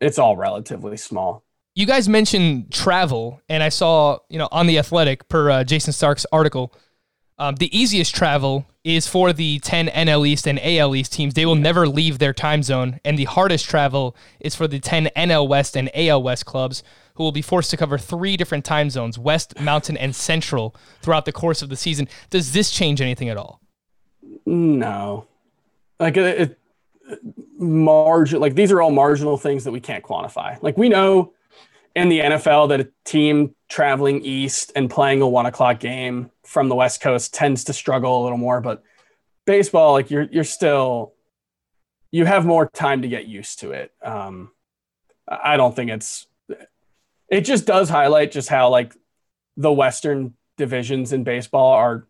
it's 0.00 0.18
all 0.18 0.36
relatively 0.36 0.96
small. 0.96 1.42
You 1.76 1.86
guys 1.86 2.08
mentioned 2.08 2.72
travel, 2.72 3.40
and 3.48 3.60
I 3.60 3.68
saw, 3.68 4.18
you 4.28 4.38
know, 4.38 4.48
on 4.52 4.68
the 4.68 4.78
Athletic 4.78 5.28
per 5.28 5.50
uh, 5.50 5.64
Jayson 5.64 5.92
Stark's 5.92 6.24
article, 6.30 6.72
um, 7.36 7.56
the 7.56 7.76
easiest 7.76 8.14
travel 8.14 8.64
is 8.84 9.08
for 9.08 9.32
the 9.32 9.58
10 9.58 9.88
NL 9.88 10.24
East 10.24 10.46
and 10.46 10.60
AL 10.62 10.94
East 10.94 11.12
teams. 11.12 11.34
They 11.34 11.44
will 11.44 11.56
never 11.56 11.88
leave 11.88 12.20
their 12.20 12.32
time 12.32 12.62
zone, 12.62 13.00
and 13.04 13.18
the 13.18 13.24
hardest 13.24 13.68
travel 13.68 14.16
is 14.38 14.54
for 14.54 14.68
the 14.68 14.78
10 14.78 15.08
NL 15.16 15.48
West 15.48 15.76
and 15.76 15.90
AL 15.96 16.22
West 16.22 16.46
clubs, 16.46 16.84
who 17.14 17.24
will 17.24 17.32
be 17.32 17.42
forced 17.42 17.72
to 17.72 17.76
cover 17.76 17.98
three 17.98 18.36
different 18.36 18.64
time 18.64 18.88
zones: 18.88 19.18
West, 19.18 19.58
Mountain, 19.60 19.96
and 19.96 20.14
Central 20.14 20.76
throughout 21.02 21.24
the 21.24 21.32
course 21.32 21.60
of 21.60 21.70
the 21.70 21.76
season. 21.76 22.08
Does 22.30 22.52
this 22.52 22.70
change 22.70 23.00
anything 23.00 23.28
at 23.28 23.36
all? 23.36 23.60
No, 24.46 25.26
like 25.98 26.16
it, 26.16 26.40
it 26.40 26.58
margin 27.58 28.40
like 28.40 28.54
these 28.54 28.70
are 28.70 28.80
all 28.80 28.90
marginal 28.90 29.36
things 29.36 29.64
that 29.64 29.72
we 29.72 29.80
can't 29.80 30.04
quantify. 30.04 30.56
Like 30.62 30.76
we 30.78 30.88
know 30.88 31.32
in 31.94 32.08
the 32.08 32.20
NFL 32.20 32.68
that 32.70 32.80
a 32.80 32.88
team 33.04 33.54
traveling 33.68 34.24
east 34.24 34.72
and 34.74 34.90
playing 34.90 35.22
a 35.22 35.28
one 35.28 35.46
o'clock 35.46 35.80
game 35.80 36.30
from 36.44 36.68
the 36.68 36.74
West 36.74 37.00
Coast 37.00 37.32
tends 37.32 37.64
to 37.64 37.72
struggle 37.72 38.20
a 38.20 38.24
little 38.24 38.38
more, 38.38 38.60
but 38.60 38.82
baseball, 39.44 39.92
like 39.92 40.10
you're 40.10 40.28
you're 40.30 40.44
still 40.44 41.14
you 42.10 42.24
have 42.24 42.46
more 42.46 42.68
time 42.68 43.02
to 43.02 43.08
get 43.08 43.26
used 43.26 43.60
to 43.60 43.72
it. 43.72 43.92
Um, 44.02 44.50
I 45.28 45.56
don't 45.56 45.74
think 45.74 45.90
it's 45.90 46.26
it 47.28 47.42
just 47.42 47.66
does 47.66 47.88
highlight 47.88 48.30
just 48.30 48.48
how 48.48 48.68
like 48.68 48.94
the 49.56 49.72
Western 49.72 50.34
divisions 50.56 51.12
in 51.12 51.24
baseball 51.24 51.72
are 51.72 52.06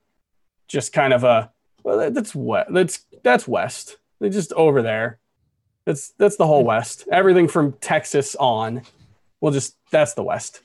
just 0.68 0.92
kind 0.92 1.12
of 1.12 1.24
a 1.24 1.50
well 1.82 2.10
that's 2.10 2.34
what 2.34 2.72
that's 2.72 3.04
that's 3.22 3.46
West. 3.48 3.98
They're 4.20 4.30
just 4.30 4.52
over 4.54 4.82
there. 4.82 5.18
That's 5.84 6.10
that's 6.18 6.36
the 6.36 6.46
whole 6.46 6.64
West. 6.64 7.06
Everything 7.10 7.48
from 7.48 7.72
Texas 7.74 8.34
on. 8.36 8.82
Well, 9.44 9.52
just 9.52 9.76
that's 9.90 10.14
the 10.14 10.22
West. 10.22 10.62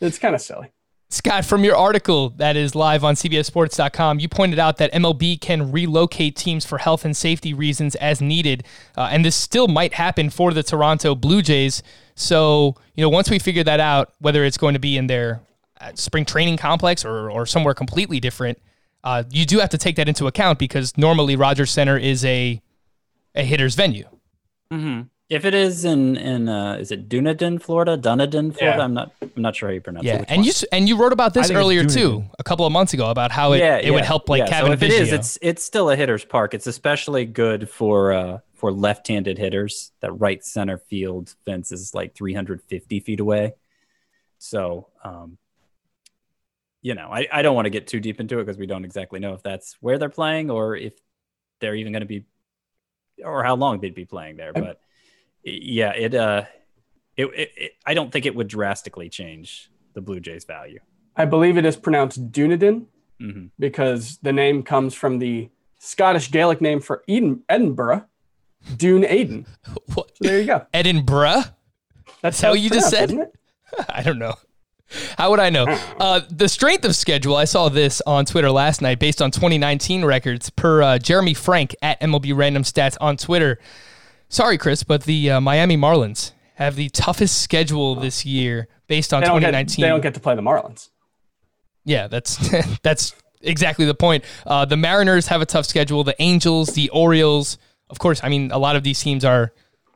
It's 0.00 0.18
kind 0.18 0.34
of 0.34 0.40
silly. 0.40 0.72
Scott, 1.08 1.44
from 1.44 1.62
your 1.62 1.76
article 1.76 2.30
that 2.30 2.56
is 2.56 2.74
live 2.74 3.04
on 3.04 3.14
CBSSports.com, 3.14 4.18
you 4.18 4.28
pointed 4.28 4.58
out 4.58 4.78
that 4.78 4.92
MLB 4.92 5.40
can 5.40 5.70
relocate 5.70 6.34
teams 6.34 6.66
for 6.66 6.78
health 6.78 7.04
and 7.04 7.16
safety 7.16 7.54
reasons 7.54 7.94
as 7.94 8.20
needed, 8.20 8.64
uh, 8.96 9.08
and 9.12 9.24
this 9.24 9.36
still 9.36 9.68
might 9.68 9.94
happen 9.94 10.30
for 10.30 10.52
the 10.52 10.64
Toronto 10.64 11.14
Blue 11.14 11.42
Jays. 11.42 11.80
So, 12.16 12.74
you 12.96 13.02
know, 13.02 13.08
once 13.08 13.30
we 13.30 13.38
figure 13.38 13.62
that 13.62 13.78
out, 13.78 14.12
whether 14.18 14.44
it's 14.44 14.58
going 14.58 14.74
to 14.74 14.80
be 14.80 14.96
in 14.96 15.06
their 15.06 15.40
uh, 15.80 15.92
spring 15.94 16.24
training 16.24 16.56
complex 16.56 17.04
or, 17.04 17.30
or 17.30 17.46
somewhere 17.46 17.72
completely 17.72 18.18
different, 18.18 18.58
uh, 19.04 19.22
you 19.30 19.46
do 19.46 19.60
have 19.60 19.70
to 19.70 19.78
take 19.78 19.94
that 19.94 20.08
into 20.08 20.26
account 20.26 20.58
because 20.58 20.98
normally 20.98 21.36
Rogers 21.36 21.70
Centre 21.70 21.96
is 21.96 22.24
a 22.24 22.60
a 23.36 23.44
hitter's 23.44 23.76
venue. 23.76 24.08
Mm-hmm. 24.72 25.02
If 25.28 25.44
it 25.44 25.52
is 25.52 25.84
in 25.84 26.16
in 26.16 26.48
uh, 26.48 26.76
is 26.80 26.90
it 26.90 27.08
Dunedin, 27.08 27.58
Florida? 27.58 27.98
Dunedin, 27.98 28.52
Florida. 28.52 28.78
Yeah. 28.78 28.84
I'm 28.84 28.94
not 28.94 29.12
I'm 29.20 29.42
not 29.42 29.54
sure 29.54 29.68
how 29.68 29.74
you 29.74 29.80
pronounce 29.82 30.06
it. 30.06 30.08
Yeah, 30.08 30.24
and 30.26 30.38
one? 30.38 30.44
you 30.44 30.52
and 30.72 30.88
you 30.88 30.96
wrote 30.96 31.12
about 31.12 31.34
this 31.34 31.46
I 31.46 31.48
think 31.48 31.56
it's 31.58 31.64
earlier 31.64 31.84
too, 31.84 32.24
a 32.38 32.44
couple 32.44 32.64
of 32.64 32.72
months 32.72 32.94
ago, 32.94 33.10
about 33.10 33.30
how 33.30 33.52
it, 33.52 33.60
it 33.60 33.90
would 33.90 34.06
help 34.06 34.30
like 34.30 34.40
yeah. 34.40 34.48
Kevin 34.48 34.70
so 34.70 34.72
if 34.72 34.82
it 34.82 34.90
is, 34.90 35.12
it's 35.12 35.38
it's 35.42 35.62
still 35.62 35.90
a 35.90 35.96
hitter's 35.96 36.24
park. 36.24 36.54
It's 36.54 36.66
especially 36.66 37.26
good 37.26 37.68
for 37.68 38.12
uh, 38.12 38.38
for 38.54 38.72
left-handed 38.72 39.36
hitters. 39.36 39.92
That 40.00 40.12
right 40.12 40.42
center 40.42 40.78
field 40.78 41.34
fence 41.44 41.72
is 41.72 41.94
like 41.94 42.14
350 42.14 43.00
feet 43.00 43.20
away. 43.20 43.52
So, 44.38 44.88
um, 45.04 45.36
you 46.80 46.94
know, 46.94 47.10
I, 47.10 47.26
I 47.30 47.42
don't 47.42 47.54
want 47.54 47.66
to 47.66 47.70
get 47.70 47.86
too 47.86 48.00
deep 48.00 48.18
into 48.18 48.38
it 48.38 48.46
because 48.46 48.56
we 48.56 48.66
don't 48.66 48.84
exactly 48.84 49.20
know 49.20 49.34
if 49.34 49.42
that's 49.42 49.76
where 49.80 49.98
they're 49.98 50.08
playing 50.08 50.50
or 50.50 50.74
if 50.76 50.94
they're 51.60 51.74
even 51.74 51.92
going 51.92 52.00
to 52.00 52.06
be, 52.06 52.24
or 53.22 53.42
how 53.42 53.56
long 53.56 53.80
they'd 53.80 53.94
be 53.94 54.04
playing 54.04 54.36
there. 54.36 54.52
But 54.52 54.80
yeah, 55.44 55.92
it 55.92 56.14
uh, 56.14 56.44
it, 57.16 57.26
it, 57.26 57.52
it 57.56 57.72
I 57.86 57.94
don't 57.94 58.12
think 58.12 58.26
it 58.26 58.34
would 58.34 58.48
drastically 58.48 59.08
change 59.08 59.70
the 59.94 60.00
Blue 60.00 60.20
Jays' 60.20 60.44
value. 60.44 60.80
I 61.16 61.24
believe 61.24 61.56
it 61.56 61.64
is 61.64 61.76
pronounced 61.76 62.32
Dunedin 62.32 62.86
hmm 63.20 63.46
because 63.58 64.18
the 64.18 64.32
name 64.32 64.62
comes 64.62 64.94
from 64.94 65.18
the 65.18 65.50
Scottish 65.80 66.30
Gaelic 66.30 66.60
name 66.60 66.80
for 66.80 67.02
Eden, 67.06 67.42
Edinburgh, 67.48 68.04
Dune 68.76 69.04
Aden. 69.04 69.46
What? 69.94 70.10
So 70.16 70.28
there 70.28 70.40
you 70.40 70.46
go. 70.46 70.66
Edinburgh. 70.72 71.42
That's 72.20 72.40
how 72.40 72.52
it's 72.52 72.62
you 72.62 72.70
just 72.70 72.90
said? 72.90 73.10
isn't 73.10 73.22
it? 73.22 73.34
I 73.88 74.02
don't 74.02 74.18
know. 74.18 74.34
How 75.18 75.30
would 75.30 75.40
I 75.40 75.50
know? 75.50 75.66
Uh, 76.00 76.20
the 76.30 76.48
strength 76.48 76.84
of 76.84 76.96
schedule, 76.96 77.36
I 77.36 77.44
saw 77.44 77.68
this 77.68 78.00
on 78.06 78.24
Twitter 78.24 78.50
last 78.50 78.80
night 78.80 78.98
based 78.98 79.20
on 79.20 79.30
2019 79.30 80.04
records 80.04 80.48
per 80.50 80.82
uh, 80.82 80.98
Jeremy 80.98 81.34
Frank 81.34 81.74
at 81.82 82.00
MLB 82.00 82.34
Random 82.36 82.62
Stats 82.62 82.96
on 83.00 83.16
Twitter. 83.16 83.58
Sorry, 84.28 84.58
Chris, 84.58 84.82
but 84.82 85.04
the 85.04 85.30
uh, 85.30 85.40
Miami 85.40 85.76
Marlins 85.76 86.32
have 86.56 86.76
the 86.76 86.88
toughest 86.90 87.40
schedule 87.40 87.94
this 87.94 88.26
year 88.26 88.68
based 88.88 89.14
on 89.14 89.20
They 89.20 89.26
don't, 89.26 89.40
get, 89.40 89.48
2019. 89.48 89.82
they 89.82 89.88
don't 89.88 90.00
get 90.00 90.14
to 90.14 90.20
play 90.20 90.34
the 90.34 90.42
Marlins. 90.42 90.90
Yeah, 91.84 92.08
that's 92.08 92.36
that's 92.82 93.14
exactly 93.40 93.86
the 93.86 93.94
point. 93.94 94.24
Uh, 94.46 94.64
the 94.64 94.76
Mariners 94.76 95.28
have 95.28 95.40
a 95.40 95.46
tough 95.46 95.66
schedule. 95.66 96.04
The 96.04 96.20
Angels, 96.20 96.68
the 96.74 96.88
Orioles, 96.90 97.58
of 97.88 97.98
course. 97.98 98.20
I 98.22 98.28
mean, 98.28 98.50
a 98.50 98.58
lot 98.58 98.76
of 98.76 98.82
these 98.82 99.00
teams 99.00 99.24
are, 99.24 99.52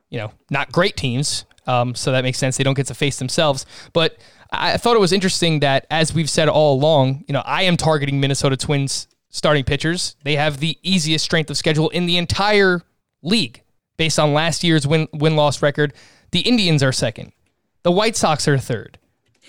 you 0.08 0.18
know, 0.18 0.32
not 0.50 0.72
great 0.72 0.96
teams. 0.96 1.44
Um, 1.66 1.94
so 1.94 2.12
that 2.12 2.22
makes 2.22 2.38
sense. 2.38 2.56
They 2.56 2.64
don't 2.64 2.74
get 2.74 2.86
to 2.86 2.94
face 2.94 3.18
themselves. 3.18 3.66
But 3.92 4.16
I 4.50 4.76
thought 4.76 4.96
it 4.96 5.00
was 5.00 5.12
interesting 5.12 5.60
that, 5.60 5.86
as 5.90 6.12
we've 6.12 6.30
said 6.30 6.48
all 6.48 6.74
along, 6.74 7.24
you 7.28 7.32
know, 7.32 7.42
I 7.44 7.62
am 7.62 7.76
targeting 7.76 8.20
Minnesota 8.20 8.56
Twins 8.56 9.06
starting 9.30 9.64
pitchers. 9.64 10.16
They 10.24 10.36
have 10.36 10.58
the 10.58 10.78
easiest 10.82 11.24
strength 11.24 11.50
of 11.50 11.56
schedule 11.56 11.88
in 11.90 12.06
the 12.06 12.16
entire 12.18 12.82
league 13.22 13.62
based 13.96 14.18
on 14.18 14.32
last 14.32 14.64
year's 14.64 14.86
win 14.86 15.08
win 15.12 15.36
loss 15.36 15.62
record. 15.62 15.94
The 16.30 16.40
Indians 16.40 16.82
are 16.82 16.92
second. 16.92 17.32
The 17.82 17.92
White 17.92 18.16
Sox 18.16 18.48
are 18.48 18.58
third. 18.58 18.98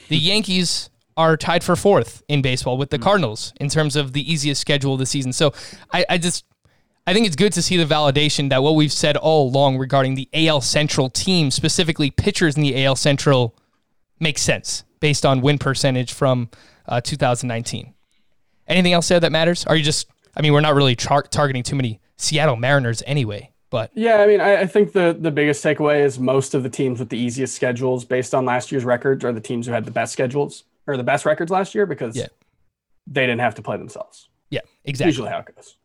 The 0.10 0.18
Yankees 0.18 0.89
are 1.16 1.38
tied 1.38 1.64
for 1.64 1.76
fourth 1.76 2.24
in 2.28 2.41
baseball 2.41 2.78
with 2.78 2.89
the 2.89 3.00
Cardinals 3.00 3.54
in 3.60 3.70
terms 3.70 3.96
of 3.96 4.14
the 4.14 4.32
easiest 4.32 4.60
schedule 4.60 4.94
of 4.94 5.00
the 5.00 5.06
season. 5.06 5.32
So 5.32 5.54
I, 5.91 6.06
I 6.10 6.18
just 6.18 6.46
I 7.06 7.14
think 7.14 7.28
it's 7.28 7.36
good 7.36 7.54
to 7.54 7.62
see 7.62 7.78
the 7.78 7.86
validation 7.86 8.50
that 8.50 8.64
what 8.64 8.76
we've 8.76 8.91
said 8.91 9.18
all 9.18 9.50
along 9.50 9.78
regarding 9.78 10.16
the 10.16 10.30
AL 10.34 10.62
Central 10.62 11.10
team, 11.10 11.52
specifically 11.52 12.12
pitchers 12.12 12.56
in 12.56 12.64
the 12.64 12.86
AL 12.86 12.96
Central, 12.96 13.56
makes 14.20 14.41
sense 14.41 14.84
based 15.00 15.26
on 15.26 15.41
win 15.41 15.58
percentage 15.58 16.14
from 16.14 16.50
uh, 16.88 17.02
2019. 17.02 17.94
Anything 18.68 18.94
else 18.94 19.10
there 19.10 19.20
that 19.20 19.32
matters? 19.32 19.66
Are 19.66 19.76
you 19.76 19.84
just? 19.84 20.08
I 20.36 20.41
mean, 20.41 20.54
we're 20.54 20.62
not 20.62 20.76
really 20.76 20.96
tar- 20.96 21.24
targeting 21.24 21.62
too 21.62 21.76
many 21.76 22.00
Seattle 22.16 22.56
Mariners 22.56 23.04
anyway, 23.06 23.52
but 23.74 23.91
Yeah, 23.95 24.17
I 24.21 24.28
mean, 24.28 24.39
I, 24.39 24.61
I 24.61 24.67
think 24.67 24.93
the 24.93 25.17
the 25.19 25.32
biggest 25.32 25.63
takeaway 25.65 26.01
is 26.05 26.19
most 26.19 26.53
of 26.53 26.61
the 26.63 26.69
teams 26.69 26.99
with 26.99 27.09
the 27.09 27.17
easiest 27.17 27.55
schedules, 27.55 28.05
based 28.05 28.34
on 28.34 28.45
last 28.45 28.71
year's 28.71 28.86
records, 28.86 29.26
are 29.26 29.34
the 29.34 29.41
teams 29.41 29.65
who 29.67 29.74
had 29.74 29.84
the 29.84 29.91
best 29.91 30.13
schedules 30.13 30.63
or 30.88 30.95
the 30.95 31.03
best 31.03 31.26
records 31.26 31.51
last 31.51 31.74
year 31.76 31.86
because 31.86 32.15
Yeah. 32.15 32.28
they 33.07 33.26
didn't 33.26 33.41
have 33.41 33.55
to 33.55 33.61
play 33.61 33.78
themselves. 33.78 34.30
yeah, 34.49 34.61
exactly. 34.86 35.09
Usually 35.09 35.30
how 35.30 35.39
it 35.39 35.55
goes. 35.55 35.76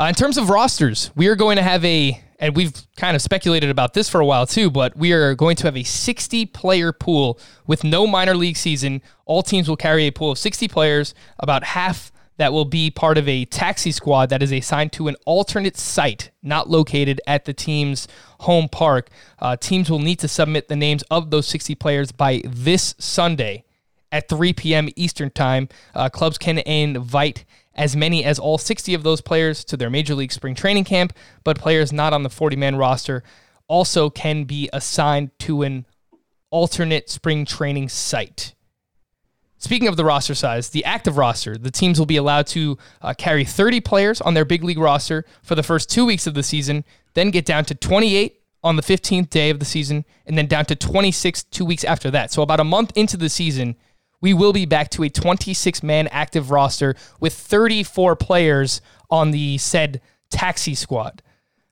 Uh, 0.00 0.04
in 0.04 0.14
terms 0.14 0.38
of 0.38 0.48
rosters, 0.48 1.10
we 1.16 1.26
are 1.26 1.34
going 1.36 1.56
to 1.56 1.62
have 1.62 1.84
a, 1.84 2.22
and 2.38 2.54
we've 2.56 2.72
kind 2.96 3.16
of 3.16 3.20
speculated 3.22 3.68
about 3.68 3.94
this 3.94 4.08
for 4.08 4.20
a 4.20 4.24
while 4.26 4.46
too, 4.46 4.70
but 4.70 4.96
we 4.96 5.12
are 5.12 5.34
going 5.34 5.56
to 5.56 5.64
have 5.64 5.76
a 5.76 5.82
60 5.82 6.46
player 6.46 6.92
pool 6.92 7.38
with 7.66 7.82
no 7.84 8.06
minor 8.06 8.34
league 8.36 8.56
season. 8.56 9.02
All 9.26 9.42
teams 9.42 9.68
will 9.68 9.76
carry 9.76 10.06
a 10.06 10.12
pool 10.12 10.30
of 10.30 10.38
60 10.38 10.68
players, 10.68 11.14
about 11.40 11.64
half 11.64 12.12
that 12.38 12.52
will 12.52 12.64
be 12.64 12.90
part 12.90 13.18
of 13.18 13.28
a 13.28 13.44
taxi 13.44 13.92
squad 13.92 14.30
that 14.30 14.42
is 14.42 14.50
assigned 14.50 14.92
to 14.92 15.08
an 15.08 15.16
alternate 15.26 15.76
site 15.76 16.30
not 16.42 16.70
located 16.70 17.20
at 17.26 17.44
the 17.44 17.52
team's 17.52 18.08
home 18.40 18.68
park. 18.68 19.10
Uh, 19.38 19.56
teams 19.56 19.90
will 19.90 19.98
need 19.98 20.18
to 20.20 20.28
submit 20.28 20.68
the 20.68 20.76
names 20.76 21.02
of 21.10 21.30
those 21.30 21.46
60 21.46 21.74
players 21.74 22.10
by 22.12 22.40
this 22.46 22.94
Sunday 22.98 23.64
at 24.10 24.28
3 24.28 24.52
p.m. 24.54 24.88
Eastern 24.96 25.30
Time. 25.30 25.68
Uh, 25.94 26.08
clubs 26.08 26.38
can 26.38 26.58
invite 26.58 27.44
as 27.74 27.94
many 27.94 28.24
as 28.24 28.38
all 28.38 28.58
60 28.58 28.94
of 28.94 29.02
those 29.02 29.20
players 29.20 29.64
to 29.64 29.76
their 29.76 29.90
Major 29.90 30.14
League 30.14 30.32
Spring 30.32 30.54
Training 30.54 30.84
Camp, 30.84 31.12
but 31.44 31.58
players 31.58 31.92
not 31.92 32.12
on 32.12 32.22
the 32.22 32.30
40 32.30 32.56
man 32.56 32.76
roster 32.76 33.22
also 33.68 34.08
can 34.08 34.44
be 34.44 34.70
assigned 34.72 35.30
to 35.40 35.62
an 35.62 35.86
alternate 36.50 37.10
spring 37.10 37.44
training 37.44 37.88
site. 37.88 38.54
Speaking 39.58 39.88
of 39.88 39.96
the 39.96 40.04
roster 40.04 40.36
size, 40.36 40.70
the 40.70 40.84
active 40.84 41.16
roster, 41.16 41.58
the 41.58 41.70
teams 41.70 41.98
will 41.98 42.06
be 42.06 42.16
allowed 42.16 42.46
to 42.48 42.78
uh, 43.02 43.12
carry 43.14 43.44
30 43.44 43.80
players 43.80 44.20
on 44.20 44.34
their 44.34 44.44
big 44.44 44.62
league 44.62 44.78
roster 44.78 45.24
for 45.42 45.56
the 45.56 45.64
first 45.64 45.90
two 45.90 46.06
weeks 46.06 46.28
of 46.28 46.34
the 46.34 46.44
season, 46.44 46.84
then 47.14 47.30
get 47.30 47.44
down 47.44 47.64
to 47.64 47.74
28 47.74 48.40
on 48.62 48.76
the 48.76 48.82
15th 48.82 49.30
day 49.30 49.50
of 49.50 49.58
the 49.58 49.64
season, 49.64 50.04
and 50.26 50.38
then 50.38 50.46
down 50.46 50.64
to 50.66 50.76
26 50.76 51.42
two 51.44 51.64
weeks 51.64 51.82
after 51.82 52.08
that. 52.10 52.30
So, 52.30 52.42
about 52.42 52.60
a 52.60 52.64
month 52.64 52.92
into 52.94 53.16
the 53.16 53.28
season, 53.28 53.74
we 54.20 54.32
will 54.32 54.52
be 54.52 54.64
back 54.64 54.90
to 54.90 55.02
a 55.02 55.08
26 55.08 55.82
man 55.82 56.06
active 56.08 56.50
roster 56.52 56.94
with 57.18 57.34
34 57.34 58.14
players 58.16 58.80
on 59.10 59.32
the 59.32 59.58
said 59.58 60.00
taxi 60.30 60.74
squad. 60.74 61.22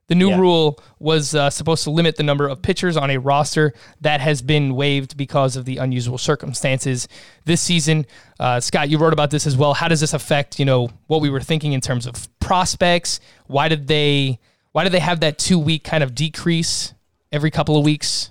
The 0.09 0.15
new 0.15 0.29
Yeah. 0.31 0.39
rule 0.39 0.79
was 1.01 1.35
uh, 1.35 1.51
supposed 1.51 1.83
to 1.85 1.91
limit 1.91 2.17
the 2.17 2.23
number 2.23 2.47
of 2.47 2.63
pitchers 2.63 2.97
on 2.97 3.11
a 3.11 3.19
roster 3.19 3.73
that 4.03 4.21
has 4.21 4.41
been 4.41 4.77
waived 4.77 5.17
because 5.17 5.57
of 5.57 5.65
the 5.65 5.79
unusual 5.79 6.17
circumstances 6.17 7.09
this 7.45 7.61
season. 7.61 8.07
Uh, 8.39 8.61
Scott, 8.61 8.89
you 8.89 8.99
wrote 8.99 9.13
about 9.13 9.31
this 9.31 9.47
as 9.47 9.57
well. 9.57 9.75
How 9.75 9.89
does 9.89 10.01
this 10.01 10.15
affect 10.15 10.59
you 10.61 10.65
know 10.65 10.91
what 11.09 11.21
we 11.21 11.29
were 11.31 11.41
thinking 11.41 11.73
in 11.73 11.81
terms 11.81 12.07
of 12.07 12.29
prospects? 12.39 13.19
Why 13.47 13.69
did 13.69 13.89
they 13.89 14.39
why 14.73 14.85
did 14.85 14.93
they 14.93 15.01
have 15.01 15.21
that 15.21 15.39
two 15.39 15.59
week 15.59 15.83
kind 15.83 16.05
of 16.05 16.15
decrease 16.15 16.95
every 17.33 17.51
couple 17.51 17.77
of 17.77 17.85
weeks? 17.85 18.31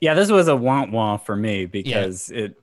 Yeah, 0.00 0.14
this 0.14 0.30
was 0.30 0.46
a 0.48 0.54
want 0.54 0.92
want 0.92 1.24
for 1.24 1.34
me 1.34 1.66
because 1.66 2.30
it, 2.30 2.60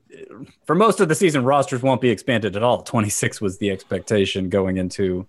for 0.66 0.76
most 0.76 1.00
of 1.00 1.10
the 1.10 1.16
season 1.16 1.44
rosters 1.44 1.82
won't 1.82 2.00
be 2.00 2.10
expanded 2.10 2.56
at 2.56 2.64
all. 2.64 2.84
26 2.84 3.42
was 3.42 3.58
the 3.58 3.72
expectation 3.72 4.48
going 4.50 4.78
into 4.78 5.28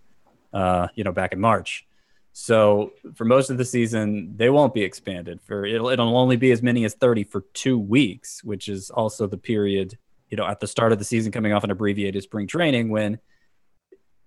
uh, 0.52 0.88
you 0.94 1.02
know, 1.02 1.12
back 1.12 1.32
in 1.32 1.40
March. 1.40 1.86
So 2.32 2.92
for 3.14 3.24
most 3.24 3.50
of 3.50 3.58
the 3.58 3.64
season, 3.64 4.34
they 4.36 4.48
won't 4.48 4.72
be 4.72 4.82
expanded. 4.82 5.40
For 5.42 5.66
it'll 5.66 5.88
it'll 5.88 6.16
only 6.16 6.36
be 6.36 6.50
as 6.50 6.62
many 6.62 6.84
as 6.84 6.94
30 6.94 7.24
for 7.24 7.42
2 7.52 7.78
weeks, 7.78 8.42
which 8.42 8.68
is 8.68 8.90
also 8.90 9.26
the 9.26 9.36
period, 9.36 9.98
you 10.30 10.36
know, 10.36 10.46
at 10.46 10.60
the 10.60 10.66
start 10.66 10.92
of 10.92 10.98
the 10.98 11.04
season 11.04 11.30
coming 11.30 11.52
off 11.52 11.64
an 11.64 11.70
abbreviated 11.70 12.22
spring 12.22 12.46
training 12.46 12.88
when 12.88 13.18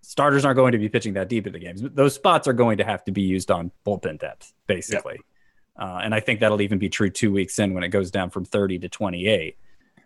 starters 0.02 0.46
aren't 0.46 0.58
going 0.58 0.72
to 0.72 0.78
be 0.78 0.88
pitching 0.88 1.14
that 1.14 1.30
deep 1.30 1.48
in 1.48 1.54
the 1.54 1.60
games. 1.60 1.82
Those 1.82 2.14
spots 2.14 2.48
are 2.48 2.54
going 2.54 2.78
to 2.78 2.84
have 2.84 3.04
to 3.06 3.12
be 3.12 3.24
used 3.24 3.50
on 3.50 3.72
bullpen 3.86 4.20
depth, 4.20 4.54
basically. 4.68 5.20
Uh, 5.78 6.00
and 6.04 6.14
I 6.14 6.20
think 6.20 6.40
that'll 6.40 6.62
even 6.62 6.78
be 6.78 6.90
true 6.90 7.10
two 7.10 7.32
weeks 7.32 7.58
in 7.60 7.74
when 7.74 7.84
it 7.84 7.90
goes 7.90 8.12
down 8.12 8.30
from 8.30 8.46
30 8.46 8.80
to 8.80 8.90
28. 8.90 9.58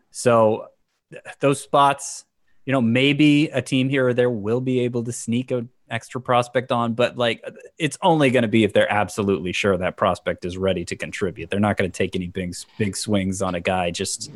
So 0.10 0.68
th- 1.12 1.24
those 1.41 1.62
spots, 1.62 2.26
you 2.66 2.72
know, 2.72 2.82
maybe 2.82 3.50
a 3.50 3.62
team 3.62 3.89
here 3.89 4.08
or 4.08 4.14
there 4.14 4.30
will 4.32 4.62
be 4.62 4.80
able 4.80 5.04
to 5.04 5.12
sneak 5.12 5.52
an 5.52 5.70
extra 5.90 6.22
prospect 6.22 6.72
on, 6.72 6.94
but 6.94 7.18
like 7.18 7.44
it's 7.78 7.98
only 8.02 8.30
going 8.30 8.44
to 8.44 8.48
be 8.48 8.64
if 8.64 8.74
they're 8.74 8.92
absolutely 8.92 9.52
sure 9.52 9.78
that 9.78 9.98
prospect 9.98 10.46
is 10.46 10.58
ready 10.58 10.86
to 10.86 10.96
contribute. 10.96 11.50
They're 11.50 11.60
not 11.60 11.78
going 11.78 11.90
to 11.90 11.98
take 11.98 12.16
any 12.16 12.28
big 12.28 12.56
big 12.78 12.96
swings 12.96 13.42
on 13.42 13.56
a 13.56 13.60
guy 13.60 13.92
just 13.92 14.32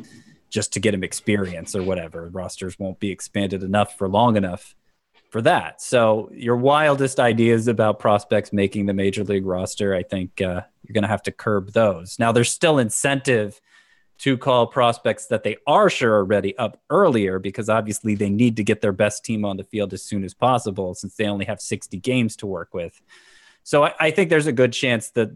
just 0.50 0.72
to 0.72 0.80
get 0.80 0.94
him 0.94 1.02
experience 1.02 1.74
or 1.74 1.82
whatever. 1.82 2.28
Rosters 2.28 2.78
won't 2.78 3.00
be 3.00 3.10
expanded 3.10 3.62
enough 3.62 3.98
for 3.98 4.08
long 4.08 4.36
enough 4.36 4.74
for 5.30 5.42
that. 5.42 5.82
So 5.82 6.30
your 6.32 6.56
wildest 6.56 7.18
ideas 7.18 7.66
about 7.66 7.98
prospects 7.98 8.52
making 8.52 8.86
the 8.86 8.94
major 8.94 9.24
league 9.24 9.44
roster, 9.44 9.92
I 9.92 10.04
think 10.04 10.40
uh, 10.40 10.62
you're 10.84 10.94
going 10.94 11.02
to 11.02 11.08
have 11.08 11.24
to 11.24 11.32
curb 11.32 11.72
those. 11.72 12.20
Now 12.20 12.30
there's 12.30 12.52
still 12.52 12.78
incentive 12.78 13.60
to 14.24 14.38
call 14.38 14.66
prospects 14.66 15.26
that 15.26 15.42
they 15.42 15.54
are 15.66 15.90
sure 15.90 16.14
are 16.14 16.24
ready 16.24 16.56
up 16.56 16.80
earlier 16.88 17.38
because 17.38 17.68
obviously 17.68 18.14
they 18.14 18.30
need 18.30 18.56
to 18.56 18.64
get 18.64 18.80
their 18.80 18.90
best 18.90 19.22
team 19.22 19.44
on 19.44 19.58
the 19.58 19.64
field 19.64 19.92
as 19.92 20.02
soon 20.02 20.24
as 20.24 20.32
possible 20.32 20.94
since 20.94 21.14
they 21.16 21.26
only 21.26 21.44
have 21.44 21.60
60 21.60 21.98
games 21.98 22.34
to 22.36 22.46
work 22.46 22.72
with. 22.72 23.02
So 23.64 23.84
I, 23.84 23.92
I 24.00 24.10
think 24.10 24.30
there's 24.30 24.46
a 24.46 24.52
good 24.52 24.72
chance 24.72 25.10
that 25.10 25.28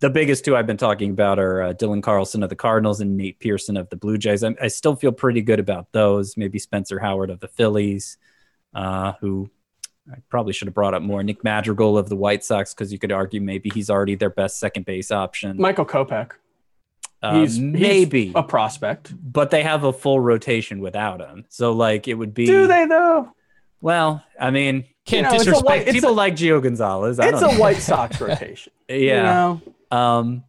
the 0.00 0.08
biggest 0.08 0.42
two 0.42 0.56
I've 0.56 0.66
been 0.66 0.78
talking 0.78 1.10
about 1.10 1.38
are 1.38 1.64
uh, 1.64 1.72
Dylan 1.74 2.02
Carlson 2.02 2.42
of 2.42 2.48
the 2.48 2.56
Cardinals 2.56 3.02
and 3.02 3.14
Nate 3.14 3.40
Pearson 3.40 3.76
of 3.76 3.90
the 3.90 3.96
Blue 3.96 4.16
Jays. 4.16 4.42
I, 4.42 4.54
I, 4.58 4.68
still 4.68 4.96
feel 4.96 5.12
pretty 5.12 5.42
good 5.42 5.60
about 5.60 5.92
those. 5.92 6.34
Maybe 6.34 6.58
Spencer 6.58 6.98
Howard 6.98 7.28
of 7.28 7.40
the 7.40 7.48
Phillies, 7.48 8.16
uh, 8.72 9.12
who 9.20 9.50
I 10.10 10.16
probably 10.30 10.54
should 10.54 10.68
have 10.68 10.74
brought 10.74 10.94
up 10.94 11.02
more. 11.02 11.22
Nick 11.22 11.44
Madrigal 11.44 11.98
of 11.98 12.08
the 12.08 12.16
White 12.16 12.42
Sox, 12.42 12.72
because 12.72 12.90
you 12.90 12.98
could 12.98 13.12
argue 13.12 13.42
maybe 13.42 13.68
he's 13.68 13.90
already 13.90 14.14
their 14.14 14.30
best 14.30 14.58
second 14.58 14.86
base 14.86 15.10
option. 15.10 15.58
Michael 15.58 15.84
Kopech. 15.84 16.30
Uh, 17.24 17.40
He's 17.40 17.58
maybe 17.58 18.26
he's 18.26 18.32
a 18.36 18.42
prospect. 18.42 19.12
but 19.20 19.50
they 19.50 19.62
have 19.62 19.84
a 19.84 19.92
full 19.92 20.20
rotation 20.20 20.80
without 20.80 21.20
him. 21.20 21.44
So 21.48 21.72
like 21.72 22.06
it 22.08 22.14
would 22.14 22.34
be. 22.34 22.44
Do 22.46 22.66
they 22.66 22.84
though? 22.86 23.30
Well, 23.80 24.22
I 24.40 24.50
mean, 24.50 24.84
Can't 25.06 25.24
You 25.26 25.30
know, 25.30 25.34
it's 25.34 25.42
a 25.42 25.44
disrespect. 25.46 25.66
white- 25.66 25.82
it's 25.88 25.92
people 25.92 26.10
a- 26.10 26.22
like 26.22 26.34
Gio 26.36 26.62
Gonzalez. 26.62 27.18
I 27.20 27.28
It's 27.28 27.40
don't 27.40 27.50
a 27.50 27.54
know. 27.54 27.60
White 27.60 27.76
Sox 27.90 28.20
rotation. 28.20 28.72
Yeah. 28.88 28.96
You 28.96 29.22
know? 29.22 29.62
Um, 29.98 30.44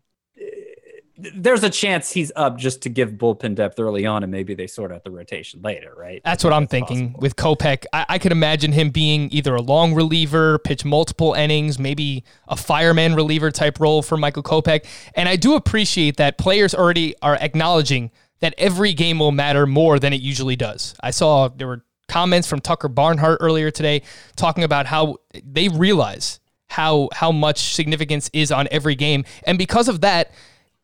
there's 1.18 1.64
a 1.64 1.70
chance 1.70 2.12
he's 2.12 2.32
up 2.36 2.58
just 2.58 2.82
to 2.84 2.90
give 2.90 3.12
bullpen 3.12 3.56
depth 3.56 3.80
early 3.80 4.06
on, 4.06 4.24
and 4.24 4.32
maybe 4.32 4.54
they 4.54 4.68
sort 4.68 4.92
out 4.92 5.04
the 5.04 5.12
rotation 5.12 5.62
later, 5.62 5.94
right? 5.98 6.22
That's 6.26 6.44
what 6.44 6.52
I'm 6.52 6.68
thinking 6.68 7.08
possible. 7.08 7.20
with 7.22 7.36
Kopech. 7.36 7.86
I, 7.94 8.06
I 8.10 8.20
could 8.20 8.32
imagine 8.32 8.72
him 8.72 8.90
being 8.90 9.30
either 9.32 9.56
a 9.56 9.62
long 9.62 9.94
reliever, 9.94 10.60
pitch 10.60 10.84
multiple 10.84 11.34
innings, 11.34 11.80
maybe 11.80 12.24
a 12.48 12.58
fireman 12.58 13.16
reliever 13.16 13.52
type 13.52 13.80
role 13.80 14.02
for 14.02 14.18
Michael 14.18 14.44
Kopech. 14.44 14.86
And 15.16 15.30
I 15.30 15.38
do 15.38 15.56
appreciate 15.56 16.18
that 16.18 16.38
players 16.38 16.76
already 16.76 17.16
are 17.22 17.36
acknowledging 17.36 18.12
that 18.42 18.54
every 18.58 18.94
game 18.94 19.20
will 19.20 19.32
matter 19.32 19.66
more 19.66 20.00
than 20.00 20.12
it 20.12 20.22
usually 20.22 20.56
does. 20.56 20.96
I 21.00 21.12
saw 21.12 21.48
there 21.48 21.68
were 21.68 21.86
comments 22.08 22.48
from 22.48 22.60
Tucker 22.60 22.90
Barnhart 22.90 23.38
earlier 23.42 23.72
today 23.72 24.02
talking 24.36 24.64
about 24.64 24.86
how 24.86 25.18
they 25.34 25.70
realize 25.70 26.40
how 26.68 27.10
how 27.14 27.32
much 27.32 27.74
significance 27.74 28.30
is 28.34 28.52
on 28.52 28.68
every 28.72 28.96
game, 28.96 29.24
and 29.46 29.58
because 29.58 29.88
of 29.88 30.02
that, 30.02 30.32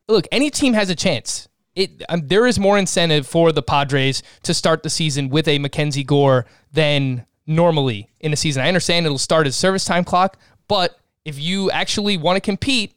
look, 0.07 0.27
any 0.31 0.49
team 0.49 0.73
has 0.73 0.89
a 0.89 0.95
chance. 0.95 1.47
It 1.75 2.03
um, 2.09 2.27
there 2.27 2.45
is 2.45 2.59
more 2.59 2.77
incentive 2.77 3.25
for 3.25 3.51
the 3.51 3.61
Padres 3.61 4.23
to 4.43 4.53
start 4.53 4.83
the 4.83 4.89
season 4.89 5.29
with 5.29 5.47
a 5.47 5.57
Mackenzie 5.57 6.03
Gore 6.03 6.45
than 6.73 7.25
normally 7.47 8.09
in 8.19 8.33
a 8.33 8.35
season. 8.35 8.63
I 8.63 8.67
understand 8.67 9.05
it'll 9.05 9.17
start 9.17 9.47
as 9.47 9.55
service 9.55 9.85
time 9.85 10.03
clock, 10.03 10.37
but 10.67 10.99
if 11.23 11.39
you 11.39 11.71
actually 11.71 12.17
want 12.17 12.37
to 12.37 12.41
compete, 12.41 12.93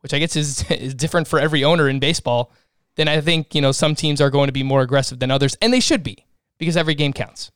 which 0.00 0.12
I 0.12 0.18
guess 0.18 0.36
is 0.36 0.64
is 0.70 0.94
different 0.94 1.28
for 1.28 1.38
every 1.38 1.64
owner 1.64 1.88
in 1.88 1.98
baseball, 1.98 2.52
then 2.96 3.08
I 3.08 3.20
think 3.20 3.54
you 3.54 3.60
know 3.60 3.72
some 3.72 3.94
teams 3.94 4.20
are 4.20 4.30
going 4.30 4.48
to 4.48 4.52
be 4.52 4.62
more 4.62 4.82
aggressive 4.82 5.18
than 5.18 5.30
others, 5.30 5.56
and 5.62 5.72
they 5.72 5.80
should 5.80 6.02
be 6.02 6.26
because 6.58 6.76
every 6.76 6.94
game 6.94 7.12
counts. 7.12 7.50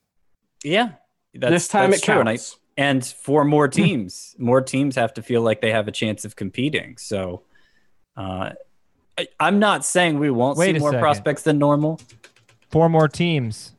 Yeah, 0.62 0.92
that's, 1.34 1.53
this 1.53 1.68
time 1.68 1.90
that's 1.90 2.03
it 2.03 2.07
true. 2.07 2.20
And, 2.20 2.28
I, 2.28 2.32
counts. 2.32 2.59
and 2.76 3.05
for 3.05 3.45
more 3.45 3.68
teams, 3.80 4.34
more 4.38 4.62
teams 4.62 4.97
have 4.97 5.14
to 5.14 5.22
feel 5.22 5.42
like 5.42 5.61
they 5.61 5.72
have 5.72 5.88
a 5.88 5.92
chance 5.92 6.24
of 6.24 6.36
competing. 6.36 6.97
So, 6.97 7.42
uh, 8.16 8.53
I, 9.19 9.29
I'm 9.39 9.59
not 9.59 9.85
saying 9.85 10.19
we 10.19 10.31
won't 10.31 10.59
Wait 10.59 10.75
see 10.75 10.81
more 10.81 10.91
second. 10.91 11.01
prospects 11.03 11.43
than 11.43 11.59
normal. 11.59 12.01
Four 12.71 12.89
more 12.89 13.09
teams. 13.09 13.73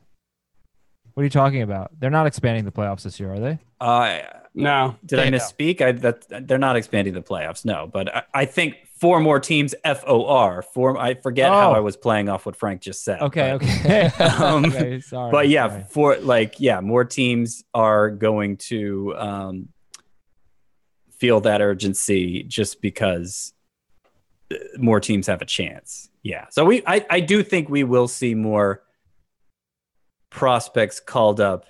What 1.14 1.22
are 1.22 1.24
you 1.24 1.30
talking 1.30 1.62
about? 1.62 1.90
They're 1.98 2.10
not 2.10 2.26
expanding 2.26 2.64
the 2.64 2.72
playoffs 2.72 3.02
this 3.02 3.18
year, 3.20 3.32
are 3.32 3.38
they? 3.40 3.58
Uh, 3.80 4.20
No. 4.54 4.96
did 5.04 5.18
I 5.18 5.30
They- 5.30 5.36
misspeak? 5.36 5.80
I 5.80 5.92
that 5.92 6.46
they're 6.48 6.58
not 6.58 6.76
expanding 6.76 7.14
the 7.14 7.22
playoffs. 7.22 7.64
No, 7.64 7.86
but 7.90 8.14
I, 8.14 8.22
I 8.34 8.44
think 8.46 8.76
four 9.00 9.20
more 9.20 9.38
teams. 9.40 9.74
F 9.84 10.02
O 10.06 10.26
R. 10.26 10.62
Four. 10.62 10.96
I 10.98 11.14
forget 11.14 11.50
how 11.50 11.70
Oh. 11.72 11.74
I 11.74 11.80
was 11.80 11.96
playing 11.98 12.28
off 12.30 12.46
what 12.46 12.56
Frank 12.56 12.80
just 12.80 13.04
said. 13.04 13.20
Okay, 13.20 13.58
but- 13.58 13.62
okay. 13.62 14.10
Um, 14.44 14.64
okay, 14.66 15.00
sorry. 15.00 15.30
but 15.30 15.48
yeah, 15.50 15.68
sorry. 15.68 15.84
for 15.90 16.16
like 16.16 16.60
yeah, 16.60 16.80
more 16.80 17.04
teams 17.04 17.64
are 17.74 18.08
going 18.10 18.56
to 18.68 19.14
um, 19.16 19.68
feel 21.18 21.40
that 21.40 21.60
urgency 21.60 22.42
just 22.42 22.80
because 22.82 23.52
more 24.76 25.00
teams 25.00 25.26
have 25.26 25.42
a 25.42 25.46
chance. 25.46 26.08
Yeah, 26.22 26.46
so 26.50 26.64
we 26.64 26.82
I, 26.86 27.04
I 27.08 27.20
do 27.20 27.42
think 27.42 27.68
we 27.68 27.84
will 27.84 28.08
see 28.08 28.34
more 28.34 28.82
prospects 30.30 31.00
called 31.00 31.40
up, 31.40 31.66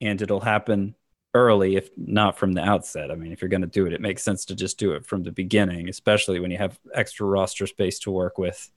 and 0.00 0.20
it'll 0.20 0.40
happen 0.40 0.94
early, 1.34 1.76
if 1.76 1.90
not 1.96 2.38
from 2.38 2.52
the 2.52 2.62
outset. 2.62 3.10
I 3.10 3.14
mean, 3.14 3.32
if 3.32 3.40
you're 3.40 3.48
going 3.48 3.62
to 3.62 3.66
do 3.66 3.86
it, 3.86 3.92
it 3.92 4.00
makes 4.00 4.22
sense 4.22 4.44
to 4.46 4.54
just 4.54 4.78
do 4.78 4.92
it 4.92 5.06
from 5.06 5.22
the 5.22 5.32
beginning, 5.32 5.88
especially 5.88 6.40
when 6.40 6.50
you 6.50 6.58
have 6.58 6.78
extra 6.94 7.26
roster 7.26 7.66
space 7.66 7.98
to 8.00 8.10
work 8.10 8.38
with. 8.38 8.70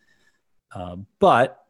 Uh, 0.74 0.98
but 1.20 1.62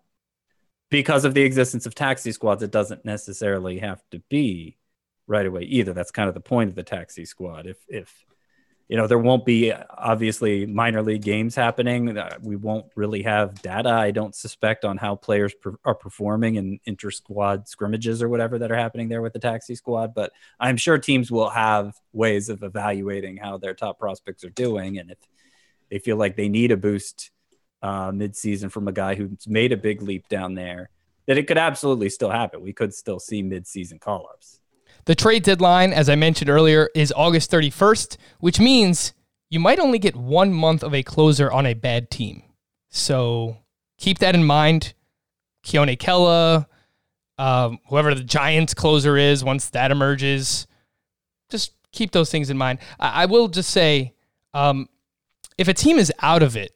because 0.90 1.26
of 1.26 1.34
the 1.34 1.42
existence 1.42 1.86
of 1.86 1.96
taxi 1.96 2.32
squads, 2.32 2.64
it 2.64 2.72
doesn't 2.72 3.06
necessarily 3.06 3.80
have 3.80 4.02
to 4.12 4.20
be 4.30 4.78
right 5.28 5.46
away 5.46 5.64
either. 5.64 5.94
That's 5.94 6.12
kind 6.12 6.28
of 6.28 6.36
the 6.36 6.42
point 6.42 6.70
of 6.70 6.76
the 6.76 6.84
taxi 6.84 7.26
squad. 7.26 7.66
If 7.66 7.78
if 7.88 8.26
you 8.88 8.98
know 8.98 9.08
there 9.08 9.18
won't 9.18 9.46
be 9.46 9.72
obviously 9.72 10.66
minor 10.66 11.02
league 11.02 11.24
games 11.24 11.56
happening, 11.56 12.18
uh, 12.18 12.38
we 12.42 12.56
won't 12.56 12.86
really 12.96 13.24
have 13.24 13.62
data. 13.62 13.90
I 13.90 14.12
don't 14.12 14.36
suspect 14.36 14.86
on 14.86 14.98
how 14.98 15.16
players 15.16 15.54
per- 15.54 15.76
are 15.84 15.96
performing 15.96 16.56
in 16.56 16.80
inter 16.86 17.12
squad 17.12 17.68
scrimmages 17.68 18.22
or 18.22 18.30
whatever 18.30 18.60
that 18.60 18.72
are 18.72 18.78
happening 18.78 19.10
there 19.10 19.22
with 19.22 19.34
the 19.34 19.40
taxi 19.40 19.76
squad. 19.76 20.14
But 20.14 20.32
I'm 20.60 20.78
sure 20.78 20.98
teams 20.98 21.32
will 21.32 21.50
have 21.50 21.96
ways 22.14 22.50
of 22.50 22.64
evaluating 22.64 23.38
how 23.38 23.58
their 23.58 23.74
top 23.74 24.00
prospects 24.00 24.44
are 24.44 24.50
doing, 24.50 24.98
and 25.00 25.12
if 25.12 25.18
they 25.90 26.00
feel 26.00 26.18
like 26.18 26.36
they 26.36 26.50
need 26.50 26.72
a 26.72 26.78
boost 26.78 27.32
uh, 27.82 28.12
midseason 28.12 28.72
from 28.72 28.88
a 28.88 28.92
guy 28.92 29.16
who's 29.16 29.48
made 29.48 29.72
a 29.72 29.78
big 29.78 30.02
leap 30.02 30.28
down 30.28 30.56
there, 30.56 30.90
that 31.28 31.38
it 31.38 31.48
could 31.48 31.58
absolutely 31.58 32.10
still 32.10 32.30
happen. 32.30 32.62
We 32.62 32.74
could 32.74 32.94
still 32.94 33.20
see 33.20 33.44
midseason 33.44 34.00
call 34.00 34.28
ups. 34.32 34.60
The 35.06 35.16
trade 35.16 35.44
deadline, 35.44 35.94
as 35.94 36.10
I 36.10 36.16
mentioned 36.16 36.50
earlier, 36.50 36.90
is 36.96 37.14
August 37.16 37.52
31st, 37.52 38.18
which 38.40 38.60
means 38.60 39.14
you 39.50 39.60
might 39.60 39.80
only 39.80 40.00
get 40.00 40.16
one 40.16 40.52
month 40.52 40.84
of 40.84 40.94
a 40.94 41.04
closer 41.04 41.52
on 41.52 41.66
a 41.66 41.76
bad 41.76 42.10
team. 42.10 42.44
So 42.90 43.58
keep 43.98 44.20
that 44.20 44.34
in 44.34 44.44
mind. 44.44 44.94
Keone 45.64 45.98
Kela, 45.98 46.66
um, 47.38 47.80
whoever 47.88 48.16
the 48.16 48.24
Giants 48.24 48.74
closer 48.74 49.18
is, 49.18 49.44
once 49.44 49.70
that 49.70 49.92
emerges, 49.92 50.68
just 51.50 51.74
keep 51.92 52.12
those 52.12 52.32
things 52.32 52.50
in 52.50 52.58
mind. 52.58 52.80
I, 53.00 53.24
I 53.24 53.26
will 53.26 53.48
just 53.48 53.70
say, 53.70 54.14
um, 54.54 54.90
if 55.58 55.68
a 55.68 55.74
team 55.74 55.98
is 55.98 56.12
out 56.22 56.44
of 56.44 56.56
it, 56.56 56.72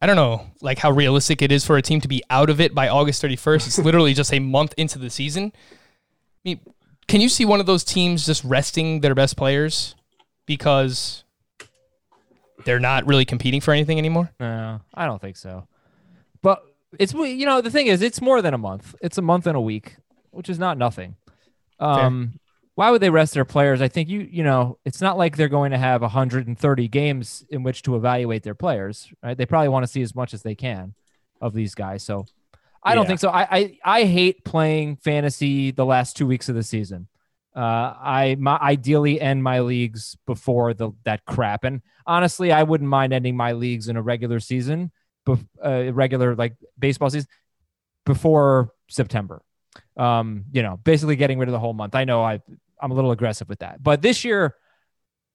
I 0.00 0.06
don't 0.06 0.16
know, 0.16 0.46
like 0.60 0.78
how 0.78 0.90
realistic 0.90 1.42
it 1.42 1.50
is 1.50 1.66
for 1.66 1.76
a 1.76 1.82
team 1.82 2.00
to 2.02 2.08
be 2.08 2.22
out 2.30 2.50
of 2.50 2.60
it 2.60 2.74
by 2.74 2.88
August 2.88 3.22
31st. 3.22 3.66
It's 3.66 3.78
literally 3.78 4.14
just 4.14 4.32
a 4.32 4.38
month 4.38 4.74
into 4.76 4.98
the 4.98 5.10
season. 5.10 5.52
I 5.54 6.40
mean, 6.44 6.60
can 7.08 7.20
you 7.20 7.28
see 7.28 7.44
one 7.44 7.58
of 7.58 7.66
those 7.66 7.82
teams 7.82 8.24
just 8.26 8.44
resting 8.44 9.00
their 9.00 9.14
best 9.14 9.36
players 9.36 9.96
because 10.46 11.24
they're 12.64 12.78
not 12.78 13.06
really 13.06 13.24
competing 13.24 13.60
for 13.60 13.72
anything 13.72 13.98
anymore? 13.98 14.30
No, 14.38 14.80
I 14.94 15.06
don't 15.06 15.20
think 15.20 15.36
so. 15.36 15.66
But 16.42 16.62
it's 16.98 17.12
you 17.14 17.46
know 17.46 17.60
the 17.60 17.70
thing 17.70 17.86
is 17.88 18.02
it's 18.02 18.20
more 18.20 18.40
than 18.42 18.54
a 18.54 18.58
month. 18.58 18.94
It's 19.00 19.18
a 19.18 19.22
month 19.22 19.46
and 19.46 19.56
a 19.56 19.60
week, 19.60 19.96
which 20.30 20.48
is 20.48 20.58
not 20.58 20.78
nothing. 20.78 21.16
Um, 21.80 22.38
why 22.74 22.90
would 22.90 23.00
they 23.00 23.10
rest 23.10 23.34
their 23.34 23.44
players? 23.44 23.80
I 23.80 23.88
think 23.88 24.08
you 24.08 24.20
you 24.20 24.44
know 24.44 24.78
it's 24.84 25.00
not 25.00 25.16
like 25.18 25.36
they're 25.36 25.48
going 25.48 25.72
to 25.72 25.78
have 25.78 26.02
130 26.02 26.88
games 26.88 27.44
in 27.50 27.62
which 27.62 27.82
to 27.82 27.96
evaluate 27.96 28.42
their 28.42 28.54
players, 28.54 29.10
right? 29.22 29.36
They 29.36 29.46
probably 29.46 29.68
want 29.68 29.84
to 29.84 29.88
see 29.88 30.02
as 30.02 30.14
much 30.14 30.34
as 30.34 30.42
they 30.42 30.54
can 30.54 30.94
of 31.40 31.54
these 31.54 31.74
guys. 31.74 32.02
So 32.02 32.26
I 32.92 32.94
don't 32.94 33.06
think 33.06 33.20
so. 33.20 33.30
I, 33.30 33.42
I 33.50 33.78
I 33.84 34.04
hate 34.04 34.44
playing 34.44 34.96
fantasy 34.96 35.70
the 35.70 35.84
last 35.84 36.16
two 36.16 36.26
weeks 36.26 36.48
of 36.48 36.54
the 36.54 36.62
season. 36.62 37.08
Uh, 37.54 37.94
I 38.00 38.36
my, 38.38 38.56
ideally 38.58 39.20
end 39.20 39.42
my 39.42 39.60
leagues 39.60 40.16
before 40.26 40.74
the 40.74 40.90
that 41.04 41.24
crap, 41.24 41.64
and 41.64 41.82
honestly, 42.06 42.52
I 42.52 42.62
wouldn't 42.62 42.88
mind 42.88 43.12
ending 43.12 43.36
my 43.36 43.52
leagues 43.52 43.88
in 43.88 43.96
a 43.96 44.02
regular 44.02 44.40
season, 44.40 44.92
bef- 45.26 45.46
uh, 45.62 45.92
regular 45.92 46.34
like 46.34 46.56
baseball 46.78 47.10
season 47.10 47.28
before 48.06 48.72
September. 48.88 49.42
Um, 49.96 50.44
you 50.52 50.62
know, 50.62 50.78
basically 50.82 51.16
getting 51.16 51.38
rid 51.38 51.48
of 51.48 51.52
the 51.52 51.58
whole 51.58 51.74
month. 51.74 51.94
I 51.94 52.04
know 52.04 52.22
I 52.22 52.40
I'm 52.80 52.90
a 52.90 52.94
little 52.94 53.10
aggressive 53.10 53.48
with 53.48 53.60
that. 53.60 53.82
But 53.82 54.02
this 54.02 54.24
year, 54.24 54.54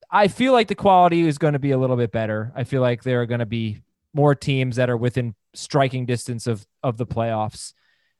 I 0.09 0.27
feel 0.27 0.53
like 0.53 0.67
the 0.67 0.75
quality 0.75 1.27
is 1.27 1.37
going 1.37 1.53
to 1.53 1.59
be 1.59 1.71
a 1.71 1.77
little 1.77 1.97
bit 1.97 2.11
better. 2.11 2.51
I 2.55 2.63
feel 2.63 2.81
like 2.81 3.03
there 3.03 3.21
are 3.21 3.25
going 3.25 3.39
to 3.39 3.45
be 3.45 3.81
more 4.13 4.35
teams 4.35 4.75
that 4.75 4.89
are 4.89 4.97
within 4.97 5.35
striking 5.53 6.05
distance 6.05 6.47
of 6.47 6.65
of 6.83 6.97
the 6.97 7.05
playoffs. 7.05 7.73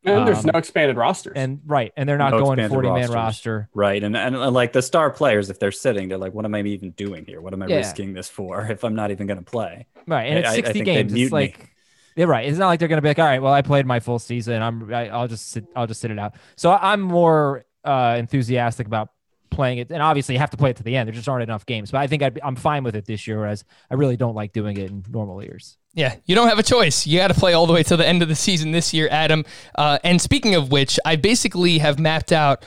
And 0.06 0.28
there's 0.28 0.40
Um, 0.40 0.52
no 0.54 0.60
expanded 0.60 0.98
rosters. 0.98 1.34
And 1.38 1.62
right, 1.66 1.94
and 1.96 2.10
they're 2.10 2.18
not 2.18 2.32
No 2.32 2.40
going 2.40 2.60
expanded 2.60 2.72
40 2.74 2.90
man 2.92 3.12
roster. 3.12 3.70
Right. 3.74 4.04
And, 4.04 4.18
and 4.18 4.36
and 4.36 4.54
like 4.54 4.74
the 4.74 4.82
star 4.82 5.10
players, 5.10 5.50
if 5.50 5.60
they're 5.60 5.72
sitting, 5.72 6.10
they're 6.10 6.18
like, 6.18 6.34
what 6.34 6.44
am 6.44 6.54
I 6.56 6.62
even 6.62 6.92
doing 6.92 7.24
here? 7.26 7.40
What 7.40 7.54
am 7.54 7.64
I 7.64 7.68
Yeah. 7.68 7.78
risking 7.78 8.14
this 8.14 8.28
for 8.28 8.66
if 8.70 8.84
I'm 8.84 8.96
not 8.96 9.12
even 9.12 9.28
going 9.28 9.40
to 9.40 9.46
play? 9.46 9.86
Right, 10.06 10.24
and 10.26 10.36
I- 10.38 10.40
it's 10.40 10.50
I- 10.50 10.52
I 10.52 10.56
60 10.74 10.82
games. 10.82 11.14
It's 11.14 11.32
like 11.32 11.70
they're 12.18 12.28
right. 12.28 12.46
It's 12.48 12.58
not 12.58 12.68
like 12.68 12.80
they're 12.80 12.90
going 12.90 12.98
to 12.98 13.02
be 13.02 13.08
like, 13.08 13.20
all 13.20 13.26
right, 13.26 13.42
well, 13.42 13.54
I 13.54 13.62
played 13.62 13.86
my 13.86 14.02
full 14.02 14.20
season. 14.20 14.62
I'm, 14.62 14.94
I, 14.94 15.08
I'll 15.08 15.28
just 15.30 15.50
sit, 15.50 15.66
I'll 15.74 15.88
just 15.88 16.02
sit 16.02 16.12
it 16.12 16.20
out. 16.20 16.36
So 16.58 16.72
I'm 16.74 17.00
more 17.00 17.64
uh, 17.86 18.18
enthusiastic 18.20 18.86
about 18.88 19.10
playing 19.54 19.78
it, 19.78 19.92
and 19.92 20.02
obviously 20.02 20.36
you 20.36 20.40
have 20.40 20.52
to 20.52 20.58
play 20.58 20.72
it 20.72 20.78
to 20.78 20.84
the 20.84 20.96
end. 20.96 21.08
There 21.08 21.14
just 21.14 21.30
aren't 21.30 21.44
enough 21.44 21.66
games, 21.66 21.92
but 21.92 22.00
I 22.00 22.08
think 22.08 22.34
be- 22.34 22.44
I'm 22.44 22.56
fine 22.56 22.84
with 22.84 22.96
it 22.96 23.06
this 23.06 23.28
year, 23.28 23.40
whereas 23.40 23.64
I 23.90 23.96
really 23.96 24.18
don't 24.18 24.36
like 24.36 24.52
doing 24.54 24.78
it 24.78 24.90
in 24.90 25.04
normal 25.10 25.42
years. 25.44 25.78
Yeah, 25.94 26.16
you 26.26 26.34
don't 26.34 26.48
have 26.48 26.60
a 26.60 26.64
choice. 26.64 27.06
You 27.06 27.20
got 27.20 27.28
to 27.28 27.36
play 27.36 27.54
all 27.54 27.68
the 27.68 27.74
way 27.74 27.84
to 27.84 27.96
the 27.96 28.08
end 28.08 28.24
of 28.24 28.28
the 28.28 28.36
season 28.36 28.72
this 28.72 28.94
year, 28.94 29.08
Adam. 29.12 29.46
Uh, 29.76 30.00
and 30.04 30.20
speaking 30.20 30.56
of 30.56 30.72
which, 30.72 31.00
I 31.06 31.16
basically 31.16 31.78
have 31.78 32.00
mapped 32.00 32.32
out 32.32 32.66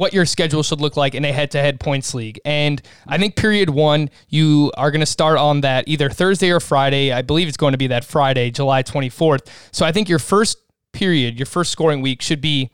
what 0.00 0.12
your 0.14 0.24
schedule 0.24 0.62
should 0.62 0.80
look 0.80 0.96
like 0.96 1.14
in 1.14 1.24
a 1.24 1.32
head-to-head 1.32 1.78
points 1.80 2.14
league. 2.14 2.40
And 2.44 2.80
I 3.06 3.18
think 3.18 3.36
period 3.36 3.70
one, 3.70 4.08
you 4.28 4.72
are 4.76 4.90
going 4.90 5.00
to 5.00 5.06
start 5.06 5.36
on 5.36 5.62
that 5.62 5.88
either 5.88 6.08
Thursday 6.08 6.50
or 6.50 6.60
Friday. 6.60 7.12
I 7.12 7.22
believe 7.22 7.48
it's 7.48 7.56
going 7.56 7.72
to 7.72 7.78
be 7.78 7.88
that 7.88 8.04
Friday, 8.04 8.50
July 8.50 8.82
24th. 8.82 9.46
So 9.72 9.84
I 9.84 9.92
think 9.92 10.08
your 10.08 10.18
first 10.18 10.58
period, 10.92 11.38
your 11.38 11.46
first 11.46 11.70
scoring 11.70 12.00
week 12.00 12.22
should 12.22 12.40
be 12.40 12.70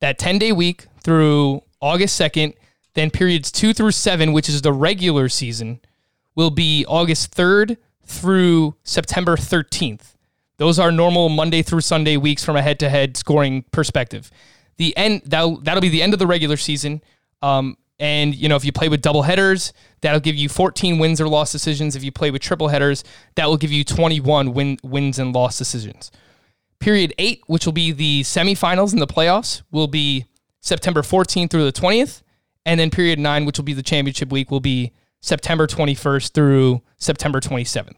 that 0.00 0.18
10-day 0.18 0.52
week 0.52 0.86
through 1.02 1.62
August 1.80 2.20
2nd. 2.20 2.54
Then 2.94 3.10
periods 3.10 3.52
two 3.52 3.74
through 3.74 3.90
seven, 3.90 4.32
which 4.32 4.48
is 4.48 4.62
the 4.62 4.72
regular 4.72 5.28
season, 5.28 5.80
will 6.34 6.50
be 6.50 6.84
August 6.86 7.34
3rd 7.36 7.76
through 8.04 8.74
September 8.84 9.36
13th. 9.36 10.14
Those 10.56 10.78
are 10.78 10.90
normal 10.90 11.28
Monday 11.28 11.62
through 11.62 11.82
Sunday 11.82 12.16
weeks 12.16 12.42
from 12.42 12.56
a 12.56 12.62
head-to-head 12.62 13.16
scoring 13.16 13.64
perspective. 13.70 14.30
The 14.78 14.96
end 14.96 15.22
that'll, 15.26 15.58
that'll 15.58 15.82
be 15.82 15.90
the 15.90 16.02
end 16.02 16.14
of 16.14 16.18
the 16.18 16.26
regular 16.26 16.56
season. 16.56 17.02
Um, 17.42 17.76
and 17.98 18.34
you 18.34 18.48
know, 18.48 18.56
if 18.56 18.64
you 18.64 18.72
play 18.72 18.88
with 18.88 19.02
double 19.02 19.22
headers, 19.22 19.72
that'll 20.00 20.20
give 20.20 20.36
you 20.36 20.48
14 20.48 20.98
wins 20.98 21.20
or 21.20 21.28
loss 21.28 21.52
decisions. 21.52 21.96
If 21.96 22.04
you 22.04 22.12
play 22.12 22.30
with 22.30 22.42
triple 22.42 22.68
headers, 22.68 23.04
that 23.34 23.46
will 23.46 23.56
give 23.56 23.72
you 23.72 23.84
21 23.84 24.52
win, 24.52 24.78
wins 24.82 25.18
and 25.18 25.34
loss 25.34 25.58
decisions. 25.58 26.10
Period 26.78 27.14
eight, 27.18 27.42
which 27.46 27.64
will 27.64 27.72
be 27.72 27.92
the 27.92 28.22
semifinals 28.22 28.92
and 28.92 29.00
the 29.00 29.06
playoffs, 29.06 29.62
will 29.70 29.86
be 29.86 30.26
September 30.66 31.02
14th 31.02 31.50
through 31.50 31.64
the 31.64 31.72
20th. 31.72 32.22
And 32.64 32.80
then 32.80 32.90
period 32.90 33.20
nine, 33.20 33.44
which 33.44 33.58
will 33.58 33.64
be 33.64 33.74
the 33.74 33.82
championship 33.82 34.32
week, 34.32 34.50
will 34.50 34.60
be 34.60 34.92
September 35.22 35.68
21st 35.68 36.32
through 36.32 36.82
September 36.98 37.40
27th. 37.40 37.92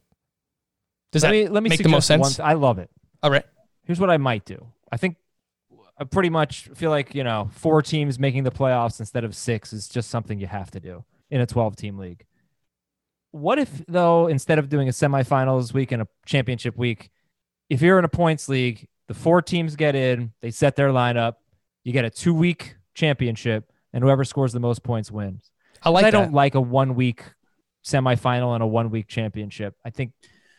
Does 1.10 1.22
let 1.22 1.30
that 1.30 1.32
me 1.32 1.48
let 1.48 1.62
me 1.62 1.70
make 1.70 1.82
the 1.82 1.88
most 1.88 2.06
sense? 2.06 2.38
One, 2.38 2.46
I 2.46 2.52
love 2.52 2.78
it. 2.78 2.90
All 3.22 3.30
right. 3.30 3.44
Here's 3.84 3.98
what 3.98 4.10
I 4.10 4.18
might 4.18 4.44
do. 4.44 4.66
I 4.92 4.98
think 4.98 5.16
I 5.96 6.04
pretty 6.04 6.28
much 6.28 6.68
feel 6.74 6.90
like 6.90 7.14
you 7.14 7.24
know 7.24 7.48
four 7.54 7.80
teams 7.80 8.18
making 8.18 8.44
the 8.44 8.50
playoffs 8.50 9.00
instead 9.00 9.24
of 9.24 9.34
six 9.34 9.72
is 9.72 9.88
just 9.88 10.10
something 10.10 10.38
you 10.38 10.46
have 10.46 10.70
to 10.72 10.80
do 10.80 11.04
in 11.30 11.40
a 11.40 11.46
12 11.46 11.76
team 11.76 11.96
league. 11.96 12.26
What 13.30 13.58
if 13.58 13.82
though 13.88 14.26
instead 14.26 14.58
of 14.58 14.68
doing 14.68 14.88
a 14.88 14.92
semifinals 14.92 15.72
week 15.72 15.92
and 15.92 16.02
a 16.02 16.08
championship 16.26 16.76
week, 16.76 17.08
if 17.70 17.80
you're 17.80 17.98
in 17.98 18.04
a 18.04 18.08
points 18.10 18.50
league, 18.50 18.86
the 19.06 19.14
four 19.14 19.40
teams 19.40 19.76
get 19.76 19.94
in, 19.94 20.34
they 20.42 20.50
set 20.50 20.76
their 20.76 20.90
lineup, 20.90 21.36
you 21.88 21.94
get 21.94 22.04
a 22.04 22.10
two 22.10 22.34
week 22.34 22.76
championship, 22.92 23.72
and 23.94 24.04
whoever 24.04 24.22
scores 24.22 24.52
the 24.52 24.60
most 24.60 24.82
points 24.82 25.10
wins. 25.10 25.50
I 25.82 25.88
like 25.88 26.04
I 26.04 26.10
don't 26.10 26.34
like 26.34 26.54
a 26.54 26.60
one 26.60 26.94
week 26.94 27.22
semifinal 27.82 28.52
and 28.52 28.62
a 28.62 28.66
one 28.66 28.90
week 28.90 29.08
championship. 29.08 29.74
I 29.86 29.88
think 29.88 30.12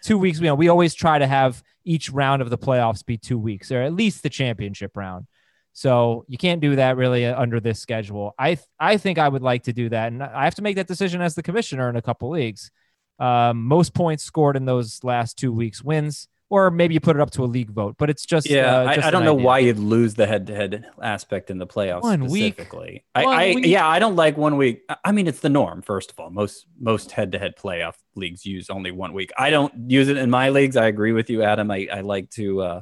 two 0.03 0.17
weeks, 0.17 0.39
you 0.39 0.45
know, 0.45 0.55
we 0.55 0.69
always 0.69 0.95
try 0.95 1.19
to 1.19 1.27
have 1.27 1.61
each 1.85 2.09
round 2.09 2.41
of 2.41 2.49
the 2.49 2.57
playoffs 2.57 3.05
be 3.05 3.17
two 3.17 3.37
weeks 3.37 3.71
or 3.71 3.83
at 3.83 3.93
least 3.93 4.23
the 4.23 4.29
championship 4.31 4.97
round. 4.97 5.27
So 5.73 6.25
you 6.27 6.39
can't 6.39 6.61
do 6.61 6.77
that 6.77 6.97
really 6.97 7.27
under 7.27 7.59
this 7.59 7.79
schedule. 7.79 8.33
I 8.39 8.57
I 8.79 8.97
think 8.97 9.19
I 9.19 9.29
would 9.29 9.43
like 9.43 9.63
to 9.65 9.73
do 9.73 9.87
that, 9.89 10.11
and 10.11 10.23
I 10.23 10.45
have 10.45 10.55
to 10.55 10.63
make 10.63 10.77
that 10.77 10.87
decision 10.87 11.21
as 11.21 11.35
the 11.35 11.43
commissioner 11.43 11.91
in 11.91 11.95
a 11.95 12.01
couple 12.01 12.31
leagues. 12.31 12.71
Um, 13.19 13.65
most 13.65 13.93
points 13.93 14.23
scored 14.23 14.55
in 14.55 14.65
those 14.65 15.03
last 15.03 15.37
two 15.37 15.53
weeks 15.53 15.83
wins, 15.83 16.27
or 16.51 16.71
maybe 16.71 16.95
you 16.95 16.99
put 16.99 17.15
it 17.15 17.21
up 17.21 17.29
to 17.31 17.43
a 17.43 17.45
league 17.45 17.69
vote. 17.69 17.95
But 17.99 18.09
it's 18.09 18.25
just 18.25 18.49
Yeah, 18.49 18.77
uh, 18.79 18.85
I, 18.87 18.95
just 18.95 19.07
I 19.07 19.11
don't 19.11 19.23
know 19.23 19.35
idea. 19.35 19.45
why 19.45 19.59
you'd 19.59 19.77
lose 19.77 20.15
the 20.15 20.25
head-to-head 20.25 20.85
aspect 21.01 21.51
in 21.51 21.59
the 21.59 21.67
playoffs 21.67 22.01
One 22.01 22.25
week. 22.25 22.55
specifically. 22.55 23.05
I, 23.13 23.23
One 23.25 23.37
I 23.37 23.45
week. 23.55 23.65
yeah, 23.67 23.87
I 23.87 23.99
don't 23.99 24.15
like 24.15 24.35
one 24.35 24.57
week. 24.57 24.81
I- 24.89 24.97
I 25.05 25.11
mean, 25.11 25.27
it's 25.27 25.41
the 25.41 25.49
norm. 25.49 25.81
First 25.83 26.11
of 26.11 26.19
all, 26.19 26.29
most 26.31 26.65
most 26.79 27.11
head-to-head 27.11 27.55
playoff 27.55 27.95
leagues 28.15 28.45
use 28.45 28.69
only 28.69 28.91
one 28.91 29.13
week. 29.13 29.31
I 29.37 29.49
don't 29.51 29.89
use 29.91 30.07
it 30.09 30.17
in 30.17 30.29
my 30.31 30.49
leagues. 30.49 30.75
I 30.75 30.87
agree 30.87 31.11
with 31.11 31.29
you, 31.29 31.43
Adam. 31.43 31.69
I, 31.69 31.87
I 31.93 32.01
like 32.01 32.29
to 32.31 32.61
uh, 32.61 32.81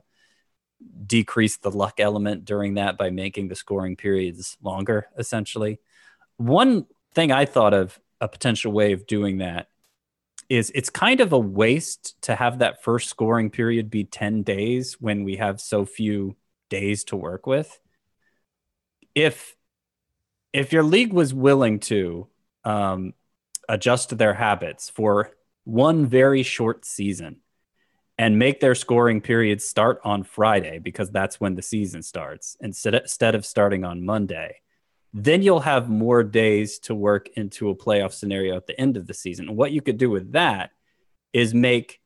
decrease 1.06 1.58
the 1.58 1.72
luck 1.72 2.00
element 2.00 2.46
during 2.46 2.76
that 2.76 2.98
by 2.98 3.10
making 3.10 3.48
the 3.50 3.56
scoring 3.56 3.96
periods 3.96 4.58
longer. 4.62 5.08
Essentially, 5.18 5.80
one 6.38 6.86
thing 7.14 7.32
I 7.32 7.46
thought 7.46 7.74
of 7.74 8.00
a 8.22 8.28
potential 8.28 8.72
way 8.72 8.94
of 8.94 9.06
doing 9.08 9.40
that 9.40 9.68
is 10.50 10.72
it's 10.74 10.90
kind 10.90 11.20
of 11.20 11.34
a 11.34 11.40
waste 11.40 12.22
to 12.24 12.36
have 12.36 12.60
that 12.60 12.84
first 12.84 13.10
scoring 13.10 13.50
period 13.50 13.90
be 13.90 14.04
10 14.04 14.44
days 14.44 14.96
when 15.00 15.24
we 15.24 15.38
have 15.38 15.60
so 15.60 15.86
few 15.86 16.36
days 16.70 17.04
to 17.06 17.16
work 17.16 17.46
with. 17.46 17.80
If 19.14 19.56
if 20.54 20.72
your 20.72 20.84
league 20.84 21.14
was 21.14 21.34
willing 21.34 21.80
to 21.82 22.28
um, 22.64 23.14
adjust 23.68 24.18
their 24.18 24.34
habits 24.34 24.90
for 24.90 25.32
one 25.66 26.06
very 26.06 26.44
short 26.44 26.86
season 26.86 27.42
and 28.18 28.40
make 28.40 28.60
their 28.60 28.74
scoring 28.74 29.22
period 29.22 29.62
start 29.62 30.00
on 30.04 30.24
Friday 30.24 30.80
because 30.80 31.12
that's 31.12 31.40
when 31.40 31.56
the 31.56 31.62
season 31.62 32.02
starts 32.02 32.56
instead 32.62 32.96
instead 32.96 33.36
of 33.36 33.46
starting 33.46 33.84
on 33.84 34.06
Monday 34.06 34.62
then 35.24 35.42
you'll 35.42 35.62
have 35.62 35.90
more 35.90 36.24
days 36.24 36.80
to 36.80 36.94
work 36.94 37.30
into 37.36 37.70
a 37.70 37.76
playoff 37.76 38.14
scenario 38.14 38.56
at 38.56 38.68
the 38.68 38.80
end 38.80 38.98
of 38.98 39.08
the 39.08 39.14
season. 39.14 39.48
And 39.48 39.58
what 39.58 39.72
you 39.72 39.82
could 39.82 39.98
do 39.98 40.10
with 40.10 40.34
that 40.34 40.72
is 41.34 41.54
make 41.54 42.00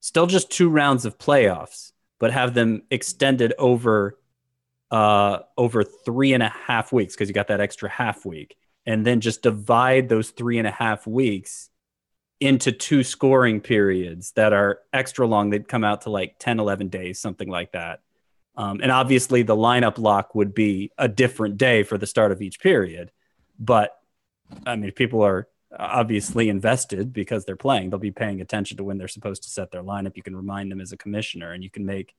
still 0.00 0.26
just 0.26 0.50
two 0.50 0.70
rounds 0.70 1.04
of 1.04 1.18
playoffs, 1.18 1.92
but 2.18 2.32
have 2.32 2.54
them 2.54 2.82
extended 2.90 3.52
over 3.58 4.18
uh, 4.90 5.40
over 5.58 5.84
three 5.84 6.32
and 6.32 6.42
a 6.42 6.48
half 6.48 6.92
weeks 6.92 7.14
because 7.14 7.28
you 7.28 7.34
got 7.34 7.48
that 7.48 7.60
extra 7.60 7.90
half 7.90 8.24
week, 8.24 8.56
and 8.86 9.04
then 9.04 9.20
just 9.20 9.42
divide 9.42 10.08
those 10.08 10.30
three 10.30 10.56
and 10.58 10.66
a 10.66 10.70
half 10.70 11.06
weeks 11.06 11.68
into 12.40 12.72
two 12.72 13.02
scoring 13.02 13.60
periods 13.60 14.32
that 14.32 14.54
are 14.54 14.80
extra 14.92 15.26
long. 15.26 15.50
They'd 15.50 15.68
come 15.68 15.84
out 15.84 16.02
to 16.02 16.10
like 16.10 16.36
10, 16.38 16.60
11 16.60 16.88
days, 16.88 17.18
something 17.18 17.48
like 17.48 17.72
that. 17.72 18.00
Um, 18.58 18.80
and 18.82 18.90
obviously, 18.90 19.42
the 19.42 19.56
lineup 19.56 19.98
lock 19.98 20.34
would 20.34 20.52
be 20.52 20.90
a 20.98 21.06
different 21.06 21.58
day 21.58 21.84
for 21.84 21.96
the 21.96 22.08
start 22.08 22.32
of 22.32 22.42
each 22.42 22.60
period. 22.60 23.12
But 23.58 23.96
I 24.66 24.74
mean, 24.74 24.90
people 24.90 25.22
are 25.22 25.46
obviously 25.78 26.48
invested 26.48 27.12
because 27.12 27.44
they're 27.44 27.56
playing, 27.56 27.90
they'll 27.90 28.00
be 28.00 28.10
paying 28.10 28.40
attention 28.40 28.76
to 28.78 28.84
when 28.84 28.98
they're 28.98 29.06
supposed 29.06 29.44
to 29.44 29.48
set 29.48 29.70
their 29.70 29.84
lineup. 29.84 30.16
You 30.16 30.24
can 30.24 30.34
remind 30.34 30.72
them 30.72 30.80
as 30.80 30.90
a 30.90 30.96
commissioner, 30.96 31.52
and 31.52 31.62
you 31.62 31.70
can 31.70 31.86
make. 31.86 32.14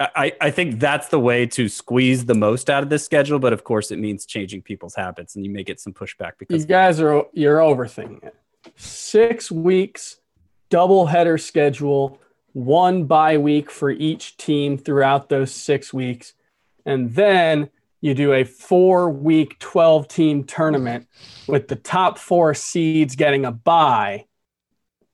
I, 0.00 0.32
I 0.40 0.50
think 0.52 0.78
that's 0.78 1.08
the 1.08 1.18
way 1.18 1.46
to 1.46 1.68
squeeze 1.68 2.24
the 2.24 2.34
most 2.34 2.70
out 2.70 2.84
of 2.84 2.88
this 2.88 3.04
schedule, 3.04 3.40
but 3.40 3.52
of 3.52 3.64
course, 3.64 3.90
it 3.90 3.98
means 3.98 4.26
changing 4.26 4.62
people's 4.62 4.94
habits, 4.94 5.34
and 5.36 5.44
you 5.44 5.50
may 5.52 5.64
get 5.64 5.80
some 5.80 5.92
pushback 5.92 6.32
because 6.38 6.62
You 6.62 6.68
guys 6.68 7.00
are 7.00 7.24
you're 7.32 7.58
overthinking 7.58 8.24
it. 8.24 8.34
Six 8.76 9.50
weeks, 9.50 10.18
double 10.68 11.06
header 11.06 11.38
schedule, 11.38 12.20
one 12.52 13.04
bye 13.04 13.38
week 13.38 13.70
for 13.70 13.90
each 13.90 14.36
team 14.36 14.78
throughout 14.78 15.28
those 15.28 15.52
six 15.52 15.92
weeks, 15.92 16.34
and 16.84 17.14
then 17.14 17.70
you 18.00 18.14
do 18.14 18.32
a 18.32 18.44
four 18.44 19.10
week, 19.10 19.58
twelve 19.58 20.08
team 20.08 20.44
tournament 20.44 21.06
with 21.46 21.68
the 21.68 21.76
top 21.76 22.18
four 22.18 22.54
seeds 22.54 23.16
getting 23.16 23.44
a 23.44 23.52
bye, 23.52 24.26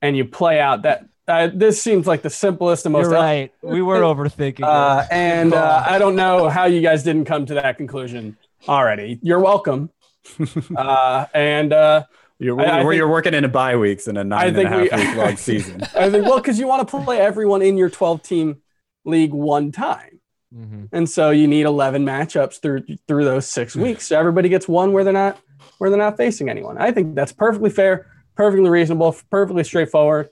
and 0.01 0.15
you 0.15 0.25
play 0.25 0.59
out 0.59 0.83
that. 0.83 1.05
Uh, 1.27 1.49
this 1.51 1.81
seems 1.81 2.05
like 2.05 2.21
the 2.21 2.29
simplest 2.29 2.85
and 2.85 2.93
most 2.93 3.05
You're 3.05 3.13
right. 3.13 3.51
We 3.63 3.81
were 3.81 4.01
overthinking. 4.01 4.61
uh, 4.61 5.07
and 5.09 5.55
uh, 5.55 5.83
I 5.87 5.97
don't 5.97 6.15
know 6.15 6.49
how 6.49 6.65
you 6.65 6.81
guys 6.81 7.01
didn't 7.01 7.25
come 7.25 7.47
to 7.47 7.55
that 7.55 7.77
conclusion 7.77 8.37
already. 8.69 9.17
You're 9.23 9.39
welcome. 9.39 9.89
uh, 10.75 11.25
and 11.33 11.73
uh, 11.73 12.03
you're, 12.39 12.59
I- 12.59 12.63
I 12.65 12.83
where 12.83 12.91
think- 12.93 12.97
you're 12.99 13.09
working 13.09 13.33
into 13.33 13.49
bye 13.49 13.75
weeks 13.75 14.07
in 14.07 14.17
a 14.17 14.23
nine 14.23 14.47
and 14.49 14.57
a 14.57 14.59
think 14.59 14.69
half 14.91 14.99
we- 15.01 15.07
week 15.07 15.15
long 15.17 15.37
season. 15.37 15.81
I 15.95 16.09
think, 16.09 16.25
well, 16.25 16.37
because 16.37 16.59
you 16.59 16.67
want 16.67 16.87
to 16.87 17.03
play 17.03 17.19
everyone 17.19 17.61
in 17.61 17.77
your 17.77 17.89
12 17.89 18.21
team 18.21 18.57
league 19.05 19.33
one 19.33 19.71
time. 19.71 20.19
Mhm. 20.55 20.89
And 20.93 21.09
so 21.09 21.31
you 21.31 21.47
need 21.47 21.65
11 21.65 22.05
matchups 22.05 22.61
through 22.61 22.83
through 23.07 23.25
those 23.25 23.47
six 23.47 23.75
weeks. 23.75 24.07
So 24.07 24.17
everybody 24.19 24.47
gets 24.47 24.67
one 24.67 24.93
where 24.93 25.03
they're 25.03 25.11
not 25.11 25.37
where 25.79 25.89
they're 25.89 25.99
not 25.99 26.15
facing 26.17 26.49
anyone. 26.49 26.77
I 26.77 26.91
think 26.91 27.13
that's 27.15 27.33
perfectly 27.33 27.69
fair, 27.69 28.07
perfectly 28.35 28.69
reasonable, 28.69 29.15
perfectly 29.29 29.63
straightforward. 29.65 30.29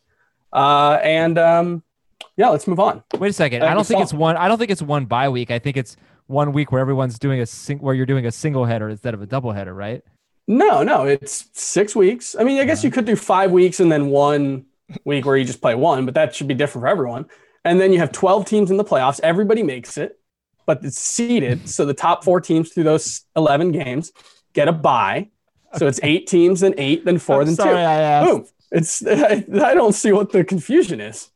Uh, 0.53 0.99
and 1.03 1.37
um, 1.37 1.83
yeah, 2.37 2.49
let's 2.49 2.67
move 2.67 2.79
on. 2.79 3.03
Wait 3.17 3.29
a 3.31 3.33
second. 3.33 3.61
Thank 3.61 3.71
I 3.71 3.73
don't 3.73 3.85
think 3.85 3.97
Saul. 3.97 4.03
it's 4.03 4.13
one. 4.13 4.37
I 4.37 4.47
don't 4.47 4.57
think 4.57 4.71
it's 4.71 4.81
one 4.81 5.05
bye 5.05 5.27
week. 5.29 5.51
I 5.51 5.59
think 5.59 5.75
it's 5.77 5.97
one 6.27 6.53
week 6.53 6.71
where 6.71 6.79
everyone's 6.79 7.19
doing 7.19 7.41
a 7.41 7.45
sing- 7.45 7.79
where 7.79 7.93
you're 7.93 8.05
doing 8.05 8.25
a 8.25 8.31
single 8.31 8.63
header 8.65 8.87
instead 8.89 9.13
of 9.13 9.21
a 9.21 9.25
double 9.25 9.51
header, 9.51 9.73
right? 9.73 10.03
No, 10.47 10.83
no, 10.83 11.05
it's 11.05 11.49
six 11.53 11.95
weeks. 11.95 12.35
I 12.37 12.43
mean, 12.43 12.59
I 12.59 12.65
guess 12.65 12.83
you 12.83 12.91
could 12.91 13.05
do 13.05 13.15
five 13.15 13.51
weeks 13.51 13.79
and 13.79 13.91
then 13.91 14.07
one 14.07 14.65
week 15.05 15.25
where 15.25 15.37
you 15.37 15.45
just 15.45 15.61
play 15.61 15.75
one, 15.75 16.05
but 16.05 16.15
that 16.15 16.35
should 16.35 16.47
be 16.47 16.53
different 16.53 16.83
for 16.83 16.87
everyone. 16.87 17.25
And 17.63 17.79
then 17.79 17.93
you 17.93 17.99
have 17.99 18.11
12 18.11 18.45
teams 18.45 18.69
in 18.69 18.77
the 18.77 18.83
playoffs. 18.83 19.19
Everybody 19.23 19.63
makes 19.63 19.97
it, 19.97 20.19
but 20.65 20.83
it's 20.83 20.99
seeded. 20.99 21.69
So 21.69 21.85
the 21.85 21.93
top 21.93 22.23
four 22.23 22.41
teams 22.41 22.73
through 22.73 22.83
those 22.83 23.25
11 23.35 23.71
games 23.71 24.11
get 24.53 24.67
a 24.67 24.73
bye. 24.73 25.29
So 25.77 25.87
it's 25.87 25.99
eight 26.03 26.27
teams, 26.27 26.59
then 26.59 26.75
eight, 26.77 27.05
then 27.05 27.17
4 27.17 27.39
I'm 27.41 27.45
then 27.47 27.55
sorry 27.55 27.71
two. 27.71 27.77
Boom. 28.25 28.45
It's 28.71 29.05
I, 29.05 29.45
I 29.63 29.73
don't 29.73 29.93
see 29.93 30.11
what 30.11 30.31
the 30.31 30.43
confusion 30.43 30.99
is. 30.99 31.29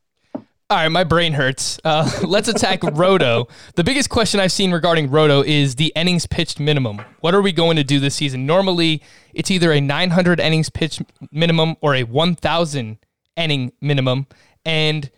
All 0.70 0.76
right, 0.76 0.88
my 0.88 1.04
brain 1.04 1.32
hurts. 1.32 1.80
Uh, 1.82 2.10
let's 2.26 2.46
attack 2.46 2.82
Roto. 2.82 3.48
The 3.76 3.84
biggest 3.84 4.10
question 4.10 4.38
I've 4.38 4.52
seen 4.52 4.70
regarding 4.70 5.10
Roto 5.10 5.42
is 5.42 5.76
the 5.76 5.90
innings 5.96 6.26
pitched 6.26 6.60
minimum. 6.60 7.00
What 7.20 7.34
are 7.34 7.40
we 7.40 7.52
going 7.52 7.76
to 7.76 7.84
do 7.84 7.98
this 7.98 8.16
season? 8.16 8.44
Normally, 8.44 9.02
it's 9.32 9.50
either 9.50 9.72
a 9.72 9.80
900 9.80 10.38
innings 10.38 10.68
pitched 10.68 11.00
minimum 11.32 11.76
or 11.80 11.94
a 11.94 12.02
1,000 12.02 12.98
inning 13.38 13.72
minimum. 13.80 14.26
And 14.66 15.10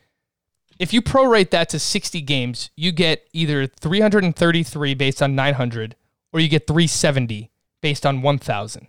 if 0.79 0.93
you 0.93 1.03
prorate 1.03 1.51
that 1.51 1.69
to 1.71 1.81
60 1.81 2.21
games, 2.21 2.71
you 2.77 2.93
get 2.93 3.27
either 3.33 3.67
333 3.67 4.95
based 4.95 5.21
on 5.21 5.35
900 5.35 5.97
or 6.33 6.39
you 6.39 6.49
get 6.49 6.69
370 6.69 7.51
based 7.83 8.07
on 8.07 8.23
1,000. 8.23 8.87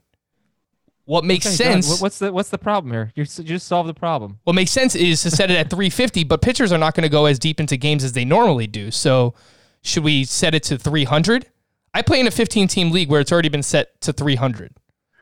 What 1.11 1.25
makes 1.25 1.45
Okay, 1.45 1.55
sense? 1.55 1.89
John, 1.89 1.97
what's 1.97 2.19
the 2.19 2.31
what's 2.31 2.47
the 2.47 2.57
problem 2.57 2.93
here? 2.93 3.11
You're, 3.15 3.25
s- 3.25 3.37
you 3.39 3.43
just 3.43 3.67
solve 3.67 3.85
the 3.85 3.93
problem. 3.93 4.39
What 4.45 4.53
makes 4.53 4.71
sense 4.71 4.95
is 4.95 5.21
to 5.23 5.29
set 5.29 5.51
it 5.51 5.57
at 5.57 5.69
350, 5.69 6.23
but 6.23 6.41
pitchers 6.41 6.71
are 6.71 6.77
not 6.77 6.95
going 6.95 7.03
to 7.03 7.09
go 7.09 7.25
as 7.25 7.37
deep 7.37 7.59
into 7.59 7.75
games 7.75 8.05
as 8.05 8.13
they 8.13 8.23
normally 8.23 8.65
do. 8.65 8.91
So, 8.91 9.33
should 9.81 10.05
we 10.05 10.23
set 10.23 10.55
it 10.55 10.63
to 10.63 10.77
300? 10.77 11.47
I 11.93 12.01
play 12.01 12.21
in 12.21 12.27
a 12.27 12.31
15 12.31 12.69
team 12.69 12.91
league 12.91 13.09
where 13.09 13.19
it's 13.19 13.29
already 13.29 13.49
been 13.49 13.61
set 13.61 13.99
to 13.99 14.13
300. 14.13 14.71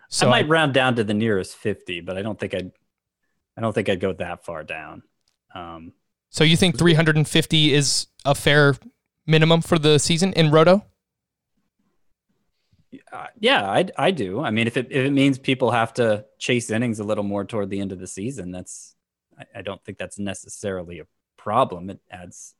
So, 0.10 0.28
I 0.28 0.30
might 0.30 0.48
round 0.48 0.76
down 0.76 0.96
to 0.98 1.04
the 1.04 1.16
nearest 1.16 1.56
50, 1.56 2.02
but 2.02 2.20
I 2.20 2.22
don't 2.22 2.40
think 2.40 2.54
I'd 2.54 2.72
I 3.58 3.62
don't 3.62 3.74
think 3.74 3.90
I'd 3.90 4.00
go 4.00 4.14
that 4.14 4.46
far 4.46 4.64
down. 4.64 5.02
Um, 5.56 5.94
so 6.30 6.44
you 6.44 6.56
think 6.56 6.78
350 6.78 7.74
is 7.74 8.06
a 8.26 8.36
fair 8.36 8.76
minimum 9.26 9.64
for 9.64 9.80
the 9.80 9.98
season 9.98 10.34
in 10.34 10.52
Roto? 10.52 10.86
Uh, 13.12 13.28
yeah, 13.40 13.70
I 13.70 13.86
I 13.98 14.12
do. 14.12 14.42
I 14.42 14.52
mean, 14.52 14.68
if 14.68 14.78
it 14.78 14.88
if 14.90 15.06
it 15.06 15.12
means 15.12 15.38
people 15.38 15.72
have 15.72 15.94
to 15.96 16.26
chase 16.38 16.70
innings 16.70 17.00
a 17.00 17.04
little 17.04 17.24
more 17.24 17.46
toward 17.46 17.70
the 17.70 17.80
end 17.80 17.92
of 17.92 18.00
the 18.00 18.08
season, 18.08 18.52
that's 18.52 18.96
I, 19.38 19.60
I 19.60 19.62
don't 19.62 19.84
think 19.84 19.98
that's 19.98 20.20
necessarily 20.20 21.00
a 21.00 21.08
problem. 21.38 21.90
It 21.90 22.00
adds 22.10 22.56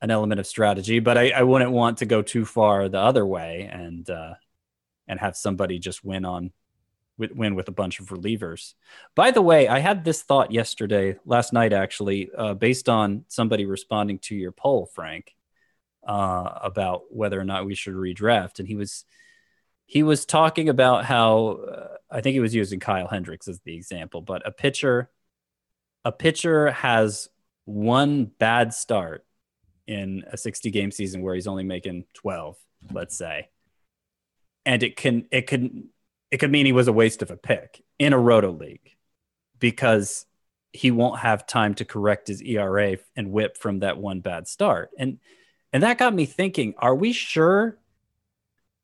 an 0.00 0.10
element 0.10 0.40
of 0.40 0.46
strategy, 0.46 0.98
but 0.98 1.16
I, 1.16 1.30
I 1.30 1.42
wouldn't 1.42 1.70
want 1.70 1.98
to 1.98 2.06
go 2.06 2.22
too 2.22 2.44
far 2.44 2.88
the 2.88 2.98
other 2.98 3.24
way 3.24 3.70
and 3.72 4.08
uh, 4.10 4.34
and 5.06 5.20
have 5.20 5.36
somebody 5.36 5.78
just 5.78 6.04
win 6.04 6.24
on 6.24 6.52
win 7.18 7.54
with 7.54 7.68
a 7.68 7.72
bunch 7.72 8.00
of 8.00 8.08
relievers. 8.08 8.74
By 9.14 9.30
the 9.30 9.42
way, 9.42 9.68
I 9.68 9.78
had 9.78 10.04
this 10.04 10.22
thought 10.22 10.50
yesterday, 10.50 11.18
last 11.24 11.52
night 11.52 11.72
actually, 11.72 12.30
uh, 12.36 12.54
based 12.54 12.88
on 12.88 13.24
somebody 13.28 13.64
responding 13.64 14.18
to 14.20 14.34
your 14.34 14.50
poll, 14.50 14.86
Frank, 14.86 15.34
uh, 16.06 16.58
about 16.62 17.02
whether 17.10 17.40
or 17.40 17.44
not 17.44 17.66
we 17.66 17.74
should 17.74 17.94
redraft, 17.94 18.58
and 18.58 18.66
he 18.66 18.74
was 18.74 19.04
he 19.86 20.02
was 20.02 20.24
talking 20.24 20.68
about 20.68 21.04
how 21.04 21.58
uh, 21.68 21.88
I 22.10 22.20
think 22.20 22.34
he 22.34 22.40
was 22.40 22.54
using 22.54 22.80
Kyle 22.80 23.08
Hendricks 23.08 23.48
as 23.48 23.60
the 23.60 23.74
example, 23.74 24.20
but 24.20 24.46
a 24.46 24.50
pitcher 24.50 25.10
a 26.04 26.12
pitcher 26.12 26.70
has 26.70 27.28
one 27.64 28.24
bad 28.24 28.74
start 28.74 29.24
in 29.86 30.24
a 30.30 30.36
60 30.36 30.70
game 30.70 30.90
season 30.90 31.22
where 31.22 31.34
he's 31.34 31.46
only 31.46 31.64
making 31.64 32.04
12, 32.14 32.56
let's 32.92 33.16
say. 33.16 33.48
And 34.64 34.82
it 34.82 34.96
can 34.96 35.26
it 35.30 35.46
can 35.46 35.88
it 36.30 36.38
could 36.38 36.50
mean 36.50 36.66
he 36.66 36.72
was 36.72 36.88
a 36.88 36.92
waste 36.92 37.22
of 37.22 37.30
a 37.30 37.36
pick 37.36 37.84
in 37.98 38.12
a 38.12 38.18
roto 38.18 38.50
league 38.50 38.96
because 39.58 40.24
he 40.72 40.90
won't 40.90 41.20
have 41.20 41.46
time 41.46 41.74
to 41.74 41.84
correct 41.84 42.28
his 42.28 42.40
ERA 42.42 42.96
and 43.14 43.32
whip 43.32 43.58
from 43.58 43.80
that 43.80 43.98
one 43.98 44.20
bad 44.20 44.48
start. 44.48 44.90
And 44.98 45.18
and 45.72 45.82
that 45.82 45.98
got 45.98 46.14
me 46.14 46.26
thinking, 46.26 46.74
are 46.78 46.94
we 46.94 47.12
sure 47.12 47.78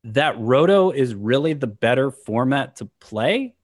that 0.05 0.39
roto 0.39 0.91
is 0.91 1.15
really 1.15 1.53
the 1.53 1.67
better 1.67 2.11
format 2.11 2.77
to 2.77 2.87
play 3.01 3.55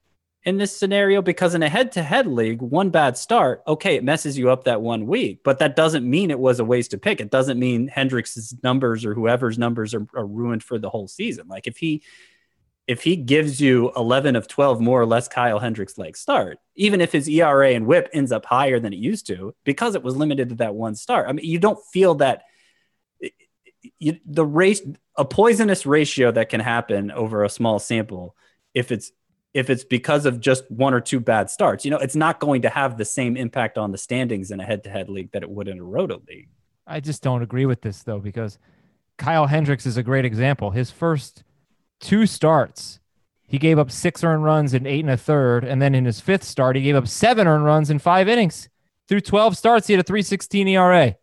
in 0.44 0.58
this 0.58 0.76
scenario 0.76 1.22
because 1.22 1.54
in 1.54 1.62
a 1.62 1.68
head-to-head 1.68 2.26
league 2.26 2.60
one 2.60 2.90
bad 2.90 3.16
start 3.16 3.62
okay 3.66 3.96
it 3.96 4.04
messes 4.04 4.36
you 4.36 4.50
up 4.50 4.64
that 4.64 4.82
one 4.82 5.06
week 5.06 5.40
but 5.44 5.58
that 5.58 5.76
doesn't 5.76 6.08
mean 6.08 6.30
it 6.30 6.38
was 6.38 6.60
a 6.60 6.64
waste 6.64 6.90
to 6.90 6.98
pick. 6.98 7.20
It 7.20 7.30
doesn't 7.30 7.58
mean 7.58 7.88
hendricks's 7.88 8.54
numbers 8.62 9.04
or 9.04 9.14
whoever's 9.14 9.58
numbers 9.58 9.94
are, 9.94 10.06
are 10.14 10.26
ruined 10.26 10.62
for 10.62 10.78
the 10.78 10.90
whole 10.90 11.08
season. 11.08 11.48
Like 11.48 11.66
if 11.66 11.76
he 11.76 12.02
if 12.86 13.02
he 13.02 13.16
gives 13.16 13.60
you 13.60 13.90
11 13.96 14.36
of 14.36 14.46
12 14.46 14.80
more 14.80 15.00
or 15.00 15.06
less 15.06 15.26
kyle 15.26 15.58
hendricks 15.58 15.96
like 15.96 16.16
start 16.16 16.58
even 16.74 17.00
if 17.00 17.12
his 17.12 17.28
era 17.28 17.70
and 17.70 17.86
whip 17.86 18.10
ends 18.12 18.30
up 18.30 18.44
higher 18.44 18.78
than 18.78 18.92
it 18.92 18.98
used 18.98 19.26
to 19.26 19.54
because 19.64 19.94
it 19.94 20.02
was 20.02 20.16
limited 20.16 20.50
to 20.50 20.54
that 20.56 20.74
one 20.74 20.94
start 20.94 21.26
i 21.28 21.32
mean 21.32 21.46
you 21.46 21.58
don't 21.58 21.82
feel 21.92 22.14
that 22.14 22.42
you, 23.98 24.18
the 24.26 24.44
race 24.44 24.82
a 25.16 25.24
poisonous 25.24 25.86
ratio 25.86 26.30
that 26.32 26.48
can 26.48 26.60
happen 26.60 27.10
over 27.10 27.44
a 27.44 27.48
small 27.48 27.78
sample 27.78 28.36
if 28.74 28.90
it's 28.90 29.12
if 29.52 29.70
it's 29.70 29.84
because 29.84 30.26
of 30.26 30.40
just 30.40 30.68
one 30.70 30.94
or 30.94 31.00
two 31.00 31.20
bad 31.20 31.50
starts 31.50 31.84
you 31.84 31.90
know 31.90 31.98
it's 31.98 32.16
not 32.16 32.40
going 32.40 32.62
to 32.62 32.68
have 32.68 32.96
the 32.96 33.04
same 33.04 33.36
impact 33.36 33.78
on 33.78 33.92
the 33.92 33.98
standings 33.98 34.50
in 34.50 34.60
a 34.60 34.64
head-to-head 34.64 35.08
league 35.08 35.30
that 35.32 35.42
it 35.42 35.50
would 35.50 35.68
in 35.68 35.78
a 35.78 35.84
roto 35.84 36.20
league 36.28 36.48
I 36.86 37.00
just 37.00 37.22
don't 37.22 37.42
agree 37.42 37.66
with 37.66 37.80
this 37.80 38.02
though 38.02 38.18
because 38.18 38.58
Kyle 39.16 39.46
Hendricks 39.46 39.86
is 39.86 39.96
a 39.96 40.02
great 40.02 40.24
example. 40.24 40.70
His 40.70 40.90
first 40.90 41.44
two 42.00 42.26
starts, 42.26 43.00
he 43.46 43.58
gave 43.58 43.78
up 43.78 43.90
six 43.90 44.24
earned 44.24 44.44
runs 44.44 44.74
in 44.74 44.86
eight 44.86 45.00
and 45.00 45.10
a 45.10 45.16
third, 45.16 45.64
and 45.64 45.80
then 45.80 45.94
in 45.94 46.04
his 46.04 46.20
fifth 46.20 46.44
start, 46.44 46.76
he 46.76 46.82
gave 46.82 46.96
up 46.96 47.08
seven 47.08 47.46
earned 47.46 47.64
runs 47.64 47.90
in 47.90 47.98
five 47.98 48.28
innings. 48.28 48.68
Through 49.08 49.20
12 49.20 49.56
starts, 49.56 49.86
he 49.86 49.92
had 49.92 50.00
a 50.00 50.02
316 50.02 50.66
ERA. 50.68 51.16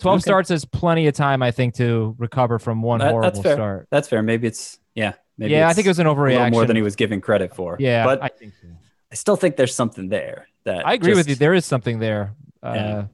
12 0.00 0.16
Okay. 0.16 0.22
starts 0.22 0.50
is 0.50 0.64
plenty 0.64 1.06
of 1.06 1.14
time, 1.14 1.42
I 1.42 1.50
think, 1.50 1.74
to 1.74 2.14
recover 2.18 2.58
from 2.58 2.82
one 2.82 2.98
That- 3.00 3.10
horrible 3.12 3.30
that's 3.30 3.42
fair 3.42 3.54
start. 3.56 3.86
that's 3.90 4.08
fair 4.08 4.22
maybe 4.22 4.46
it's 4.46 4.78
yeah 4.94 5.12
maybe 5.38 5.52
yeah, 5.52 5.68
I 5.68 5.72
think 5.72 5.86
it 5.86 5.90
was 5.90 5.98
an 5.98 6.06
a 6.06 6.10
little 6.12 6.24
overreaction. 6.24 6.52
more 6.52 6.66
than 6.66 6.76
he 6.76 6.82
was 6.82 6.96
given 6.96 7.20
credit 7.20 7.54
for 7.54 7.76
Yeah, 7.78 8.04
but 8.04 8.22
I 8.22 8.26
I, 8.26 8.28
think 8.28 8.54
so. 8.60 8.68
still 9.12 9.36
think 9.36 9.56
there's 9.56 9.74
something 9.74 10.08
there 10.08 10.48
that 10.64 10.86
I 10.86 10.94
agree 10.94 11.14
with 11.14 11.28
you. 11.28 11.34
There 11.36 11.54
is 11.54 11.64
something 11.64 11.98
there. 12.00 12.34
Uh, 12.62 12.72
Yeah. 12.74 13.04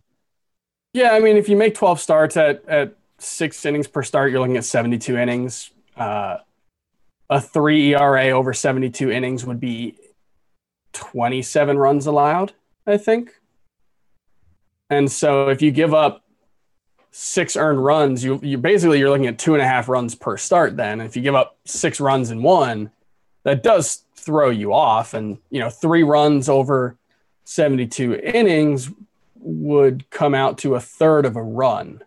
Yeah, 0.93 1.11
I 1.13 1.21
mean, 1.21 1.37
if 1.37 1.49
you 1.49 1.57
make 1.57 1.75
12 1.77 2.01
starts 2.01 2.37
at, 2.37 2.65
at 2.69 2.95
six 3.19 3.65
innings 3.65 3.87
per 3.87 4.03
start, 4.03 4.33
you're 4.33 4.41
looking 4.41 4.57
at 4.57 4.65
72 4.65 5.17
innings. 5.17 5.71
Uh, 5.97 6.39
a 7.29 7.41
three 7.41 7.95
ERA 7.95 8.31
over 8.31 8.53
72 8.53 9.09
innings 9.09 9.45
would 9.47 9.61
be 9.61 9.97
27 10.93 11.79
runs 11.79 12.07
allowed, 12.07 12.55
I 12.89 12.97
think. 12.97 13.31
And 14.89 15.11
so 15.13 15.49
if 15.49 15.63
you 15.63 15.71
give 15.71 15.95
up 15.95 16.25
six 17.11 17.57
earned 17.57 17.85
runs, 17.85 18.25
you 18.25 18.41
you 18.43 18.59
basically 18.59 18.99
you're 18.99 19.11
looking 19.11 19.27
at 19.27 19.39
two 19.39 19.55
and 19.55 19.63
a 19.63 19.67
half 19.67 19.89
runs 19.89 20.15
per 20.15 20.37
start. 20.37 20.77
Then, 20.77 21.01
if 21.01 21.17
you 21.17 21.23
give 21.23 21.35
up 21.35 21.57
six 21.65 22.01
runs 22.01 22.31
in 22.31 22.43
one, 22.43 22.91
that 23.43 23.63
does 23.63 24.05
throw 24.15 24.51
you 24.51 24.73
off. 24.73 25.15
And 25.15 25.39
you 25.51 25.61
know, 25.61 25.71
three 25.71 26.03
runs 26.03 26.49
over 26.49 26.97
72 27.45 28.15
innings 28.15 28.91
would 29.37 30.09
come 30.11 30.35
out 30.35 30.59
to 30.59 30.75
a 30.75 30.81
third 30.81 31.25
of 31.25 31.37
a 31.37 31.43
run, 31.43 32.03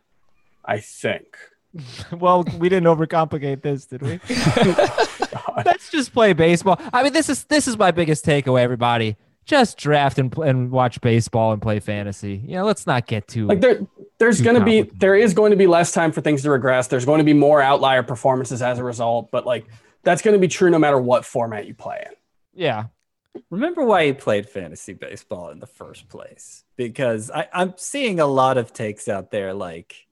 I 0.64 0.80
think. 0.80 1.38
well, 2.12 2.44
we 2.58 2.70
didn't 2.70 2.88
overcomplicate 2.88 3.62
this, 3.62 3.86
did 3.86 4.02
we? 4.02 4.20
Let's 5.66 5.90
just 5.90 6.14
play 6.14 6.34
baseball. 6.34 6.80
I 6.92 7.04
mean, 7.04 7.14
this 7.14 7.30
is 7.30 7.44
this 7.46 7.68
is 7.68 7.78
my 7.78 7.92
biggest 7.92 8.26
takeaway. 8.26 8.62
Everybody, 8.62 9.18
just 9.46 9.78
draft 9.78 10.20
and 10.20 10.36
and 10.38 10.72
watch 10.72 11.02
baseball 11.02 11.52
and 11.52 11.62
play 11.62 11.80
fantasy. 11.80 12.42
You 12.46 12.56
know, 12.56 12.66
let's 12.66 12.88
not 12.88 13.08
get 13.08 13.28
too 13.28 13.48
Like 13.48 13.62
there, 13.62 13.82
there's 14.24 14.42
going 14.42 14.58
to 14.58 14.64
be, 14.64 14.82
there 14.82 15.16
is 15.16 15.34
going 15.34 15.52
to 15.52 15.58
be 15.58 15.68
less 15.68 15.92
time 15.92 16.14
for 16.14 16.22
things 16.22 16.44
to 16.44 16.50
regress. 16.50 16.88
There's 16.88 17.06
going 17.06 17.18
to 17.18 17.26
be 17.26 17.34
more 17.34 17.62
outlier 17.62 18.04
performances 18.04 18.62
as 18.62 18.80
a 18.80 18.84
result, 18.84 19.32
but 19.32 19.46
like 19.46 19.66
that's 20.04 20.22
going 20.22 20.34
to 20.34 20.40
be 20.40 20.48
true 20.48 20.70
no 20.70 20.80
matter 20.80 20.98
what 20.98 21.26
format 21.26 21.68
you 21.68 21.74
play 21.74 22.06
in. 22.06 22.14
yeah. 22.54 22.86
Remember 23.50 23.84
why 23.84 24.06
he 24.06 24.14
played 24.14 24.48
fantasy 24.48 24.94
baseball 24.94 25.50
in 25.50 25.60
the 25.60 25.68
first 25.68 26.08
place? 26.08 26.64
Because 26.76 27.32
I, 27.32 27.50
I'm 27.52 27.74
seeing 27.78 28.20
a 28.20 28.28
lot 28.28 28.58
of 28.58 28.72
takes 28.72 29.08
out 29.08 29.32
there 29.32 29.54
like, 29.54 30.08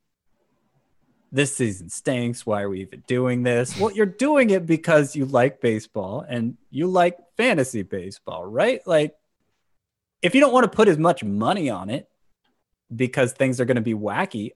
this 1.32 1.55
season 1.55 1.89
stinks. 1.89 2.45
Why 2.45 2.64
are 2.64 2.70
we 2.70 2.82
even 2.82 3.03
doing 3.07 3.43
this? 3.43 3.80
Well, 3.80 3.91
you're 3.91 4.05
doing 4.05 4.49
it 4.49 4.66
because 4.66 5.16
you 5.16 5.26
like 5.26 5.62
baseball 5.62 6.26
and 6.28 6.57
you 6.70 6.88
like 6.88 7.18
fantasy 7.38 7.84
baseball, 7.84 8.45
right? 8.45 8.86
Like, 8.86 9.16
if 10.22 10.36
you 10.36 10.41
don't 10.41 10.51
want 10.51 10.70
to 10.70 10.76
put 10.76 10.89
as 10.89 10.97
much 10.97 11.24
money 11.24 11.70
on 11.70 11.89
it 11.89 12.09
because 12.96 13.34
things 13.34 13.60
are 13.60 13.66
going 13.66 13.76
to 13.76 13.82
be 13.82 13.94
wacky, 13.94 14.52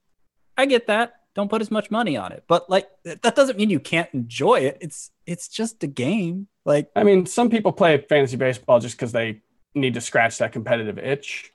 I 0.58 0.66
get 0.66 0.88
that. 0.88 1.16
Don't 1.34 1.50
put 1.50 1.62
as 1.62 1.70
much 1.70 1.92
money 1.92 2.16
on 2.16 2.32
it. 2.32 2.46
But 2.48 2.70
like 2.70 2.88
that 3.04 3.36
doesn't 3.36 3.58
mean 3.58 3.70
you 3.70 3.80
can't 3.80 4.10
enjoy 4.14 4.62
it. 4.62 4.78
It's 4.80 5.12
it's 5.26 5.48
just 5.48 5.84
a 5.84 5.88
game. 5.88 6.48
Like 6.64 6.90
I 6.96 7.04
mean, 7.04 7.26
some 7.26 7.50
people 7.50 7.74
play 7.74 7.98
fantasy 7.98 8.38
baseball 8.38 8.80
just 8.80 8.96
because 8.96 9.12
they 9.12 9.42
need 9.74 9.96
to 9.96 10.02
scratch 10.02 10.38
that 10.38 10.54
competitive 10.54 10.98
itch. 10.98 11.52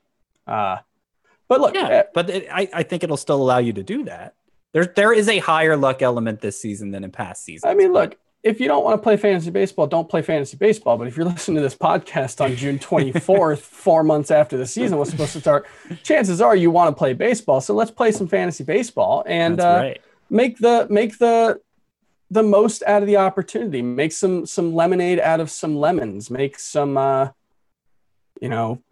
Uh, 0.46 0.78
but 1.48 1.60
look, 1.60 1.74
Yeah, 1.74 1.88
eh, 1.88 2.02
but 2.14 2.30
it, 2.30 2.48
I, 2.52 2.68
I 2.72 2.82
think 2.82 3.02
it'll 3.02 3.16
still 3.16 3.42
allow 3.42 3.58
you 3.58 3.72
to 3.72 3.82
do 3.82 4.04
that. 4.04 4.34
There, 4.72 4.84
there 4.84 5.12
is 5.12 5.28
a 5.28 5.38
higher 5.38 5.76
luck 5.76 6.02
element 6.02 6.40
this 6.40 6.60
season 6.60 6.92
than 6.92 7.02
in 7.02 7.10
past 7.10 7.44
seasons. 7.44 7.68
I 7.68 7.74
mean, 7.74 7.92
look, 7.92 8.16
if 8.42 8.60
you 8.60 8.68
don't 8.68 8.84
want 8.84 8.98
to 8.98 9.02
play 9.02 9.16
fantasy 9.16 9.50
baseball, 9.50 9.86
don't 9.86 10.08
play 10.08 10.22
fantasy 10.22 10.56
baseball. 10.56 10.96
But 10.96 11.08
if 11.08 11.16
you're 11.16 11.26
listening 11.26 11.56
to 11.56 11.62
this 11.62 11.76
podcast 11.76 12.42
on 12.42 12.56
June 12.56 12.78
24th, 12.78 13.58
four 13.58 14.02
months 14.02 14.30
after 14.30 14.56
the 14.56 14.66
season 14.66 14.98
was 14.98 15.10
supposed 15.10 15.32
to 15.34 15.40
start, 15.40 15.66
chances 16.02 16.40
are 16.40 16.56
you 16.56 16.70
want 16.70 16.94
to 16.94 16.98
play 16.98 17.12
baseball. 17.12 17.60
So 17.60 17.74
let's 17.74 17.90
play 17.90 18.12
some 18.12 18.28
fantasy 18.28 18.64
baseball 18.64 19.24
and 19.26 19.58
That's 19.58 19.64
uh, 19.66 19.84
right. 19.86 20.00
make 20.30 20.58
the 20.58 20.86
make 20.90 21.18
the 21.18 21.60
the 22.30 22.42
most 22.42 22.82
out 22.86 23.02
of 23.02 23.08
the 23.08 23.16
opportunity. 23.16 23.82
Make 23.82 24.12
some 24.12 24.46
some 24.46 24.74
lemonade 24.74 25.20
out 25.20 25.40
of 25.40 25.50
some 25.50 25.76
lemons. 25.76 26.30
Make 26.30 26.58
some 26.58 26.96
uh, 26.96 27.30
you 28.40 28.48
know 28.48 28.82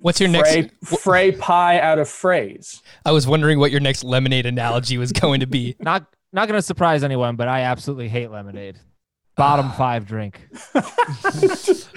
What's 0.00 0.18
your 0.18 0.30
fray, 0.30 0.62
next? 0.62 1.02
fray 1.02 1.32
pie 1.32 1.78
out 1.78 1.98
of 1.98 2.08
phrase. 2.08 2.82
I 3.04 3.12
was 3.12 3.26
wondering 3.26 3.58
what 3.58 3.70
your 3.70 3.80
next 3.80 4.02
lemonade 4.02 4.46
analogy 4.46 4.96
was 4.96 5.12
going 5.12 5.40
to 5.40 5.46
be. 5.46 5.76
Not 5.80 6.06
not 6.32 6.48
gonna 6.48 6.62
surprise 6.62 7.02
anyone, 7.02 7.36
but 7.36 7.48
I 7.48 7.62
absolutely 7.62 8.08
hate 8.08 8.30
lemonade. 8.30 8.78
Bottom 9.36 9.66
ah. 9.68 9.74
five 9.78 10.06
drink. 10.06 10.40
Oh, 10.74 10.82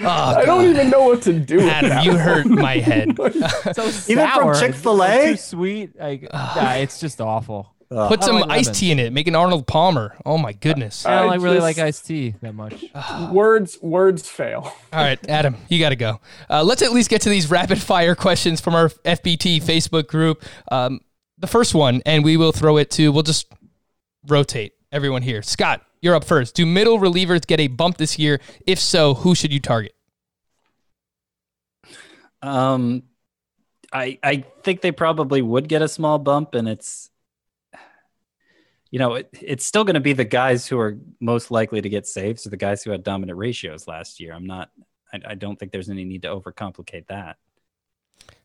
I 0.00 0.44
don't 0.46 0.64
even 0.70 0.88
know 0.88 1.04
what 1.04 1.22
to 1.22 1.38
do. 1.38 1.56
with 1.56 1.66
Adam, 1.66 1.90
that 1.90 2.04
you 2.04 2.12
one. 2.12 2.20
hurt 2.20 2.46
my 2.46 2.78
head. 2.78 3.16
So 3.74 3.90
Even 4.08 4.28
from. 4.28 4.54
Chick-fil-A? 4.54 5.32
Too 5.32 5.36
sweet. 5.36 5.98
Like, 5.98 6.28
ah. 6.32 6.52
nah, 6.56 6.72
it's 6.74 7.00
just 7.00 7.20
awful. 7.20 7.74
Ugh. 7.90 8.08
Put 8.08 8.22
I 8.22 8.26
some 8.26 8.36
like 8.36 8.50
iced 8.50 8.68
lemons. 8.68 8.78
tea 8.78 8.90
in 8.92 8.98
it. 8.98 9.12
Make 9.12 9.26
an 9.28 9.34
Arnold 9.34 9.66
Palmer. 9.66 10.16
Oh 10.24 10.38
my 10.38 10.52
goodness. 10.52 11.04
I 11.04 11.16
don't 11.16 11.24
I 11.24 11.26
like 11.32 11.40
really 11.40 11.56
just- 11.56 11.62
like 11.62 11.78
iced 11.78 12.06
tea 12.06 12.34
that 12.40 12.54
much. 12.54 12.84
words 13.30 13.78
words 13.82 14.28
fail. 14.28 14.72
All 14.92 15.02
right, 15.02 15.18
Adam, 15.28 15.56
you 15.68 15.78
got 15.78 15.90
to 15.90 15.96
go. 15.96 16.20
Uh, 16.48 16.62
let's 16.64 16.82
at 16.82 16.92
least 16.92 17.10
get 17.10 17.20
to 17.22 17.28
these 17.28 17.50
rapid 17.50 17.80
fire 17.80 18.14
questions 18.26 18.60
from 18.60 18.74
our 18.74 18.88
FBT 18.88 19.62
Facebook 19.62 20.06
group. 20.06 20.42
Um, 20.72 21.00
the 21.38 21.46
first 21.46 21.74
one, 21.74 22.00
and 22.06 22.24
we 22.24 22.36
will 22.36 22.52
throw 22.52 22.76
it 22.78 22.90
to, 22.92 23.12
we'll 23.12 23.22
just 23.22 23.46
rotate 24.26 24.72
everyone 24.92 25.22
here. 25.22 25.42
Scott, 25.42 25.82
you're 26.00 26.14
up 26.14 26.24
first. 26.24 26.54
Do 26.54 26.64
middle 26.66 26.98
relievers 26.98 27.46
get 27.46 27.60
a 27.60 27.68
bump 27.68 27.96
this 27.96 28.18
year? 28.18 28.40
If 28.66 28.78
so, 28.78 29.14
who 29.14 29.34
should 29.34 29.52
you 29.52 29.60
target? 29.60 29.94
Um, 32.42 33.04
I 33.92 34.18
I 34.22 34.44
think 34.62 34.80
they 34.80 34.92
probably 34.92 35.40
would 35.42 35.68
get 35.68 35.82
a 35.82 35.88
small 35.88 36.18
bump, 36.18 36.54
and 36.54 36.68
it's 36.68 37.10
you 38.90 38.98
know 38.98 39.14
it, 39.14 39.28
it's 39.40 39.64
still 39.64 39.84
going 39.84 39.94
to 39.94 40.00
be 40.00 40.12
the 40.12 40.24
guys 40.24 40.66
who 40.66 40.78
are 40.78 40.98
most 41.20 41.50
likely 41.50 41.80
to 41.80 41.88
get 41.88 42.06
saved, 42.06 42.40
so 42.40 42.50
the 42.50 42.56
guys 42.56 42.82
who 42.82 42.90
had 42.90 43.02
dominant 43.02 43.38
ratios 43.38 43.88
last 43.88 44.20
year. 44.20 44.34
I'm 44.34 44.46
not. 44.46 44.70
I, 45.12 45.20
I 45.28 45.34
don't 45.34 45.58
think 45.58 45.72
there's 45.72 45.88
any 45.88 46.04
need 46.04 46.22
to 46.22 46.28
overcomplicate 46.28 47.06
that. 47.06 47.36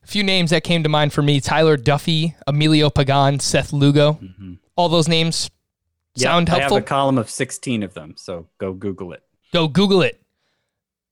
A 0.02 0.06
few 0.06 0.22
names 0.22 0.50
that 0.50 0.64
came 0.64 0.82
to 0.82 0.88
mind 0.88 1.12
for 1.12 1.22
me 1.22 1.40
Tyler 1.40 1.76
Duffey, 1.76 2.34
Emilio 2.46 2.88
Pagan, 2.90 3.38
Seth 3.40 3.72
Lugo. 3.72 4.14
Mhm. 4.14 4.58
All 4.76 4.88
those 4.88 5.08
names 5.08 5.50
sound 6.16 6.50
I 6.50 6.60
have 6.60 6.72
a 6.72 6.80
column 6.80 7.18
of 7.18 7.30
16 7.30 7.82
of 7.82 7.94
them, 7.94 8.14
so 8.16 8.46
go 8.58 8.72
Google 8.72 9.12
it. 9.12 9.22
Go 9.52 9.68
Google 9.68 10.02
it. 10.02 10.20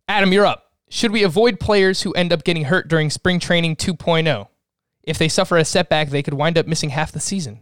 Adam, 0.08 0.32
you're 0.32 0.46
up. 0.46 0.72
Should 0.90 1.12
we 1.12 1.22
avoid 1.22 1.60
players 1.60 2.02
who 2.02 2.12
end 2.12 2.32
up 2.32 2.44
getting 2.44 2.64
hurt 2.64 2.88
during 2.88 3.10
spring 3.10 3.40
training 3.40 3.76
2.0? 3.76 4.48
If 5.02 5.18
they 5.18 5.28
suffer 5.28 5.56
a 5.56 5.64
setback, 5.64 6.10
they 6.10 6.22
could 6.22 6.34
wind 6.34 6.56
up 6.56 6.66
missing 6.66 6.90
half 6.90 7.12
the 7.12 7.20
season. 7.20 7.60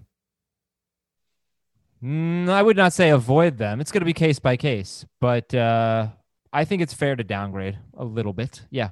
Mm, 2.02 2.48
I 2.48 2.62
would 2.62 2.76
not 2.76 2.92
say 2.92 3.10
avoid 3.10 3.58
them. 3.58 3.80
It's 3.80 3.90
going 3.90 4.02
to 4.02 4.06
be 4.06 4.12
case 4.12 4.38
by 4.38 4.56
case, 4.56 5.04
but 5.20 5.52
uh, 5.54 6.08
I 6.52 6.64
think 6.64 6.82
it's 6.82 6.94
fair 6.94 7.16
to 7.16 7.24
downgrade 7.24 7.78
a 7.96 8.04
little 8.04 8.32
bit. 8.32 8.62
Yeah. 8.70 8.90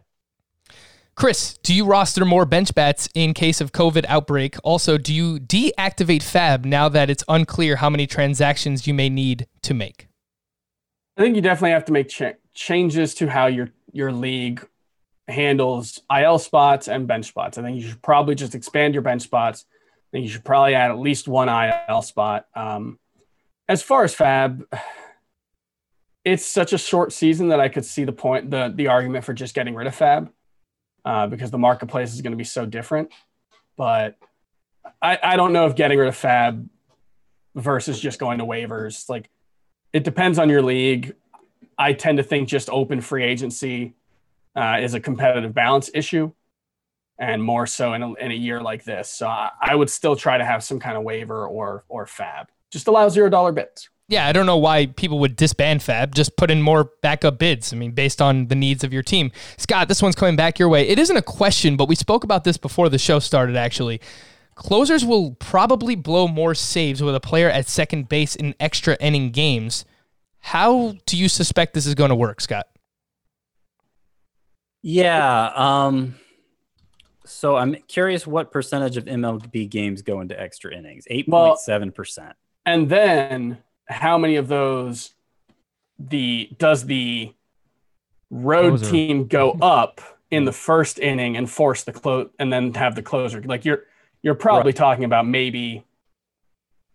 Chris, 1.16 1.58
do 1.62 1.72
you 1.72 1.84
roster 1.84 2.24
more 2.24 2.44
bench 2.44 2.74
bats 2.74 3.08
in 3.14 3.34
case 3.34 3.60
of 3.60 3.70
COVID 3.70 4.04
outbreak? 4.08 4.56
Also, 4.64 4.98
do 4.98 5.14
you 5.14 5.38
deactivate 5.38 6.22
Fab 6.22 6.64
now 6.64 6.88
that 6.88 7.08
it's 7.08 7.22
unclear 7.28 7.76
how 7.76 7.88
many 7.88 8.06
transactions 8.06 8.86
you 8.86 8.94
may 8.94 9.08
need 9.08 9.46
to 9.62 9.74
make? 9.74 10.08
I 11.16 11.22
think 11.22 11.36
you 11.36 11.42
definitely 11.42 11.70
have 11.70 11.84
to 11.84 11.92
make 11.92 12.08
cha- 12.08 12.32
changes 12.52 13.14
to 13.16 13.28
how 13.28 13.46
your 13.46 13.70
your 13.92 14.10
league 14.10 14.66
handles 15.28 16.00
IL 16.14 16.40
spots 16.40 16.88
and 16.88 17.06
bench 17.06 17.26
spots. 17.26 17.58
I 17.58 17.62
think 17.62 17.80
you 17.80 17.88
should 17.88 18.02
probably 18.02 18.34
just 18.34 18.56
expand 18.56 18.94
your 18.94 19.02
bench 19.02 19.22
spots. 19.22 19.66
I 19.70 20.08
think 20.10 20.24
you 20.24 20.30
should 20.30 20.44
probably 20.44 20.74
add 20.74 20.90
at 20.90 20.98
least 20.98 21.28
one 21.28 21.48
IL 21.48 22.02
spot. 22.02 22.46
Um, 22.56 22.98
as 23.68 23.82
far 23.82 24.02
as 24.02 24.12
Fab, 24.14 24.66
it's 26.24 26.44
such 26.44 26.72
a 26.72 26.78
short 26.78 27.12
season 27.12 27.48
that 27.48 27.60
I 27.60 27.68
could 27.68 27.84
see 27.84 28.02
the 28.02 28.12
point 28.12 28.50
the 28.50 28.72
the 28.74 28.88
argument 28.88 29.24
for 29.24 29.32
just 29.32 29.54
getting 29.54 29.76
rid 29.76 29.86
of 29.86 29.94
Fab 29.94 30.32
uh, 31.04 31.26
because 31.26 31.50
the 31.50 31.58
marketplace 31.58 32.14
is 32.14 32.20
going 32.22 32.32
to 32.32 32.36
be 32.36 32.44
so 32.44 32.66
different. 32.66 33.12
But 33.76 34.16
I, 35.00 35.18
I 35.22 35.36
don't 35.36 35.52
know 35.52 35.66
if 35.66 35.74
getting 35.74 35.98
rid 35.98 36.08
of 36.08 36.16
Fab 36.16 36.68
versus 37.54 38.00
just 38.00 38.18
going 38.18 38.38
to 38.38 38.44
waivers 38.44 39.08
like 39.08 39.30
it 39.92 40.02
depends 40.04 40.38
on 40.38 40.50
your 40.50 40.62
league. 40.62 41.14
I 41.78 41.92
tend 41.92 42.18
to 42.18 42.24
think 42.24 42.48
just 42.48 42.68
open 42.70 43.00
free 43.00 43.24
agency 43.24 43.94
uh, 44.56 44.78
is 44.80 44.94
a 44.94 45.00
competitive 45.00 45.54
balance 45.54 45.90
issue, 45.94 46.32
and 47.18 47.42
more 47.42 47.66
so 47.66 47.94
in 47.94 48.02
a, 48.02 48.12
in 48.14 48.30
a 48.30 48.34
year 48.34 48.60
like 48.60 48.84
this. 48.84 49.08
So 49.08 49.26
I, 49.26 49.50
I 49.60 49.74
would 49.74 49.90
still 49.90 50.16
try 50.16 50.38
to 50.38 50.44
have 50.44 50.62
some 50.64 50.80
kind 50.80 50.96
of 50.96 51.02
waiver 51.02 51.46
or 51.46 51.84
or 51.88 52.06
fab. 52.06 52.48
Just 52.70 52.88
allow 52.88 53.08
zero 53.08 53.28
dollar 53.28 53.52
bids. 53.52 53.88
Yeah, 54.06 54.26
I 54.26 54.32
don't 54.32 54.44
know 54.44 54.58
why 54.58 54.86
people 54.86 55.18
would 55.20 55.34
disband 55.34 55.82
Fab. 55.82 56.14
Just 56.14 56.36
put 56.36 56.50
in 56.50 56.60
more 56.60 56.90
backup 57.00 57.38
bids. 57.38 57.72
I 57.72 57.76
mean, 57.76 57.92
based 57.92 58.20
on 58.20 58.48
the 58.48 58.54
needs 58.54 58.84
of 58.84 58.92
your 58.92 59.02
team. 59.02 59.30
Scott, 59.56 59.88
this 59.88 60.02
one's 60.02 60.14
coming 60.14 60.36
back 60.36 60.58
your 60.58 60.68
way. 60.68 60.86
It 60.86 60.98
isn't 60.98 61.16
a 61.16 61.22
question, 61.22 61.76
but 61.76 61.88
we 61.88 61.94
spoke 61.94 62.22
about 62.22 62.44
this 62.44 62.58
before 62.58 62.90
the 62.90 62.98
show 62.98 63.18
started, 63.18 63.56
actually. 63.56 64.00
Closers 64.56 65.04
will 65.04 65.32
probably 65.32 65.96
blow 65.96 66.28
more 66.28 66.54
saves 66.54 67.02
with 67.02 67.14
a 67.14 67.20
player 67.20 67.48
at 67.48 67.66
second 67.66 68.08
base 68.08 68.36
in 68.36 68.54
extra 68.60 68.96
inning 69.00 69.30
games. 69.30 69.86
How 70.40 70.96
do 71.06 71.16
you 71.16 71.28
suspect 71.28 71.72
this 71.72 71.86
is 71.86 71.94
going 71.94 72.10
to 72.10 72.14
work, 72.14 72.42
Scott? 72.42 72.66
Yeah. 74.82 75.50
Um, 75.54 76.16
so 77.24 77.56
I'm 77.56 77.74
curious 77.88 78.26
what 78.26 78.52
percentage 78.52 78.98
of 78.98 79.06
MLB 79.06 79.68
games 79.70 80.02
go 80.02 80.20
into 80.20 80.38
extra 80.38 80.76
innings? 80.76 81.06
8.7%. 81.10 82.32
And 82.66 82.88
then 82.90 83.58
how 83.86 84.18
many 84.18 84.36
of 84.36 84.48
those 84.48 85.14
the 85.98 86.50
does 86.58 86.86
the 86.86 87.32
road 88.30 88.78
Closer. 88.78 88.90
team 88.90 89.26
go 89.26 89.52
up 89.62 90.00
in 90.30 90.44
the 90.44 90.52
first 90.52 90.98
inning 90.98 91.36
and 91.36 91.48
force 91.48 91.84
the 91.84 91.92
close 91.92 92.30
and 92.38 92.52
then 92.52 92.74
have 92.74 92.94
the 92.94 93.02
closer? 93.02 93.40
Like 93.42 93.64
you're 93.64 93.84
you're 94.22 94.34
probably 94.34 94.72
talking 94.72 95.04
about 95.04 95.26
maybe 95.26 95.84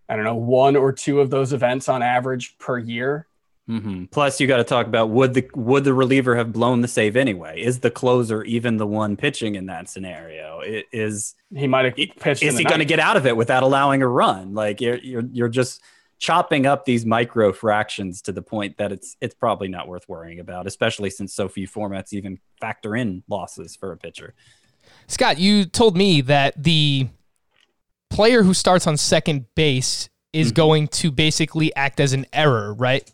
I 0.09 0.15
don't 0.15 0.25
know 0.25 0.35
one 0.35 0.75
or 0.75 0.91
two 0.91 1.19
of 1.21 1.29
those 1.29 1.53
events 1.53 1.87
on 1.87 2.01
average 2.01 2.57
per 2.57 2.77
year. 2.77 3.27
hmm 3.67 4.05
Plus, 4.05 4.39
you 4.41 4.47
got 4.47 4.57
to 4.57 4.63
talk 4.63 4.87
about 4.87 5.09
would 5.11 5.33
the 5.35 5.47
would 5.53 5.83
the 5.83 5.93
reliever 5.93 6.35
have 6.35 6.51
blown 6.51 6.81
the 6.81 6.87
save 6.87 7.15
anyway? 7.15 7.61
Is 7.61 7.79
the 7.79 7.91
closer 7.91 8.43
even 8.43 8.77
the 8.77 8.87
one 8.87 9.15
pitching 9.15 9.55
in 9.55 9.67
that 9.67 9.87
scenario? 9.89 10.61
It 10.61 10.87
is 10.91 11.35
He 11.53 11.67
might 11.67 11.85
have 11.85 11.95
pitched. 11.95 12.41
is 12.43 12.57
he 12.57 12.63
going 12.63 12.79
to 12.79 12.85
get 12.85 12.99
out 12.99 13.17
of 13.17 13.25
it 13.27 13.37
without 13.37 13.63
allowing 13.63 14.01
a 14.01 14.07
run? 14.07 14.53
Like 14.55 14.81
you're 14.81 14.97
you're 14.97 15.23
you're 15.31 15.49
just 15.49 15.81
chopping 16.19 16.65
up 16.65 16.85
these 16.85 17.05
micro 17.05 17.51
fractions 17.51 18.21
to 18.21 18.31
the 18.31 18.41
point 18.41 18.77
that 18.77 18.91
it's 18.91 19.15
it's 19.21 19.33
probably 19.33 19.69
not 19.69 19.87
worth 19.87 20.07
worrying 20.07 20.39
about, 20.39 20.67
especially 20.67 21.09
since 21.09 21.33
so 21.33 21.47
few 21.47 21.67
formats 21.67 22.13
even 22.13 22.39
factor 22.59 22.95
in 22.95 23.23
losses 23.27 23.75
for 23.75 23.91
a 23.91 23.97
pitcher. 23.97 24.35
Scott, 25.07 25.39
you 25.39 25.65
told 25.65 25.97
me 25.97 26.21
that 26.21 26.61
the 26.61 27.07
player 28.09 28.43
who 28.43 28.53
starts 28.53 28.85
on 28.85 28.97
second 28.97 29.45
base 29.55 30.09
is 30.33 30.47
mm-hmm. 30.47 30.55
going 30.55 30.87
to 30.89 31.11
basically 31.11 31.73
act 31.75 31.99
as 31.99 32.13
an 32.13 32.25
error, 32.33 32.73
right? 32.73 33.09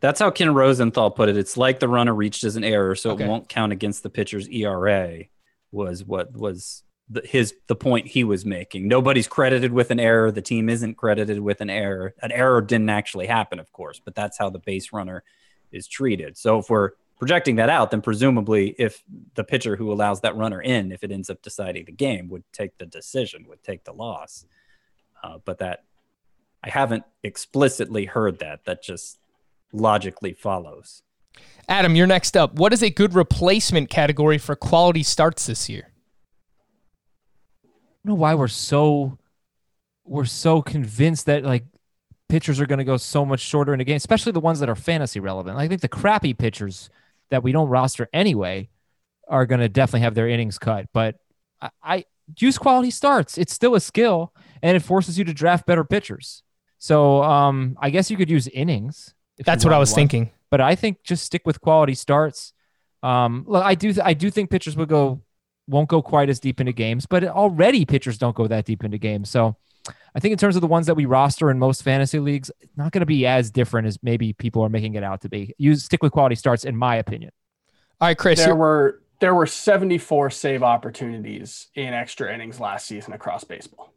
That's 0.00 0.20
how 0.20 0.30
Ken 0.30 0.52
Rosenthal 0.52 1.10
put 1.10 1.28
it. 1.28 1.36
It's 1.36 1.56
like 1.56 1.80
the 1.80 1.88
runner 1.88 2.14
reached 2.14 2.44
as 2.44 2.56
an 2.56 2.64
error, 2.64 2.94
so 2.94 3.10
Okay. 3.10 3.24
it 3.24 3.28
won't 3.28 3.48
count 3.48 3.72
against 3.72 4.02
the 4.02 4.10
pitcher's 4.10 4.48
ERA. 4.48 5.24
Was 5.72 6.04
what 6.04 6.32
was 6.32 6.84
the, 7.08 7.22
his 7.24 7.54
the 7.68 7.76
point 7.76 8.08
he 8.08 8.24
was 8.24 8.44
making. 8.44 8.88
Nobody's 8.88 9.28
credited 9.28 9.72
with 9.72 9.90
an 9.90 10.00
error. 10.00 10.30
The 10.32 10.42
team 10.42 10.68
isn't 10.68 10.96
credited 10.96 11.40
with 11.40 11.60
an 11.60 11.70
error. 11.70 12.14
An 12.20 12.32
error 12.32 12.60
didn't 12.60 12.90
actually 12.90 13.26
happen, 13.26 13.58
of 13.58 13.72
course, 13.72 14.00
but 14.04 14.14
that's 14.14 14.38
how 14.38 14.50
the 14.50 14.58
base 14.58 14.92
runner 14.92 15.22
is 15.70 15.86
treated. 15.86 16.36
So 16.36 16.58
if 16.58 16.70
we're 16.70 16.92
projecting 17.18 17.56
that 17.56 17.70
out, 17.70 17.90
then 17.90 18.02
presumably, 18.02 18.74
if 18.78 19.02
the 19.34 19.44
pitcher 19.44 19.76
who 19.76 19.92
allows 19.92 20.20
that 20.22 20.36
runner 20.36 20.60
in, 20.60 20.92
if 20.92 21.04
it 21.04 21.12
ends 21.12 21.30
up 21.30 21.42
deciding 21.42 21.84
the 21.84 21.92
game, 21.92 22.28
would 22.28 22.44
take 22.52 22.76
the 22.78 22.86
decision, 22.86 23.46
would 23.48 23.62
take 23.62 23.84
the 23.84 23.92
loss. 23.92 24.44
Uh, 25.22 25.38
but 25.44 25.58
that 25.58 25.84
I 26.62 26.70
haven't 26.70 27.04
explicitly 27.22 28.06
heard 28.06 28.40
that. 28.40 28.64
That 28.64 28.82
just 28.82 29.18
logically 29.72 30.32
follows. 30.32 31.02
Adam, 31.68 31.94
you're 31.94 32.06
next 32.06 32.36
up. 32.36 32.54
What 32.54 32.72
is 32.72 32.82
a 32.82 32.90
good 32.90 33.14
replacement 33.14 33.90
category 33.90 34.38
for 34.38 34.56
quality 34.56 35.02
starts 35.02 35.46
this 35.46 35.68
year? 35.68 35.92
Know 38.06 38.14
why 38.14 38.34
we're 38.34 38.48
so 38.48 39.18
we're 40.04 40.24
so 40.24 40.62
convinced 40.62 41.26
that 41.26 41.44
like 41.44 41.64
pitchers 42.28 42.60
are 42.60 42.66
going 42.66 42.78
to 42.78 42.84
go 42.84 42.96
so 42.96 43.24
much 43.24 43.40
shorter 43.40 43.74
in 43.74 43.80
a 43.80 43.84
game, 43.84 43.96
especially 43.96 44.32
the 44.32 44.40
ones 44.40 44.60
that 44.60 44.68
are 44.68 44.74
fantasy 44.74 45.20
relevant. 45.20 45.58
I 45.58 45.68
think 45.68 45.80
the 45.80 45.88
crappy 45.88 46.34
pitchers 46.34 46.90
that 47.30 47.42
we 47.42 47.52
don't 47.52 47.68
roster 47.68 48.08
anyway 48.12 48.68
are 49.28 49.46
going 49.46 49.60
to 49.60 49.68
definitely 49.68 50.00
have 50.00 50.14
their 50.14 50.28
innings 50.28 50.58
cut. 50.58 50.86
But 50.92 51.16
I, 51.60 51.70
I 51.82 52.04
use 52.38 52.58
quality 52.58 52.90
starts. 52.90 53.38
It's 53.38 53.52
still 53.52 53.74
a 53.74 53.80
skill, 53.80 54.32
and 54.62 54.76
it 54.76 54.80
forces 54.80 55.18
you 55.18 55.24
to 55.24 55.34
draft 55.34 55.66
better 55.66 55.84
pitchers. 55.84 56.42
So 56.78 57.22
um, 57.22 57.76
I 57.80 57.90
guess 57.90 58.10
you 58.10 58.16
could 58.16 58.30
use 58.30 58.48
innings. 58.48 59.14
if 59.38 59.46
That's 59.46 59.64
what 59.64 59.74
I 59.74 59.78
was 59.78 59.90
one. 59.90 59.96
thinking. 59.96 60.30
But 60.50 60.60
I 60.60 60.74
think 60.74 61.02
just 61.02 61.24
stick 61.24 61.42
with 61.44 61.60
quality 61.60 61.94
starts. 61.94 62.52
Um, 63.02 63.44
look, 63.46 63.64
I 63.64 63.74
do 63.74 63.92
I 64.02 64.14
do 64.14 64.30
think 64.30 64.50
pitchers 64.50 64.76
would 64.76 64.88
go 64.88 65.22
won't 65.68 65.88
go 65.88 66.00
quite 66.02 66.28
as 66.28 66.38
deep 66.40 66.60
into 66.60 66.72
games, 66.72 67.06
but 67.06 67.24
already 67.24 67.84
pitchers 67.84 68.18
don't 68.18 68.36
go 68.36 68.46
that 68.46 68.64
deep 68.64 68.84
into 68.84 68.98
games. 68.98 69.28
So 69.30 69.56
I 70.14 70.20
think 70.20 70.32
in 70.32 70.38
terms 70.38 70.56
of 70.56 70.60
the 70.62 70.66
ones 70.68 70.86
that 70.86 70.94
we 70.94 71.04
roster 71.04 71.50
in 71.50 71.58
most 71.58 71.82
fantasy 71.82 72.18
leagues, 72.18 72.50
it's 72.60 72.76
not 72.76 72.92
going 72.92 73.00
to 73.00 73.06
be 73.06 73.26
as 73.26 73.50
different 73.50 73.86
as 73.86 73.98
maybe 74.02 74.32
people 74.32 74.62
are 74.62 74.68
making 74.68 74.94
it 74.94 75.02
out 75.02 75.20
to 75.22 75.28
be. 75.28 75.54
Use 75.58 75.84
stick 75.84 76.02
with 76.02 76.12
quality 76.12 76.34
starts, 76.34 76.64
in 76.64 76.76
my 76.76 76.96
opinion. 76.96 77.30
All 78.00 78.08
right, 78.08 78.16
Chris. 78.18 78.38
There 78.44 78.56
were 78.56 79.02
there 79.20 79.34
were 79.34 79.46
74 79.46 80.28
save 80.30 80.62
opportunities 80.62 81.68
in 81.74 81.94
extra 81.94 82.32
innings 82.34 82.60
last 82.60 82.86
season 82.86 83.12
across 83.14 83.44
baseball. 83.44 83.92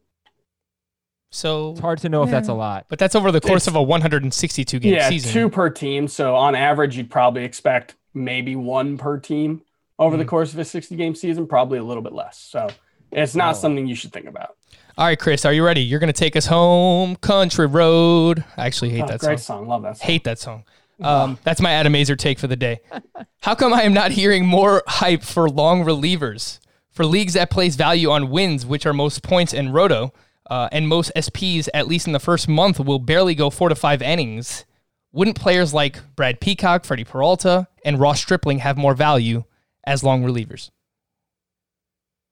So 1.31 1.71
It's 1.71 1.79
hard 1.81 1.99
to 1.99 2.09
know 2.09 2.23
if 2.23 2.31
that's 2.31 2.47
a 2.47 2.53
lot. 2.53 2.85
But 2.89 2.97
that's 2.99 3.13
over 3.15 3.31
the 3.31 3.41
course 3.41 3.63
It's- 3.63 3.67
of 3.67 3.75
a 3.75 3.83
162 3.83 4.79
game 4.79 4.93
yeah, 4.95 5.09
season. 5.09 5.31
two 5.31 5.49
per 5.49 5.69
team. 5.69 6.07
So 6.07 6.35
on 6.35 6.55
average, 6.55 6.97
you'd 6.97 7.11
probably 7.11 7.43
expect 7.43 7.95
maybe 8.13 8.55
one 8.55 8.97
per 8.97 9.19
team 9.19 9.61
over 9.99 10.13
Mm-hmm. 10.13 10.19
the 10.19 10.25
course 10.25 10.53
of 10.53 10.59
a 10.59 10.65
60 10.65 10.95
game 10.95 11.13
season, 11.13 11.45
probably 11.45 11.77
a 11.77 11.83
little 11.83 12.01
bit 12.01 12.13
less. 12.13 12.39
So 12.39 12.69
it's 13.11 13.35
not 13.35 13.57
something 13.57 13.85
you 13.85 13.95
should 13.95 14.11
think 14.13 14.25
about. 14.27 14.55
All 14.97 15.05
right, 15.05 15.19
Chris, 15.19 15.45
are 15.45 15.53
you 15.53 15.63
ready? 15.63 15.81
You're 15.81 15.99
going 15.99 16.11
to 16.11 16.19
take 16.19 16.35
us 16.35 16.45
home, 16.47 17.15
country 17.17 17.67
road. 17.67 18.43
I 18.57 18.65
actually 18.65 18.89
hate 18.89 19.03
Oh, 19.03 19.07
that 19.07 19.19
great 19.19 19.39
song. 19.39 19.59
song. 19.61 19.67
Love 19.67 19.81
that 19.83 19.97
song. 19.97 20.07
Hate 20.07 20.23
that 20.23 20.39
song. 20.39 20.63
Um, 21.01 21.37
that's 21.43 21.61
my 21.61 21.71
Adam 21.71 21.93
Aizer 21.93 22.17
take 22.17 22.39
for 22.39 22.47
the 22.47 22.57
day. 22.57 22.79
How 23.41 23.55
come 23.55 23.73
I 23.73 23.83
am 23.83 23.93
not 23.93 24.11
hearing 24.11 24.45
more 24.45 24.83
hype 24.87 25.23
for 25.23 25.49
long 25.49 25.85
relievers? 25.85 26.59
For 26.91 27.05
leagues 27.05 27.33
that 27.33 27.49
place 27.49 27.77
value 27.77 28.09
on 28.09 28.29
wins, 28.29 28.65
which 28.65 28.85
are 28.85 28.91
most 28.93 29.23
points 29.23 29.53
in 29.53 29.71
roto, 29.71 30.11
uh, 30.49 30.67
and 30.73 30.87
most 30.89 31.13
SPs, 31.15 31.69
at 31.73 31.87
least 31.87 32.05
in 32.07 32.11
the 32.11 32.19
first 32.19 32.49
month, 32.49 32.79
will 32.81 32.99
barely 32.99 33.35
go 33.35 33.49
four 33.49 33.69
to 33.69 33.75
five 33.75 34.01
innings. 34.01 34.65
Wouldn't 35.13 35.37
players 35.39 35.73
like 35.73 35.99
Brad 36.17 36.41
Peacock, 36.41 36.83
Freddie 36.83 37.05
Peralta, 37.05 37.67
and 37.85 37.97
Ross 37.99 38.19
Stripling 38.19 38.59
have 38.59 38.77
more 38.77 38.93
value 38.93 39.45
as 39.89 40.03
long 40.03 40.23
relievers? 40.23 40.69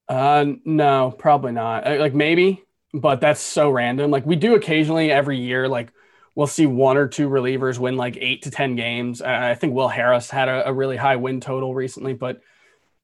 Uh, 0.07 0.45
no, 0.63 1.11
probably 1.17 1.51
not. 1.51 1.85
Uh, 1.87 1.97
Like 1.99 2.13
maybe, 2.13 2.63
but 2.93 3.19
that's 3.21 3.41
so 3.41 3.69
random. 3.69 4.11
Like 4.11 4.25
we 4.25 4.35
do 4.35 4.55
occasionally 4.55 5.11
every 5.11 5.37
year. 5.39 5.67
Like 5.67 5.91
we'll 6.35 6.47
see 6.47 6.65
one 6.65 6.97
or 6.97 7.07
two 7.07 7.29
relievers 7.29 7.79
win 7.79 7.97
like 7.97 8.17
eight 8.17 8.43
to 8.43 8.51
ten 8.51 8.75
games. 8.75 9.21
I 9.21 9.51
I 9.51 9.55
think 9.55 9.73
Will 9.73 9.89
Harris 9.89 10.29
had 10.29 10.47
a, 10.49 10.69
a 10.69 10.73
really 10.73 10.97
high 10.97 11.17
win 11.17 11.41
total 11.41 11.73
recently, 11.75 12.13
but 12.13 12.41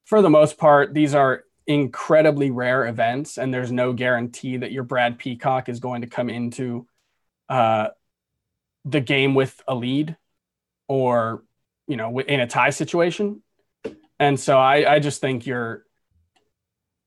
for 0.05 0.21
the 0.21 0.29
most 0.29 0.57
part, 0.57 0.93
these 0.93 1.15
are 1.15 1.43
incredibly 1.67 2.51
rare 2.51 2.87
events, 2.87 3.37
and 3.37 3.53
there's 3.53 3.71
no 3.71 3.93
guarantee 3.93 4.57
that 4.57 4.71
your 4.71 4.83
Brad 4.83 5.19
Peacock 5.19 5.69
is 5.69 5.79
going 5.79 6.01
to 6.01 6.07
come 6.07 6.29
into 6.29 6.87
uh, 7.49 7.89
the 8.85 9.01
game 9.01 9.35
with 9.35 9.61
a 9.67 9.75
lead 9.75 10.17
or 10.87 11.43
you 11.87 11.97
know 11.97 12.19
in 12.19 12.39
a 12.39 12.47
tie 12.47 12.71
situation. 12.71 13.41
And 14.23 14.39
so 14.39 14.57
I, 14.57 14.95
I 14.95 14.99
just 14.99 15.19
think 15.19 15.45
you're 15.45 15.85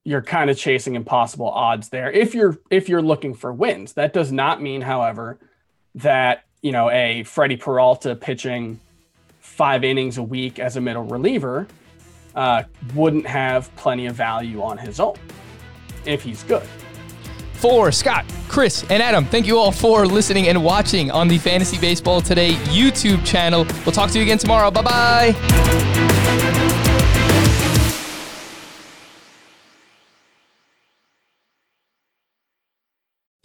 you're 0.04 0.22
kind 0.22 0.50
of 0.50 0.56
chasing 0.56 0.94
impossible 0.94 1.48
odds 1.48 1.88
there 1.88 2.12
if 2.12 2.32
you're 2.32 2.56
if 2.70 2.88
you're 2.88 3.02
looking 3.02 3.34
for 3.34 3.52
wins 3.52 3.94
that 3.94 4.12
does 4.12 4.30
not 4.30 4.62
mean 4.62 4.80
however 4.80 5.36
that 5.96 6.44
you 6.62 6.70
know 6.70 6.88
a 6.90 7.24
freddie 7.24 7.56
peralta 7.56 8.14
pitching 8.14 8.78
five 9.40 9.82
innings 9.82 10.16
a 10.16 10.22
week 10.22 10.60
as 10.60 10.76
a 10.76 10.80
middle 10.80 11.02
reliever 11.02 11.66
uh, 12.36 12.62
wouldn't 12.94 13.26
have 13.26 13.74
plenty 13.74 14.06
of 14.06 14.14
value 14.14 14.62
on 14.62 14.78
his 14.78 15.00
own 15.00 15.16
if 16.04 16.22
he's 16.22 16.44
good 16.44 16.62
For 17.54 17.90
Scott, 17.90 18.24
Chris, 18.48 18.84
and 18.90 19.02
Adam, 19.02 19.24
thank 19.24 19.46
you 19.46 19.58
all 19.58 19.72
for 19.72 20.06
listening 20.06 20.46
and 20.46 20.62
watching 20.62 21.10
on 21.10 21.26
the 21.26 21.38
Fantasy 21.38 21.78
Baseball 21.78 22.20
Today 22.20 22.52
YouTube 22.70 23.24
channel. 23.24 23.66
We'll 23.84 23.92
talk 23.92 24.10
to 24.10 24.18
you 24.18 24.22
again 24.22 24.38
tomorrow. 24.38 24.70
Bye 24.70 24.82
bye. 24.82 26.65